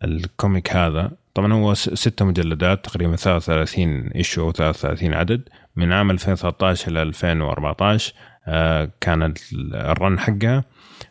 ال 0.04 0.16
comic 0.16 0.76
هذا. 0.76 1.12
طبعا 1.34 1.52
هو 1.52 1.74
ستة 1.74 2.24
مجلدات 2.24 2.84
تقريبا 2.84 3.16
33 3.16 4.08
issue 4.08 4.42
أو 4.42 4.52
33 4.52 5.14
عدد. 5.14 5.48
من 5.76 5.92
عام 5.92 6.10
2013 6.10 6.90
إلى 6.90 7.02
2014 7.02 8.14
آه، 8.46 8.90
كانت 9.00 9.38
ال 9.74 9.85
run 9.85 10.18
حقها. 10.18 10.64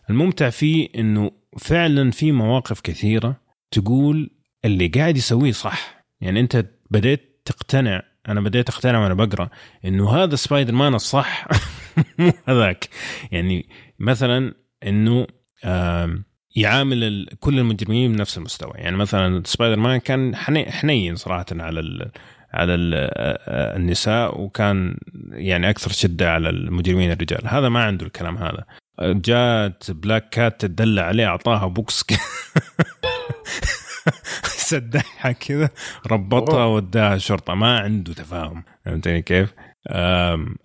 الممتع 0.10 0.50
فيه 0.50 0.90
إنه 0.96 1.32
فعلا 1.58 2.12
في 2.12 2.32
مواقف 2.32 2.82
كثيرة 2.82 3.36
تقول 3.72 4.30
اللي 4.66 4.88
قاعد 4.88 5.18
يسويه 5.18 5.52
صح. 5.52 6.04
يعني 6.22 6.40
أنت 6.40 6.66
بديت 6.92 7.42
تقتنع 7.46 8.04
أنا 8.30 8.42
بديت 8.42 8.70
أقتنع 8.70 9.00
وأنا 9.04 9.14
بقرأ 9.14 9.50
إنه 9.86 10.10
هذا 10.10 10.36
سبايدر 10.36 10.74
مان 10.74 10.96
الصح 10.96 11.48
مو 12.20 12.32
هذاك. 12.48 12.90
يعني 13.32 13.70
مثلا 14.00 14.54
إنه 14.84 15.28
يعامل 16.56 17.28
كل 17.40 17.60
المجرمين 17.60 18.14
بنفس 18.14 18.38
المستوى. 18.38 18.74
يعني 18.76 18.98
مثلا 18.98 19.44
سبايدر 19.46 19.80
مان 19.80 20.00
كان 20.00 20.36
حنين 20.70 21.16
صراحة 21.16 21.46
على 21.52 21.80
ال 21.80 22.12
على 22.54 22.76
ال 22.76 22.94
النساء 23.78 24.42
وكان 24.42 24.98
يعني 25.32 25.70
أكثر 25.70 25.92
شدة 25.92 26.32
على 26.32 26.50
المجرمين 26.50 27.12
الرجال. 27.12 27.48
هذا 27.48 27.70
ما 27.70 27.84
عنده 27.84 28.06
الكلام 28.06 28.38
هذا. 28.38 28.66
جات 29.02 29.92
Black 29.92 30.30
Cat 30.30 30.66
تدلع 30.66 31.04
عليه 31.04 31.26
أعطاها 31.26 31.68
بوكس 31.68 32.04
سدحها 34.44 35.32
كذا 35.32 35.70
ربطها 36.12 36.66
وداها 36.66 37.16
الشرطه 37.16 37.54
ما 37.54 37.80
عنده 37.80 38.14
تفاهم. 38.14 38.64
فهمتني 38.86 39.22
كيف؟ 39.22 39.54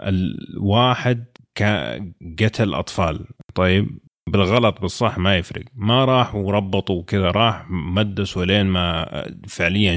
الواحد 0.00 1.24
قتل 2.38 2.74
أطفال. 2.74 3.26
طيب 3.54 3.98
بالغلط 4.26 4.80
بالصح 4.80 5.18
ما 5.18 5.36
يفرق. 5.38 5.64
ما 5.74 6.04
راح 6.04 6.34
وربطوا 6.34 6.98
وكذا 6.98 7.30
راح 7.30 7.66
مدس 7.70 8.36
ولين 8.36 8.66
ما 8.66 9.06
فعليا 9.48 9.96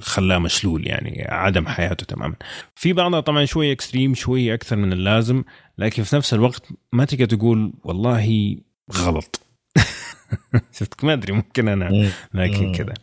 خلاه 0.00 0.38
مشلول 0.38 0.86
يعني 0.86 1.26
عدم 1.28 1.66
حياته 1.66 2.06
تماما. 2.06 2.34
في 2.74 2.92
بعضها 2.92 3.20
طبعا 3.20 3.44
شوي 3.44 3.72
اكستريم 3.72 4.14
شوي 4.14 4.54
أكثر 4.54 4.76
من 4.76 4.92
اللازم 4.92 5.44
لكن 5.78 6.02
في 6.02 6.16
نفس 6.16 6.34
الوقت 6.34 6.68
ما 6.92 7.04
تقدر 7.04 7.24
تقول 7.24 7.72
والله 7.84 8.56
غلط. 8.92 9.40
شفت؟ 10.78 11.04
ما 11.04 11.12
أدري 11.12 11.32
ممكن 11.32 11.68
أنا 11.68 12.10
لكن 12.34 12.72
كذا. 12.72 12.94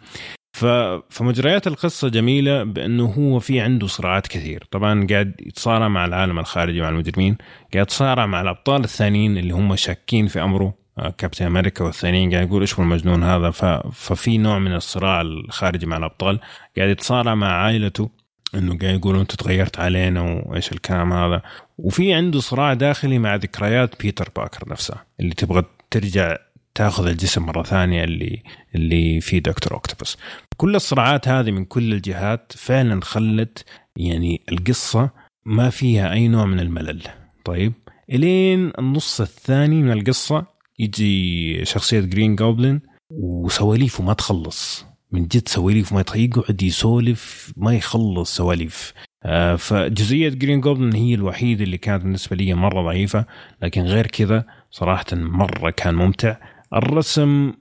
فمجريات 1.09 1.67
القصة 1.67 2.09
جميلة 2.09 2.63
بأنه 2.63 3.05
هو 3.05 3.39
في 3.39 3.59
عنده 3.59 3.87
صراعات 3.87 4.27
كثير. 4.27 4.67
طبعا 4.71 5.07
قاعد 5.09 5.33
يتصارع 5.39 5.87
مع 5.87 6.05
العالم 6.05 6.39
الخارجي 6.39 6.81
مع 6.81 6.89
المجرمين 6.89 7.37
قاعد 7.73 7.85
يتصارع 7.85 8.25
مع 8.25 8.41
الأبطال 8.41 8.83
الثانيين 8.83 9.37
اللي 9.37 9.53
هم 9.53 9.75
شاكين 9.75 10.27
في 10.27 10.43
أمره 10.43 10.73
آه، 10.97 11.09
كابتن 11.17 11.45
أمريكا 11.45 11.83
والثانيين 11.83 12.33
قاعد 12.33 12.47
يقول 12.47 12.61
إيش 12.61 12.79
المجنون 12.79 13.23
هذا؟ 13.23 13.51
ففي 13.91 14.37
نوع 14.37 14.59
من 14.59 14.73
الصراع 14.73 15.21
الخارجي 15.21 15.85
مع 15.85 15.97
الأبطال. 15.97 16.39
قاعد 16.77 16.89
يتصارع 16.89 17.35
مع 17.35 17.47
عائلته 17.47 18.09
إنه 18.55 18.77
قاعد 18.77 18.95
يقولوا 18.95 19.21
أنت 19.21 19.35
تغيرت 19.35 19.79
علينا 19.79 20.21
وإيش 20.21 20.71
الكلام 20.71 21.13
هذا. 21.13 21.41
وفي 21.77 22.13
عنده 22.13 22.39
صراع 22.39 22.73
داخلي 22.73 23.19
مع 23.19 23.35
ذكريات 23.35 24.01
بيتر 24.01 24.29
باكر 24.35 24.69
نفسه 24.69 24.95
اللي 25.19 25.33
تبغى 25.33 25.63
ترجع 25.91 26.37
تاخذ 26.75 27.07
الجسم 27.07 27.45
مرة 27.45 27.63
ثانية 27.63 28.03
اللي 28.03 28.43
اللي 28.75 29.21
فيه 29.21 29.39
دكتور 29.39 29.73
اوكتوبس 29.73 30.17
كل 30.57 30.75
الصراعات 30.75 31.27
هذه 31.27 31.51
من 31.51 31.65
كل 31.65 31.93
الجهات 31.93 32.53
فعلا 32.55 33.01
خلت 33.03 33.65
يعني 33.95 34.41
القصة 34.51 35.09
ما 35.45 35.69
فيها 35.69 36.13
أي 36.13 36.27
نوع 36.27 36.45
من 36.45 36.59
الملل. 36.59 37.01
طيب 37.45 37.73
إلين 38.11 38.71
النص 38.79 39.21
الثاني 39.21 39.83
من 39.83 39.91
القصة 39.91 40.45
يجي 40.79 41.65
شخصية 41.65 41.99
جرين 41.99 42.35
جوبلin 42.35 42.79
وسواليفه 43.09 44.03
ما 44.03 44.13
تخلص. 44.13 44.85
من 45.11 45.27
جد 45.27 45.47
سواليف 45.47 45.93
ما 45.93 46.03
يقعد 46.15 46.63
يسولف 46.63 47.53
ما 47.57 47.73
يخلص 47.75 48.35
سواليف. 48.35 48.93
آه 49.23 49.55
فجزئية 49.55 50.29
جرين 50.29 50.61
جوبلin 50.61 50.95
هي 50.95 51.13
الوحيدة 51.13 51.63
اللي 51.63 51.77
كانت 51.77 52.03
بالنسبة 52.03 52.35
لي 52.35 52.53
مرة 52.53 52.81
ضعيفة 52.83 53.25
لكن 53.61 53.81
غير 53.81 54.07
كذا 54.07 54.45
صراحة 54.71 55.05
مرة 55.13 55.69
كان 55.69 55.95
ممتع. 55.95 56.35
الرسم 56.73 57.53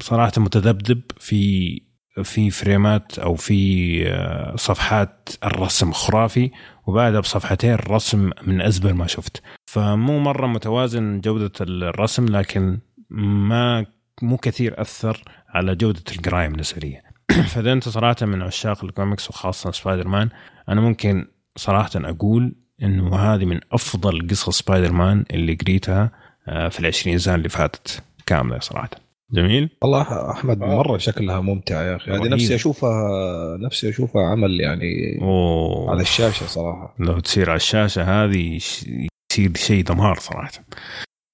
صراحة 0.00 0.32
متذبذب 0.36 1.00
في 1.18 1.82
في 2.22 2.50
فريمات 2.50 3.18
أو 3.18 3.34
في 3.34 4.02
آه، 4.08 4.56
صفحات 4.56 5.28
الرسم 5.44 5.92
خرافي 5.92 6.50
وبعدها 6.86 7.20
بصفحتين 7.20 7.70
الرسم 7.70 8.30
من 8.46 8.60
ازبل 8.60 8.92
ما 8.92 9.06
شفت. 9.06 9.42
فمو 9.66 10.18
مرة 10.18 10.46
متوازن 10.46 11.20
جودة 11.20 11.52
الرسم 11.60 12.26
لكن 12.26 12.78
ما 13.10 13.86
مو 14.22 14.36
كثير 14.36 14.80
أثر 14.80 15.22
على 15.48 15.74
جودة 15.74 16.02
القرايه 16.12 16.48
بالنسبة 16.48 16.80
لي 16.80 17.02
فإذا 17.48 17.72
أنت 17.72 17.88
صراحة 17.88 18.26
من 18.26 18.42
عشاق 18.42 18.84
الكوميكس 18.84 19.30
وخاصة 19.30 19.70
سبايدر 19.70 20.08
مان 20.08 20.28
أنا 20.68 20.80
ممكن 20.80 21.26
صراحة 21.56 21.90
أقول 21.96 22.54
إنه 22.82 23.16
هذه 23.16 23.44
من 23.44 23.60
أفضل 23.72 24.28
قصص 24.28 24.58
سبايدر 24.58 24.92
مان 24.92 25.24
اللي 25.30 25.54
قريتها 25.54 26.10
آه، 26.48 26.68
في 26.68 26.80
العشرين 26.80 27.18
سنة 27.18 27.34
اللي 27.34 27.48
فاتت. 27.48 28.02
كاملة 28.28 28.58
صراحة. 28.58 28.90
جميل؟ 29.32 29.70
والله 29.82 30.30
أحمد 30.30 30.62
آه. 30.62 30.66
مرة 30.66 30.98
شكلها 30.98 31.40
ممتعه 31.40 31.82
يا 31.82 31.96
أخي. 31.96 32.10
هذه 32.10 32.28
نفسي 32.28 32.54
أشوفها 32.54 33.56
نفسي 33.56 33.88
أشوفها 33.88 34.22
عمل 34.26 34.60
يعني 34.60 35.18
أوه. 35.22 35.90
على 35.90 36.00
الشاشة 36.02 36.46
صراحة. 36.46 36.94
لو 36.98 37.20
تصير 37.20 37.50
على 37.50 37.56
الشاشة 37.56 38.02
هذه 38.02 38.56
يصير 38.56 39.56
شيء 39.56 39.84
دمار 39.84 40.18
صراحة. 40.18 40.50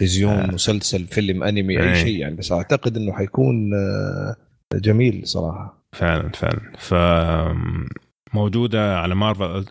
تلفزيون 0.00 0.32
آه. 0.32 0.46
مسلسل 0.46 1.04
فيلم 1.06 1.42
أنمي 1.42 1.82
أي 1.82 1.94
شيء 1.94 2.18
يعني. 2.18 2.36
بس 2.36 2.52
أعتقد 2.52 2.96
إنه 2.96 3.12
حيكون 3.12 3.74
آه، 3.74 4.36
جميل 4.74 5.22
صراحة. 5.24 5.84
فعلا 5.92 6.28
فعلا. 6.28 6.72
ف 6.78 6.94
موجودة 8.34 8.98
على 8.98 9.14
Marvel 9.14 9.66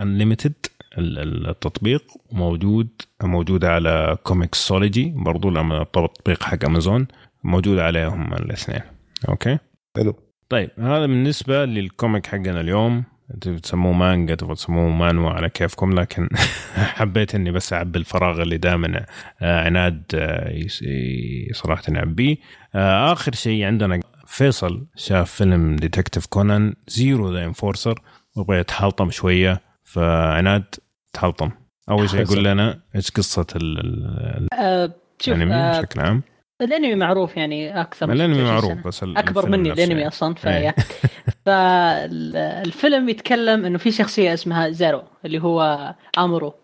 Unlimited 0.00 0.54
التطبيق 0.98 2.02
موجود 2.32 2.88
موجوده 3.22 3.72
على 3.72 4.16
ComiXology 4.22 5.12
برضو 5.16 5.50
لما 5.50 5.82
التطبيق 5.82 6.42
حق 6.42 6.64
امازون 6.64 7.06
موجود 7.44 7.78
عليهم 7.78 8.34
الاثنين. 8.34 8.80
أوكي؟ 9.28 9.58
حلو. 9.96 10.14
طيب 10.48 10.70
هذا 10.78 11.06
بالنسبة 11.06 11.64
لل 11.64 11.82
comic 11.82 12.26
حقنا 12.26 12.60
اليوم. 12.60 13.04
أنتوا 13.34 13.58
تسموه 13.58 13.92
مانجا 13.92 14.34
تبغوا 14.34 14.54
تسموه 14.54 14.90
مانهوا 14.90 15.30
على 15.30 15.48
كيفكم 15.48 16.00
لكن 16.00 16.28
حبيت 16.96 17.34
إني 17.34 17.50
بس 17.50 17.72
أعبي 17.72 17.98
الفراغ 17.98 18.42
اللي 18.42 18.58
دائما 18.58 19.06
آه، 19.42 19.60
عناد 19.60 20.02
آه، 20.14 20.66
صراحة 21.52 21.82
نعبيه 21.88 22.36
آه، 22.74 23.12
آخر 23.12 23.34
شيء 23.34 23.64
عندنا 23.64 24.00
فيصل 24.26 24.86
شاف 24.96 25.32
فيلم 25.32 25.76
Detective 25.76 26.26
Conan 26.26 26.74
Zero 26.88 27.32
the 27.32 27.44
Enforcer 27.44 28.00
وبغى 28.36 28.58
يتحلطم 28.58 29.10
شوية. 29.10 29.60
فعندك 29.84 30.64
تحلطم. 31.16 31.50
أول 31.90 32.10
شيء 32.10 32.20
يقول 32.20 32.44
لنا 32.44 32.80
إيش 32.94 33.10
قصة 33.10 33.46
الأنمي 33.56 35.70
بشكل 35.70 36.00
عام؟ 36.00 36.22
الأنمي 36.62 36.94
معروف 36.94 37.36
يعني 37.36 37.80
أكثر 37.80 38.12
الأنمي 38.12 38.42
معروف 38.42 38.86
بس 38.86 39.02
أكبر 39.02 39.48
مني 39.48 39.72
الأنمي 39.72 39.94
يعني. 39.94 40.08
أصلا 40.08 40.34
فيا 40.34 40.50
إيه. 40.50 40.74
فالفيلم 41.46 43.08
يتكلم 43.08 43.64
إنه 43.64 43.78
في 43.78 43.90
شخصية 43.90 44.34
اسمها 44.34 44.70
زيرو 44.70 45.02
اللي 45.24 45.42
هو 45.42 45.94
آمورو. 46.18 46.54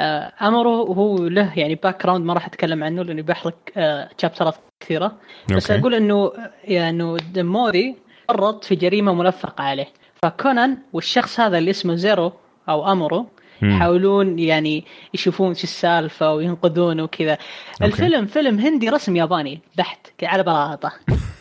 آه 0.00 0.32
آمورو 0.42 0.92
هو 0.92 1.28
له 1.28 1.58
يعني 1.58 1.74
background 1.74 2.24
ما 2.24 2.34
راح 2.34 2.46
أتكلم 2.46 2.84
عنه 2.84 3.02
لأنه 3.02 3.22
بيحرق 3.22 3.56
آه 3.76 4.08
شابترات 4.22 4.54
كثيرة. 4.80 5.16
بس 5.56 5.70
أوكي. 5.70 5.80
أقول 5.80 5.94
إنه 5.94 6.32
يعني 6.64 7.16
ده 7.34 7.55
موري 7.55 7.96
تورط 8.28 8.64
في 8.64 8.74
جريمة 8.74 9.14
ملفقة 9.14 9.64
عليه. 9.64 9.88
فكونان 10.22 10.78
والشخص 10.92 11.40
هذا 11.40 11.58
اللي 11.58 11.70
اسمه 11.70 11.94
زيرو 11.94 12.32
أو 12.68 12.92
آمورو 12.92 13.26
يحاولون 13.62 14.38
يعني 14.38 14.84
يشوفون 15.14 15.54
شو 15.54 15.62
السالفة 15.62 16.34
وينقذونه 16.34 17.02
وكذا. 17.02 17.38
الفيلم 17.82 18.26
فيلم 18.26 18.58
هندي 18.58 18.88
رسم 18.88 19.16
ياباني 19.16 19.60
بحت 19.76 20.06
على 20.22 20.42
برا 20.42 20.92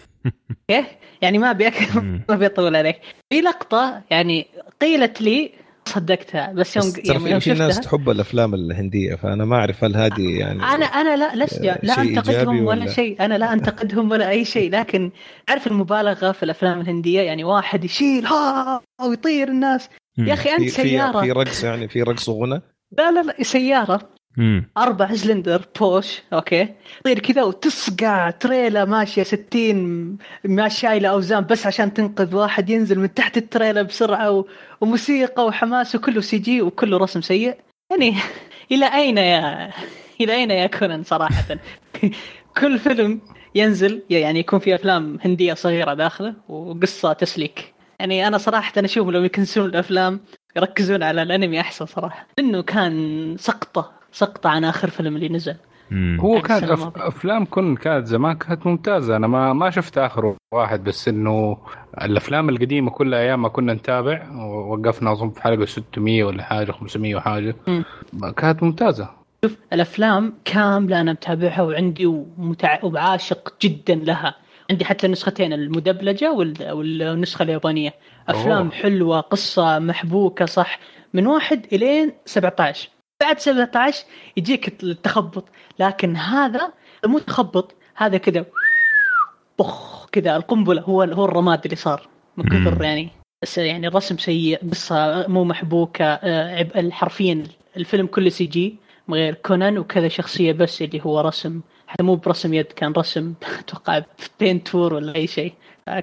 كيف؟ 0.69 0.85
يعني 1.21 1.37
ما 1.37 1.51
أبي 1.51 1.65
ما 2.29 2.35
أبي 2.35 2.45
أطول 2.45 2.75
عليك. 2.75 2.99
في 3.33 3.41
لقطة 3.41 4.01
يعني 4.09 4.47
قيلت 4.81 5.21
لي 5.21 5.51
صدقتها 5.87 6.53
بس 6.53 6.75
يوم 6.75 6.93
يوم, 7.05 7.27
يوم 7.27 7.39
في 7.39 7.53
ناس 7.53 7.79
تحب 7.79 8.09
الأفلام 8.09 8.53
الهندية 8.53 9.15
فأنا 9.15 9.45
ما 9.45 9.55
أعرف 9.55 9.83
هل 9.83 9.95
هذه 9.95 10.39
يعني 10.39 10.63
أنا 10.63 10.85
أنا 10.85 11.15
لا 11.15 11.45
لست 11.45 11.61
لا 11.61 12.01
أنتقدهم 12.01 12.65
ولا, 12.65 12.81
ولا 12.81 12.91
شيء. 12.91 13.25
أنا 13.25 13.37
لا 13.37 13.53
أنتقدهم 13.53 14.11
ولا 14.11 14.29
أي 14.29 14.45
شيء. 14.45 14.71
لكن 14.71 15.11
عارف 15.49 15.67
المبالغة 15.67 16.31
في 16.31 16.43
الأفلام 16.43 16.81
الهندية 16.81 17.21
يعني 17.21 17.43
واحد 17.43 17.85
يشيل 17.85 18.25
ها 18.25 18.81
ويطير 19.01 19.47
الناس. 19.47 19.89
يا 20.17 20.33
أخي 20.33 20.49
أنت 20.51 20.69
سيارة. 20.69 21.21
في 21.21 21.31
رقص 21.31 21.63
يعني 21.63 21.87
في 21.87 22.01
رقص 22.01 22.29
وغنى 22.29 22.61
لا 22.97 23.11
لا 23.11 23.21
لا 23.23 23.43
سيارة. 23.43 24.09
مم. 24.37 24.69
أربع 24.77 25.13
سلندر 25.15 25.61
بوش 25.79 26.21
أوكي. 26.33 26.67
طير 27.03 27.19
كذا 27.19 27.43
وتصقع 27.43 28.29
تريلا 28.29 28.85
ماشية 28.85 29.23
60 29.23 30.17
ما 30.43 30.67
شايلة 30.69 31.09
أوزان 31.09 31.45
بس 31.45 31.67
عشان 31.67 31.93
تنقذ 31.93 32.35
واحد 32.35 32.69
ينزل 32.69 32.99
من 32.99 33.13
تحت 33.13 33.37
التريلا 33.37 33.81
بسرعة 33.81 34.31
و... 34.31 34.45
وموسيقى 34.81 35.45
وحماس 35.45 35.95
وكله 35.95 36.21
CG 36.21 36.61
وكله 36.61 36.97
رسم 36.97 37.21
سيء. 37.21 37.57
يعني 37.91 38.15
إلى 38.71 38.85
أين 38.93 39.17
يا 39.17 39.71
إلى 40.21 40.35
أين 40.35 40.51
يا 40.51 40.67
كونان 40.67 41.03
صراحة؟ 41.03 41.43
كل 42.61 42.79
فيلم 42.79 43.21
ينزل 43.55 44.03
يعني 44.09 44.39
يكون 44.39 44.59
في 44.59 44.75
أفلام 44.75 45.17
هندية 45.25 45.53
صغيرة 45.53 45.93
داخله 45.93 46.33
وقصة 46.49 47.13
تسليك. 47.13 47.73
يعني 47.99 48.27
أنا 48.27 48.37
صراحة 48.37 48.73
أنا 48.77 48.85
أشوف 48.85 49.07
لو 49.07 49.23
يكنسون 49.23 49.65
الأفلام 49.65 50.19
يركزون 50.55 51.03
على 51.03 51.21
الأنمي 51.21 51.59
أحسن 51.61 51.85
صراحة. 51.85 52.27
لأنه 52.37 52.61
كان 52.61 53.35
سقطة 53.39 53.91
سقطة 54.11 54.49
عن 54.49 54.63
آخر 54.65 54.89
فيلم 54.89 55.15
اللي 55.15 55.29
نزل. 55.29 55.55
مم. 55.91 56.17
هو 56.21 56.41
كان 56.41 56.63
أف... 56.71 56.97
أفلام 56.97 57.45
كن 57.45 57.75
كانت 57.75 58.07
زمان 58.07 58.35
كانت 58.35 58.67
ممتازة. 58.67 59.15
أنا 59.15 59.27
ما 59.27 59.53
ما 59.53 59.69
شفت 59.69 59.97
آخر 59.97 60.35
واحد 60.53 60.83
بس 60.83 61.07
إنه 61.07 61.57
الأفلام 62.01 62.49
القديمة 62.49 62.91
كلها 62.91 63.19
أيام 63.19 63.41
ما 63.41 63.49
كنا 63.49 63.73
نتابع 63.73 64.31
ووقفنا 64.31 65.11
أظن 65.11 65.29
في 65.29 65.41
حلقة 65.41 65.65
600 65.65 66.23
ولا 66.23 66.43
حاجة 66.43 66.71
500 66.71 67.15
وحاجة. 67.15 67.55
مم. 67.67 67.83
كانت 68.37 68.63
ممتازة. 68.63 69.09
شوف 69.45 69.57
الأفلام 69.73 70.33
كاملة 70.45 71.01
أنا 71.01 71.11
متابعها 71.11 71.61
وعندي 71.61 72.05
ومتع... 72.05 72.79
وعاشق 72.83 73.53
جدا 73.61 73.95
لها. 73.95 74.35
عندي 74.69 74.85
حتى 74.85 75.05
النسختين 75.05 75.53
المدبلجة 75.53 76.31
والنسخة 76.31 77.43
اليابانية. 77.43 77.93
أفلام 78.29 78.65
أوه. 78.65 78.71
حلوة 78.71 79.19
قصة 79.19 79.79
محبوكة 79.79 80.45
صح. 80.45 80.79
من 81.13 81.27
واحد 81.27 81.65
إلين 81.73 82.13
17 82.25 82.89
بعد 83.21 83.39
17 83.39 84.05
يجيك 84.37 84.83
التخبط 84.83 85.45
لكن 85.79 86.15
هذا 86.15 86.73
مو 87.05 87.19
تخبط 87.19 87.75
هذا 87.95 88.17
كذا 88.17 88.45
بخ 89.59 90.05
كذا 90.11 90.35
القنبلة 90.35 90.81
هو 90.81 91.01
هو 91.01 91.25
الرماد 91.25 91.63
اللي 91.63 91.75
صار 91.75 92.07
من 92.37 92.45
كثر 92.45 92.83
يعني 92.83 93.09
بس 93.41 93.57
يعني 93.57 93.87
الرسم 93.87 94.17
سيء 94.17 94.69
قصة 94.71 95.27
مو 95.27 95.43
محبوكة 95.43 96.05
آه، 96.05 96.89
حرفيا 96.91 97.43
الفيلم 97.77 98.07
كله 98.07 98.29
CG 98.29 98.77
غير 99.11 99.33
كونان 99.33 99.77
وكذا 99.77 100.07
شخصية 100.07 100.51
بس 100.51 100.81
اللي 100.81 101.01
هو 101.05 101.21
رسم 101.21 101.61
حتى 101.87 102.03
مو 102.03 102.15
برسم 102.15 102.53
يد 102.53 102.65
كان 102.65 102.91
رسم 102.91 103.33
أتوقع 103.59 104.01
Painter 104.39 104.93
ولا 104.93 105.15
أي 105.15 105.27
شيء. 105.27 105.53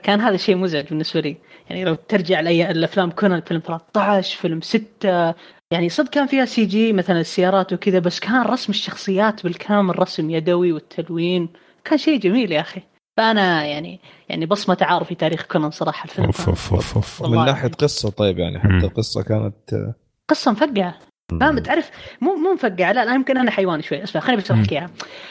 كان 0.02 0.20
هذا 0.20 0.36
شيء 0.36 0.56
مزعج 0.56 0.88
بالنسبة 0.88 1.20
لي. 1.20 1.36
يعني 1.70 1.84
لو 1.84 1.94
ترجع 1.94 2.40
لأي 2.40 2.70
الأفلام 2.70 3.10
كونان 3.10 3.40
فيلم 3.40 3.60
13 3.60 4.38
فيلم 4.38 4.60
6 4.60 5.34
يعني 5.70 5.88
صدق 5.88 6.10
كان 6.10 6.26
فيها 6.26 6.44
CG 6.44 6.92
مثلا 6.92 7.20
السيارات 7.20 7.72
وكذا 7.72 7.98
بس 7.98 8.20
كان 8.20 8.42
رسم 8.42 8.72
الشخصيات 8.72 9.44
بالكامل 9.44 9.98
رسم 9.98 10.30
يدوي 10.30 10.72
والتلوين. 10.72 11.48
كان 11.84 11.98
شيء 11.98 12.20
جميل 12.20 12.52
يا 12.52 12.60
أخي. 12.60 12.82
فأنا 13.16 13.64
يعني 13.64 14.00
يعني 14.28 14.46
بصمة 14.46 14.78
عار 14.80 15.04
في 15.04 15.14
تاريخ 15.14 15.46
كونان 15.46 15.70
صراحة 15.70 16.04
الفيلم 16.04 16.26
أوف 16.26 16.48
أوف 16.48 16.72
أوف 16.72 16.96
أوف. 16.96 17.22
من 17.22 17.44
ناحية 17.44 17.68
قصة 17.68 18.10
طيب 18.10 18.38
يعني 18.38 18.58
حتى 18.58 18.86
القصة 18.86 19.22
كانت 19.22 19.94
قصة 20.28 20.50
مفقعة. 20.50 20.98
فاهم؟ 21.30 21.58
تعرف 21.58 21.90
مو 22.20 22.34
مو 22.34 22.52
مفقعه 22.52 22.92
لا, 22.92 23.04
لا 23.04 23.14
يمكن 23.14 23.38
أنا 23.38 23.50
حيوان 23.50 23.82
شوي 23.82 24.02
اسمع 24.02 24.20
خليني 24.20 24.42
بس 24.42 24.50
أحكي 24.50 24.74
إياها. 24.74 24.90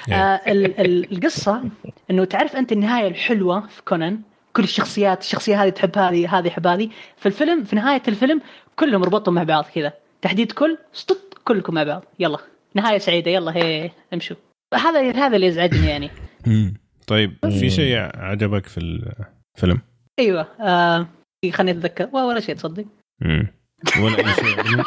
آه 0.11 0.41
القصة 1.11 1.63
إنه 2.11 2.25
تعرف 2.25 2.55
أنت 2.55 2.71
النهاية 2.71 3.07
الحلوة 3.07 3.67
في 3.67 3.81
كونان 3.81 4.21
كل 4.53 4.63
الشخصيات 4.63 5.21
الشخصية 5.21 5.63
هذه 5.63 5.69
تحب 5.69 5.97
هذه 5.97 6.39
هذه 6.39 6.47
يحب 6.47 6.67
هذه 6.67 6.89
في 7.17 7.25
الفيلم 7.25 7.63
في 7.63 7.75
نهاية 7.75 8.01
الفيلم 8.07 8.41
كلهم 8.75 9.03
ربطوا 9.03 9.33
مع 9.33 9.43
بعض 9.43 9.65
كذا. 9.75 9.93
تحديد 10.21 10.51
كل 10.51 10.77
سطط 10.93 11.37
كلكم 11.43 11.73
مع 11.73 11.83
بعض. 11.83 12.05
يلا. 12.19 12.37
نهاية 12.75 12.97
سعيدة. 12.97 13.31
يلا 13.31 13.57
هي 13.57 13.91
امشوا. 14.13 14.37
هذا 14.73 15.11
هذا 15.11 15.35
اللي 15.35 15.47
يزعجني 15.47 15.87
يعني. 15.87 16.09
طيب 17.07 17.37
في 17.59 17.69
شيء 17.69 17.97
عجبك 18.15 18.65
في 18.65 18.77
الفيلم؟ 18.77 19.81
أيوه. 20.19 20.47
آه 20.61 21.07
خليني 21.51 21.79
أتذكر. 21.79 22.09
ولا 22.13 22.39
شيء 22.39 22.55
تصدق. 22.55 22.85
ولا 23.99 24.33
شيء. 24.33 24.83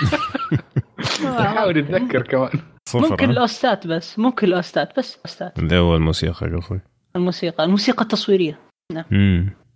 حاول 1.32 1.78
اتذكر 1.78 2.22
كمان. 2.22 2.50
ممكن 2.94 3.30
الاوستات 3.30 3.86
بس 3.86 4.18
ممكن 4.18 4.46
الاوستات 4.46 4.98
بس 4.98 5.18
اوستات 5.24 5.58
اللي 5.58 5.76
هو 5.76 5.96
الموسيقى 5.96 6.56
قصدي. 6.56 6.80
الموسيقى 7.16 7.64
الموسيقى 7.64 8.02
التصويرية. 8.02 8.58
نعم. 8.92 9.04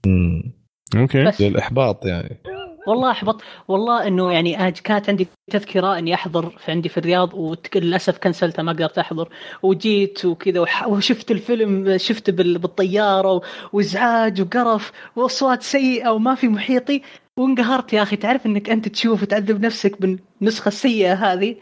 امم 0.07 0.53
أوكي. 0.97 1.25
بس. 1.25 1.41
للإحباط 1.41 2.07
يعني. 2.07 2.43
والله 2.87 3.11
أحبط. 3.11 3.43
والله 3.69 4.07
إنه 4.07 4.33
يعني 4.33 4.73
كانت 4.73 5.09
عندي 5.09 5.29
تذكرة 5.51 5.99
إني 5.99 6.15
أحضر 6.15 6.51
في 6.51 6.71
عندي 6.71 6.89
في 6.89 6.99
الرياض 6.99 7.35
وللاسف 7.35 8.19
كنسلتها 8.19 8.63
ما 8.63 8.73
قدرت 8.73 8.99
أحضر. 8.99 9.29
وجيت 9.63 10.25
وكذا 10.25 10.61
وشفت 10.87 11.31
الفيلم 11.31 11.99
شفته 11.99 12.33
بالطيارة 12.33 13.43
وازعاج 13.73 14.41
وقرف 14.41 14.93
وأصوات 15.17 15.63
سيئة 15.63 16.09
وما 16.09 16.35
في 16.35 16.49
محيطي. 16.49 17.03
وانقهرت 17.39 17.93
يا 17.93 18.03
أخي. 18.03 18.17
تعرف 18.17 18.47
إنك 18.47 18.71
أنت 18.71 18.89
تشوف 18.89 19.23
وتعذب 19.23 19.65
نفسك 19.65 20.01
بالنسخة 20.01 20.69
السيئة 20.69 21.15
هذه؟ 21.15 21.57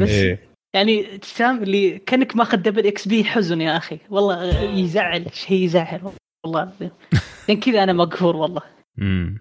بس 0.00 0.08
إيه. 0.08 0.38
يعني 0.74 1.02
تسام 1.02 1.62
اللي 1.62 1.98
كأنك 1.98 2.36
ماخذ 2.36 2.56
double 2.56 2.86
XP 2.86 3.24
حزن 3.24 3.60
يا 3.60 3.76
أخي. 3.76 3.98
والله 4.10 4.60
يزعل 4.62 5.26
شيء 5.32 5.64
يزعل. 5.64 6.00
والله 6.44 6.62
العظيم. 6.62 6.90
يعني 7.48 7.60
كذا 7.60 7.82
أنا 7.82 7.92
مقهور 7.92 8.36
والله. 8.36 8.62
امم 9.00 9.38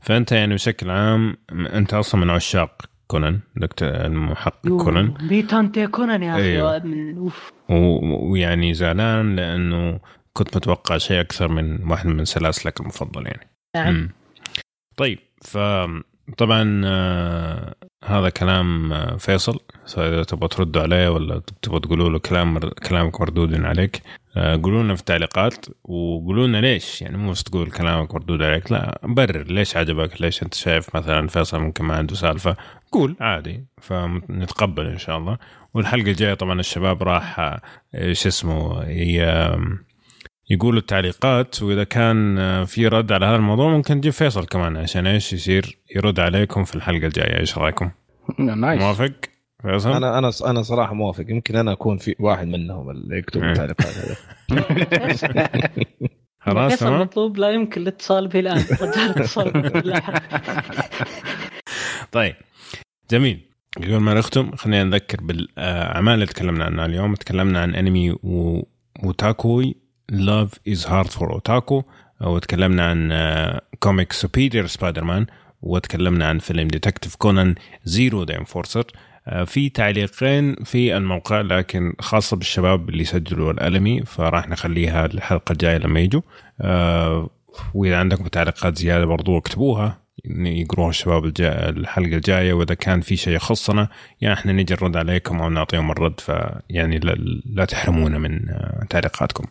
فأنت 0.00 0.32
يعني 0.32 0.54
بشكل 0.54 0.90
عام 0.90 1.36
أنت 1.52 1.94
أصلا 1.94 2.20
من 2.20 2.30
عشاق 2.30 2.82
كونان 3.06 3.40
دكتور 3.56 3.88
المحقق 3.88 4.68
كونان. 4.68 5.14
ميتانتي 5.28 5.86
كونان 5.86 6.22
يا 6.22 6.32
أخي. 6.32 6.42
أيوه. 6.42 6.78
من 6.78 7.16
أوف. 7.16 7.52
ويعني 8.30 8.74
زعلان 8.74 9.36
لأنه 9.36 10.00
كنت 10.32 10.56
متوقع 10.56 10.98
شيء 10.98 11.20
أكثر 11.20 11.48
من 11.48 11.90
واحد 11.90 12.06
من 12.06 12.24
سلاسلك 12.24 12.80
المفضل 12.80 13.26
يعني 13.26 13.50
نعم 13.76 14.08
طيب 14.96 15.18
ف 15.42 15.58
طبعا 16.38 16.82
آه 16.84 17.74
هذا 18.04 18.28
كلام 18.28 18.92
آه 18.92 19.16
فيصل. 19.16 19.60
إذا 19.98 20.22
تبغى 20.22 20.48
تردوا 20.48 20.82
عليه 20.82 21.08
ولا 21.08 21.42
تبغى 21.62 21.80
تقولوا 21.80 22.10
له 22.10 22.18
كلام 22.18 22.58
كلامك 22.58 23.20
مردود 23.20 23.64
عليك 23.64 24.02
آه 24.36 24.56
قولوا 24.62 24.82
لنا 24.82 24.94
في 24.94 25.00
التعليقات 25.00 25.66
وقولوا 25.84 26.46
لنا 26.46 26.58
ليش 26.60 27.02
يعني 27.02 27.16
مو 27.16 27.30
بس 27.30 27.42
تقول 27.44 27.70
كلامك 27.70 28.14
مردود 28.14 28.42
عليك 28.42 28.72
لا 28.72 29.00
برر 29.04 29.42
ليش 29.42 29.76
عجبك 29.76 30.20
ليش 30.22 30.42
أنت 30.42 30.54
شايف 30.54 30.96
مثلا 30.96 31.28
فيصل 31.28 31.60
ممكن 31.60 31.84
ما 31.84 31.96
عنده 31.96 32.14
سالفة. 32.14 32.56
قول 32.92 33.16
عادي 33.20 33.66
فنتقبل 33.80 34.86
إن 34.86 34.98
شاء 34.98 35.18
الله. 35.18 35.38
والحلقة 35.74 36.10
الجاية 36.10 36.34
طبعا 36.34 36.60
الشباب 36.60 37.02
راح 37.02 37.58
شو 38.12 38.28
اسمه 38.28 38.82
يقولوا 40.50 40.80
التعليقات 40.80 41.62
وإذا 41.62 41.84
كان 41.84 42.36
في 42.64 42.88
رد 42.88 43.12
على 43.12 43.26
هذا 43.26 43.36
الموضوع 43.36 43.70
ممكن 43.70 43.96
نجيب 43.96 44.12
فيصل 44.12 44.46
كمان 44.46 44.76
عشان 44.76 45.06
إيش 45.06 45.32
يصير 45.32 45.78
يرد 45.96 46.20
عليكم 46.20 46.64
في 46.64 46.74
الحلقة 46.74 47.06
الجاية. 47.06 47.38
إيش 47.40 47.58
رأيكم؟ 47.58 47.90
نايس 48.38 48.82
موافق؟ 48.82 49.12
فيصل؟ 49.62 49.92
أنا 49.92 50.18
أنا 50.18 50.30
أنا 50.46 50.62
صراحة 50.62 50.94
موافق. 50.94 51.24
يمكن 51.28 51.56
أنا 51.56 51.72
أكون 51.72 51.98
في 51.98 52.14
واحد 52.18 52.46
منهم 52.46 52.90
اللي 52.90 53.18
يكتب 53.18 53.44
التعليقات 53.44 53.86
هذه 53.98 54.16
خلاص 56.44 56.72
فيصل 56.72 56.92
مطلوب؟ 56.92 57.36
لا 57.36 57.50
يمكن 57.50 57.80
الاتصال 57.82 58.28
به 58.28 58.40
الان 58.40 58.64
طيب 62.12 62.34
جميل. 63.10 63.40
قبل 63.76 63.96
ما 63.96 64.14
نختم 64.14 64.56
خلينا 64.56 64.84
نذكر 64.84 65.20
بالأعمال 65.20 66.14
اللي 66.14 66.26
تكلمنا 66.26 66.64
عنها 66.64 66.86
اليوم. 66.86 67.14
تكلمنا 67.14 67.60
عن 67.60 67.74
أنمي 67.74 68.16
Wotakoi. 69.04 69.81
Love 70.08 70.50
is 70.68 70.86
Hard 70.86 71.08
for 71.08 71.32
Otaku 71.32 71.82
وتكلمنا 72.20 72.90
عن 72.90 73.60
comic 73.80 74.12
Superior 74.12 74.66
Spider-Man 74.66 75.26
وتكلمنا 75.62 76.28
عن 76.28 76.38
فيلم 76.38 76.68
Detective 76.68 77.16
Conan 77.16 77.54
Zero 77.84 78.22
the 78.22 78.38
Enforcer 78.38 78.84
في 79.46 79.68
تعليقين 79.68 80.54
في 80.54 80.96
الموقع 80.96 81.40
لكن 81.40 81.94
خاصة 82.00 82.36
بالشباب 82.36 82.88
اللي 82.88 83.04
سجلوا 83.04 83.52
الأنمي 83.52 84.02
فراح 84.02 84.48
نخليها 84.48 85.06
الحلقة 85.06 85.52
الجاية 85.52 85.78
لما 85.78 86.00
يجوا. 86.00 86.20
آه، 86.60 87.30
وإذا 87.74 87.96
عندكم 87.96 88.26
تعليقات 88.26 88.78
زيادة 88.78 89.04
برضو 89.04 89.38
اكتبوها. 89.38 90.01
يقروها 90.24 90.90
الشباب 90.90 91.32
الحلقة 91.40 92.16
الجاية 92.16 92.52
وإذا 92.52 92.74
كان 92.74 93.00
في 93.00 93.16
شيء 93.16 93.34
يخصنا 93.34 93.88
يعني 94.20 94.34
إحنا 94.34 94.52
نجي 94.52 94.74
نرد 94.74 94.96
عليكم 94.96 95.40
أو 95.40 95.48
نعطيهم 95.48 95.90
الرد 95.90 96.20
فيعني 96.20 96.98
لا, 96.98 97.12
لا 97.46 97.64
تحرمونا 97.64 98.18
من 98.18 98.48
آه، 98.48 98.86
تعليقاتكم. 98.90 99.44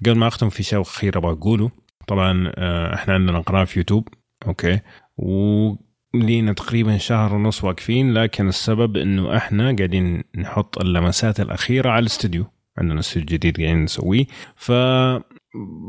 قبل 0.00 0.16
ما 0.16 0.28
أختم 0.28 0.48
في 0.48 0.62
شيء 0.62 0.80
أخير 0.80 1.18
أبغى 1.18 1.32
أقوله. 1.32 1.70
طبعا 2.08 2.52
آه، 2.54 2.94
إحنا 2.94 3.14
عندنا 3.14 3.40
قناة 3.40 3.64
في 3.64 3.78
يوتيوب 3.78 4.08
أوكي؟ 4.46 4.80
ولينا 5.16 6.52
تقريبا 6.52 6.98
شهر 6.98 7.34
ونص 7.34 7.64
واقفين 7.64 8.14
لكن 8.14 8.48
السبب 8.48 8.96
إنه 8.96 9.36
إحنا 9.36 9.76
قاعدين 9.76 10.24
نحط 10.36 10.78
اللمسات 10.78 11.40
الأخيرة 11.40 11.90
على 11.90 12.00
الاستوديو. 12.00 12.44
عندنا 12.78 13.00
استوديو 13.00 13.26
جديد 13.26 13.56
قاعدين 13.56 13.84
نسويه. 13.84 14.24
ف 14.56 14.72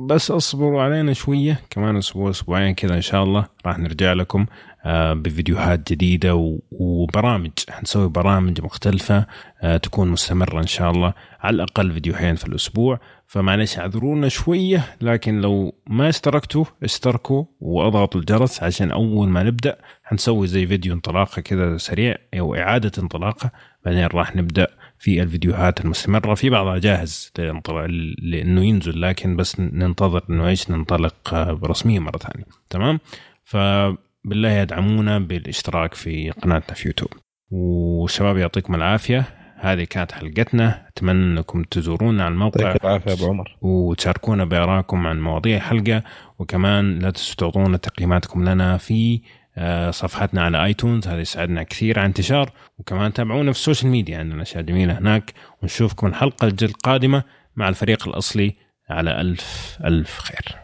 بس 0.07 0.31
اصبروا 0.31 0.81
علينا 0.81 1.13
شوية 1.13 1.61
كمان 1.69 1.97
أسبوع 1.97 2.29
أسبوعين 2.29 2.75
كذا 2.75 2.95
إن 2.95 3.01
شاء 3.01 3.23
الله 3.23 3.45
راح 3.65 3.79
نرجع 3.79 4.13
لكم 4.13 4.45
آه، 4.85 5.13
بفيديوهات 5.13 5.91
جديدة 5.91 6.57
وبرامج 6.71 7.51
حنسوي 7.69 8.09
برامج 8.09 8.61
مختلفة 8.61 9.25
آه، 9.61 9.77
تكون 9.77 10.07
مستمرة 10.07 10.59
إن 10.59 10.67
شاء 10.67 10.91
الله 10.91 11.13
على 11.39 11.55
الأقل 11.55 11.91
فيديوهين 11.91 12.35
في 12.35 12.47
الأسبوع. 12.47 12.99
فمعلش 13.33 13.79
اعذرونا 13.79 14.27
شوية 14.27 14.85
لكن 15.01 15.41
لو 15.41 15.75
ما 15.87 16.09
اشتركتوا 16.09 16.65
اشتركوا 16.83 17.45
وأضغطوا 17.59 18.21
الجرس 18.21 18.63
عشان 18.63 18.91
أول 18.91 19.29
ما 19.29 19.43
نبدأ 19.43 19.77
حنسوي 20.03 20.47
زي 20.47 20.67
فيديو 20.67 20.93
انطلاقة 20.93 21.41
كذا 21.41 21.77
سريع 21.77 22.15
أو 22.39 22.55
إعادة 22.55 22.91
انطلاقة 22.97 23.51
بعدين 23.85 24.05
راح 24.05 24.35
نبدأ 24.35 24.67
في 25.03 25.21
الفيديوهات 25.21 25.85
المستمرة. 25.85 26.33
في 26.33 26.49
بعضها 26.49 26.77
جاهز 26.77 27.31
لأنه 27.37 28.65
ينزل 28.65 29.01
لكن 29.01 29.35
بس 29.35 29.59
ننتظر 29.59 30.23
أنه 30.29 30.47
إيش؟ 30.47 30.71
ننطلق 30.71 31.33
رسميا 31.65 31.99
مرة 31.99 32.17
ثانية. 32.17 32.45
تمام؟ 32.69 32.99
فبالله 33.43 34.49
يدعمونا 34.49 35.19
بالاشتراك 35.19 35.93
في 35.93 36.31
قناتنا 36.31 36.75
في 36.75 36.87
يوتيوب. 36.87 37.09
وشباب 37.51 38.37
يعطيكم 38.37 38.75
العافية. 38.75 39.25
هذه 39.59 39.83
كانت 39.83 40.11
حلقتنا. 40.11 40.87
أتمنى 40.87 41.39
أنكم 41.39 41.63
تزورونا 41.63 42.23
على 42.23 42.31
الموقع. 42.31 42.61
يعطيك 42.61 42.85
العافية 42.85 43.13
أبو 43.13 43.25
عمر. 43.25 43.57
وتشاركونا 43.61 44.45
بارائكم 44.45 45.07
عن 45.07 45.21
مواضيع 45.21 45.57
الحلقة 45.57 46.03
وكمان 46.39 46.99
لا 46.99 47.09
تنسوا 47.09 47.35
تعطونا 47.35 47.77
تقييماتكم 47.77 48.49
لنا 48.49 48.77
في 48.77 49.15
آه، 49.15 49.42
صفحتنا 49.91 50.41
على 50.41 50.65
iTunes 50.65 51.07
هذا 51.07 51.21
يساعدنا 51.21 51.63
كثير 51.63 51.99
على 51.99 52.05
انتشار 52.05 52.51
وكمان 52.77 53.13
تابعونا 53.13 53.51
في 53.51 53.57
ال 53.57 53.62
social 53.62 53.91
media 53.91 54.17
عندنا 54.19 54.41
اشياء 54.41 54.63
جميله 54.63 54.97
هناك. 54.97 55.33
ونشوفكم 55.61 56.07
الحلقة 56.07 56.51
القادمة 56.61 57.23
مع 57.55 57.69
الفريق 57.69 58.07
الأصلي 58.07 58.55
على 58.89 59.21
الف 59.21 59.77
ألف 59.85 60.19
خير. 60.19 60.62